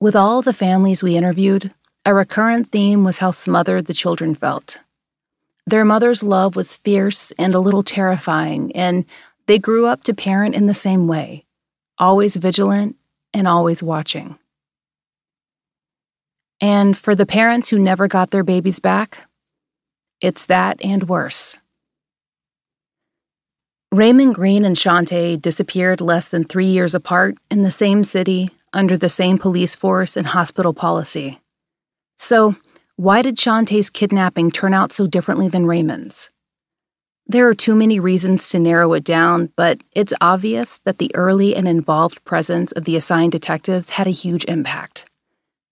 With 0.00 0.16
all 0.16 0.42
the 0.42 0.52
families 0.52 1.04
we 1.04 1.16
interviewed, 1.16 1.72
a 2.04 2.12
recurrent 2.12 2.72
theme 2.72 3.04
was 3.04 3.18
how 3.18 3.30
smothered 3.30 3.86
the 3.86 3.94
children 3.94 4.34
felt. 4.34 4.80
Their 5.68 5.84
mother's 5.84 6.24
love 6.24 6.56
was 6.56 6.76
fierce 6.76 7.30
and 7.38 7.54
a 7.54 7.60
little 7.60 7.84
terrifying, 7.84 8.74
and 8.74 9.04
they 9.46 9.60
grew 9.60 9.86
up 9.86 10.02
to 10.04 10.14
parent 10.14 10.56
in 10.56 10.66
the 10.66 10.74
same 10.74 11.06
way, 11.06 11.44
always 11.96 12.34
vigilant 12.34 12.96
and 13.32 13.46
always 13.46 13.84
watching. 13.84 14.36
And 16.60 16.96
for 16.96 17.14
the 17.14 17.26
parents 17.26 17.68
who 17.68 17.78
never 17.78 18.08
got 18.08 18.30
their 18.30 18.42
babies 18.42 18.80
back, 18.80 19.18
it's 20.20 20.46
that 20.46 20.78
and 20.82 21.08
worse. 21.08 21.56
Raymond 23.92 24.34
Green 24.34 24.64
and 24.64 24.76
Shanta 24.76 25.36
disappeared 25.36 26.00
less 26.00 26.28
than 26.28 26.44
three 26.44 26.66
years 26.66 26.94
apart 26.94 27.36
in 27.50 27.62
the 27.62 27.72
same 27.72 28.04
city, 28.04 28.50
under 28.72 28.98
the 28.98 29.08
same 29.08 29.38
police 29.38 29.74
force 29.74 30.16
and 30.16 30.26
hospital 30.26 30.74
policy. 30.74 31.40
So, 32.18 32.54
why 32.96 33.22
did 33.22 33.38
Shanta's 33.38 33.88
kidnapping 33.88 34.50
turn 34.50 34.74
out 34.74 34.92
so 34.92 35.06
differently 35.06 35.48
than 35.48 35.66
Raymond's? 35.66 36.30
There 37.26 37.46
are 37.46 37.54
too 37.54 37.74
many 37.74 38.00
reasons 38.00 38.48
to 38.50 38.58
narrow 38.58 38.92
it 38.94 39.04
down, 39.04 39.52
but 39.56 39.82
it's 39.92 40.12
obvious 40.20 40.80
that 40.84 40.98
the 40.98 41.14
early 41.14 41.54
and 41.54 41.68
involved 41.68 42.24
presence 42.24 42.72
of 42.72 42.84
the 42.84 42.96
assigned 42.96 43.32
detectives 43.32 43.90
had 43.90 44.06
a 44.06 44.10
huge 44.10 44.44
impact. 44.46 45.07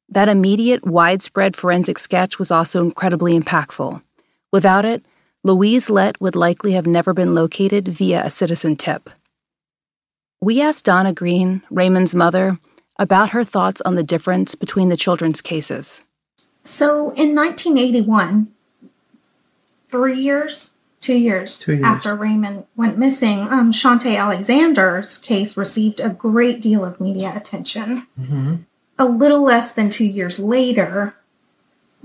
That 0.09 0.29
immediate, 0.29 0.87
widespread 0.87 1.57
forensic 1.57 1.99
sketch 1.99 2.39
was 2.39 2.51
also 2.51 2.83
incredibly 2.83 3.39
impactful. 3.39 4.03
Without 4.53 4.85
it, 4.85 5.05
Louise 5.43 5.91
Lett 5.91 6.21
would 6.21 6.37
likely 6.37 6.73
have 6.73 6.87
never 6.87 7.13
been 7.13 7.35
located 7.35 7.89
via 7.89 8.25
a 8.25 8.31
citizen 8.31 8.77
tip. 8.77 9.11
We 10.41 10.61
asked 10.61 10.85
Donna 10.85 11.13
Green, 11.13 11.63
Raymond's 11.71 12.15
mother, 12.15 12.59
about 12.99 13.31
her 13.31 13.45
thoughts 13.45 13.81
on 13.83 13.95
the 13.95 14.03
difference 14.05 14.55
between 14.55 14.89
the 14.89 14.97
children's 14.97 15.41
cases. 15.41 16.03
So 16.63 17.11
in 17.13 17.35
1981, 17.35 18.49
three 19.91 20.19
years, 20.21 20.71
two 21.01 21.15
years, 21.15 21.59
Two 21.59 21.75
years. 21.75 21.85
after 21.85 22.15
Raymond 22.15 22.65
went 22.75 22.99
missing, 22.99 23.41
um, 23.41 23.71
Shanta 23.73 24.17
Alexander's 24.17 25.19
case 25.19 25.57
received 25.57 26.01
a 26.01 26.11
great 26.11 26.61
deal 26.61 26.85
of 26.85 27.01
media 27.01 27.33
attention. 27.37 28.07
Mm-hmm. 28.21 28.57
A 28.99 29.05
little 29.05 29.43
less 29.43 29.73
than 29.73 29.91
two 29.91 30.05
years 30.05 30.39
later, 30.39 31.15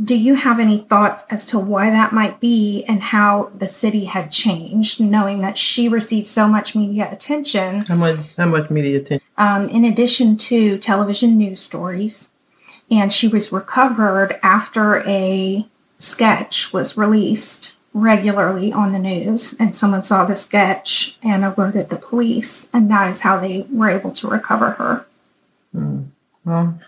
do 0.04 0.16
you 0.16 0.36
have 0.36 0.60
any 0.60 0.80
thoughts 0.80 1.24
as 1.30 1.46
to 1.48 1.60
why 1.60 1.90
that 1.90 2.12
might 2.12 2.40
be 2.40 2.84
and 2.88 3.02
how 3.02 3.52
the 3.58 3.68
city 3.68 4.06
had 4.06 4.32
changed, 4.32 5.00
knowing 5.00 5.42
that 5.42 5.58
she 5.58 5.88
received 5.88 6.28
so 6.28 6.48
much 6.48 6.76
media 6.76 7.10
attention? 7.12 7.86
How 7.86 7.96
much? 7.96 8.18
How 8.36 8.48
much 8.48 8.70
media 8.70 9.00
attention? 9.00 9.22
um, 9.42 9.70
in 9.70 9.84
addition 9.84 10.38
to 10.38 10.78
television 10.78 11.36
news 11.36 11.60
stories. 11.60 12.30
And 12.92 13.12
she 13.12 13.28
was 13.28 13.52
recovered 13.52 14.40
after 14.44 15.00
a 15.08 15.66
sketch 15.98 16.72
was 16.72 16.96
released 16.96 17.76
regularly 17.94 18.72
on 18.72 18.92
the 18.92 19.00
news. 19.00 19.56
And 19.60 19.76
someone 19.76 20.04
saw 20.04 20.26
the 20.26 20.36
sketch 20.36 21.18
and 21.24 21.44
alerted 21.44 21.90
the 21.90 21.96
police. 21.96 22.70
And 22.72 22.92
that 22.92 23.10
is 23.10 23.22
how 23.22 23.40
they 23.40 23.66
were 23.72 23.90
able 23.90 24.12
to 24.12 24.28
recover 24.28 24.72
her. 24.72 25.06
Hmm. 25.74 26.04
Well, 26.44 26.80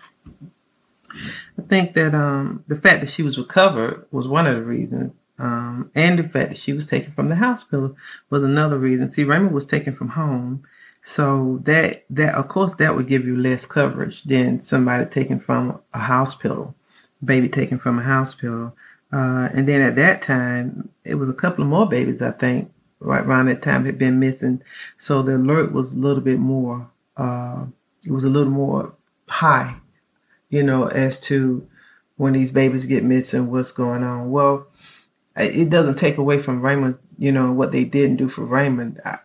I 1.58 1.62
think 1.68 1.94
that 1.94 2.14
um, 2.14 2.64
the 2.66 2.76
fact 2.76 3.00
that 3.00 3.10
she 3.10 3.22
was 3.22 3.38
recovered 3.38 4.06
was 4.10 4.26
one 4.26 4.46
of 4.46 4.56
the 4.56 4.62
reasons, 4.62 5.12
um, 5.38 5.90
and 5.94 6.18
the 6.18 6.24
fact 6.24 6.50
that 6.50 6.58
she 6.58 6.72
was 6.72 6.86
taken 6.86 7.12
from 7.12 7.28
the 7.28 7.36
hospital 7.36 7.96
was 8.30 8.42
another 8.42 8.78
reason. 8.78 9.12
See, 9.12 9.24
Raymond 9.24 9.52
was 9.54 9.66
taken 9.66 9.94
from 9.94 10.08
home, 10.08 10.64
so 11.02 11.60
that 11.64 12.04
that 12.10 12.34
of 12.34 12.48
course 12.48 12.72
that 12.76 12.96
would 12.96 13.06
give 13.06 13.26
you 13.26 13.36
less 13.36 13.66
coverage 13.66 14.24
than 14.24 14.62
somebody 14.62 15.04
taken 15.06 15.38
from 15.38 15.80
a 15.92 16.00
hospital, 16.00 16.74
baby 17.24 17.48
taken 17.48 17.78
from 17.78 17.98
a 17.98 18.02
hospital. 18.02 18.74
Uh, 19.12 19.48
and 19.54 19.68
then 19.68 19.80
at 19.80 19.94
that 19.94 20.22
time, 20.22 20.88
it 21.04 21.14
was 21.14 21.28
a 21.28 21.34
couple 21.34 21.62
of 21.62 21.70
more 21.70 21.88
babies, 21.88 22.20
I 22.20 22.32
think, 22.32 22.72
right 22.98 23.24
around 23.24 23.46
that 23.46 23.62
time 23.62 23.84
had 23.84 23.98
been 23.98 24.18
missing. 24.18 24.60
So 24.98 25.22
the 25.22 25.36
alert 25.36 25.70
was 25.72 25.92
a 25.92 25.98
little 25.98 26.22
bit 26.22 26.40
more, 26.40 26.90
uh, 27.16 27.66
it 28.04 28.10
was 28.10 28.24
a 28.24 28.28
little 28.28 28.50
more 28.50 28.92
high, 29.28 29.76
you 30.48 30.62
know, 30.62 30.86
as 30.86 31.18
to 31.18 31.66
when 32.16 32.32
these 32.32 32.52
babies 32.52 32.86
get 32.86 33.04
missing, 33.04 33.50
what's 33.50 33.72
going 33.72 34.04
on. 34.04 34.30
Well, 34.30 34.66
it 35.36 35.70
doesn't 35.70 35.98
take 35.98 36.18
away 36.18 36.40
from 36.40 36.62
Raymond, 36.62 36.98
you 37.18 37.32
know, 37.32 37.50
what 37.52 37.72
they 37.72 37.84
didn't 37.84 38.16
do 38.16 38.28
for 38.28 38.44
Raymond. 38.44 39.00
I, 39.04 39.18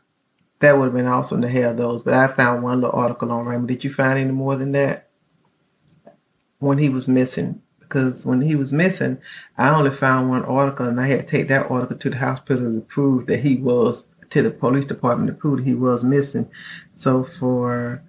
that 0.60 0.78
would 0.78 0.86
have 0.86 0.94
been 0.94 1.06
awesome 1.06 1.42
to 1.42 1.50
have 1.50 1.78
those. 1.78 2.02
But 2.02 2.16
I 2.16 2.28
found 2.28 2.64
one 2.64 2.82
little 2.82 3.00
article 3.00 3.32
on 3.32 3.46
Raymond. 3.46 3.68
Did 3.68 3.84
you 3.84 3.94
find 3.94 4.20
any 4.20 4.32
more 4.32 4.56
than 4.56 4.72
that? 4.74 5.10
When 6.60 6.78
he 6.78 6.90
was 6.90 7.08
missing. 7.08 7.62
Because 7.80 8.26
when 8.26 8.42
he 8.42 8.56
was 8.56 8.72
missing, 8.72 9.20
I 9.58 9.70
only 9.70 9.90
found 9.90 10.30
one 10.30 10.46
article 10.46 10.86
and 10.86 11.02
I 11.02 11.08
had 11.08 11.22
to 11.22 11.32
take 11.32 11.48
that 11.48 11.72
article 11.72 11.98
to 11.98 12.10
the 12.12 12.18
hospital 12.18 12.72
to 12.72 12.82
prove 12.82 13.26
that 13.28 13.40
he 13.40 13.56
was, 13.56 14.06
to 14.30 14.44
the 14.44 14.52
police 14.52 14.86
department 14.86 15.28
to 15.28 15.34
prove 15.34 15.58
that 15.58 15.66
he 15.66 15.74
was 15.74 16.04
missing. 16.04 16.52
So 16.96 17.24
for 17.24 18.04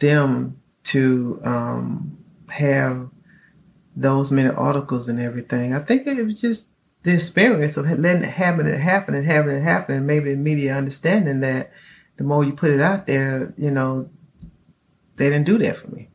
them 0.00 0.60
to 0.84 1.40
um, 1.44 2.18
have 2.48 3.08
those 3.96 4.30
many 4.30 4.48
articles 4.48 5.08
and 5.08 5.20
everything, 5.20 5.74
I 5.74 5.80
think 5.80 6.06
it 6.06 6.22
was 6.24 6.40
just 6.40 6.66
the 7.02 7.14
experience 7.14 7.76
of 7.76 7.86
letting 7.86 8.22
it 8.22 8.30
happen 8.30 8.66
and 8.66 8.80
happen 8.80 9.14
and 9.14 9.26
having 9.26 9.56
it 9.56 9.62
happen, 9.62 9.96
and 9.96 10.06
maybe 10.06 10.30
the 10.30 10.36
media 10.36 10.76
understanding 10.76 11.40
that 11.40 11.72
the 12.16 12.24
more 12.24 12.44
you 12.44 12.52
put 12.52 12.70
it 12.70 12.80
out 12.80 13.06
there, 13.06 13.52
you 13.56 13.70
know, 13.70 14.08
they 15.16 15.28
didn't 15.28 15.46
do 15.46 15.58
that 15.58 15.76
for 15.76 15.88
me. 15.88 16.08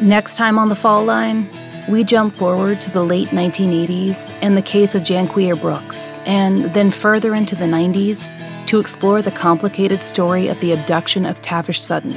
Next 0.00 0.36
time 0.36 0.58
on 0.58 0.68
the 0.68 0.74
Fall 0.74 1.04
Line, 1.04 1.48
we 1.88 2.04
jump 2.04 2.34
forward 2.34 2.80
to 2.80 2.90
the 2.90 3.04
late 3.04 3.28
1980s 3.28 4.36
and 4.42 4.56
the 4.56 4.62
case 4.62 4.94
of 4.94 5.02
Janquia 5.02 5.60
Brooks, 5.60 6.14
and 6.26 6.58
then 6.74 6.90
further 6.90 7.34
into 7.34 7.56
the 7.56 7.64
90s 7.64 8.26
to 8.66 8.78
explore 8.78 9.22
the 9.22 9.30
complicated 9.30 10.00
story 10.00 10.48
of 10.48 10.58
the 10.60 10.72
abduction 10.72 11.26
of 11.26 11.40
Tavish 11.42 11.80
Sutton, 11.80 12.14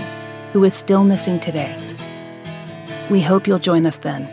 who 0.53 0.63
is 0.63 0.73
still 0.73 1.03
missing 1.03 1.39
today. 1.39 1.75
We 3.09 3.21
hope 3.21 3.47
you'll 3.47 3.59
join 3.59 3.85
us 3.85 3.97
then. 3.97 4.27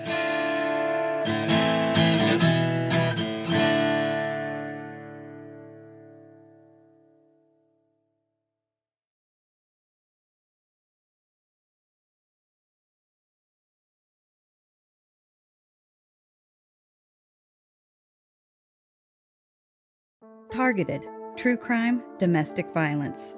Targeted 20.51 21.03
True 21.35 21.57
Crime, 21.57 22.03
Domestic 22.19 22.67
Violence. 22.75 23.35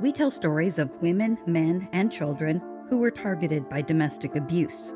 We 0.00 0.12
tell 0.12 0.30
stories 0.30 0.78
of 0.78 0.94
women, 1.00 1.38
men, 1.46 1.88
and 1.92 2.12
children 2.12 2.60
who 2.90 2.98
were 2.98 3.10
targeted 3.10 3.68
by 3.70 3.80
domestic 3.80 4.36
abuse. 4.36 4.92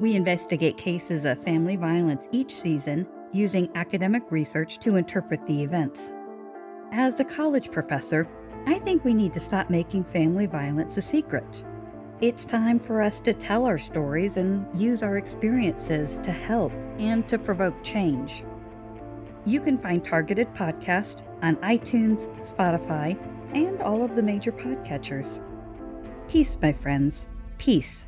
We 0.00 0.14
investigate 0.14 0.78
cases 0.78 1.26
of 1.26 1.44
family 1.44 1.76
violence 1.76 2.26
each 2.32 2.58
season 2.58 3.06
using 3.32 3.70
academic 3.74 4.22
research 4.30 4.78
to 4.80 4.96
interpret 4.96 5.46
the 5.46 5.62
events. 5.62 6.00
As 6.90 7.20
a 7.20 7.24
college 7.24 7.70
professor, 7.70 8.26
I 8.66 8.78
think 8.78 9.04
we 9.04 9.12
need 9.12 9.34
to 9.34 9.40
stop 9.40 9.68
making 9.68 10.04
family 10.04 10.46
violence 10.46 10.96
a 10.96 11.02
secret. 11.02 11.62
It's 12.22 12.46
time 12.46 12.80
for 12.80 13.02
us 13.02 13.20
to 13.20 13.34
tell 13.34 13.66
our 13.66 13.78
stories 13.78 14.38
and 14.38 14.66
use 14.74 15.02
our 15.02 15.18
experiences 15.18 16.18
to 16.22 16.32
help 16.32 16.72
and 16.98 17.28
to 17.28 17.38
provoke 17.38 17.84
change. 17.84 18.42
You 19.46 19.60
can 19.60 19.76
find 19.76 20.02
Targeted 20.02 20.52
Podcast 20.54 21.22
on 21.42 21.56
iTunes, 21.56 22.28
Spotify, 22.50 23.18
and 23.52 23.82
all 23.82 24.02
of 24.02 24.16
the 24.16 24.22
major 24.22 24.52
podcatchers. 24.52 25.38
Peace, 26.28 26.56
my 26.62 26.72
friends. 26.72 27.26
Peace. 27.58 28.06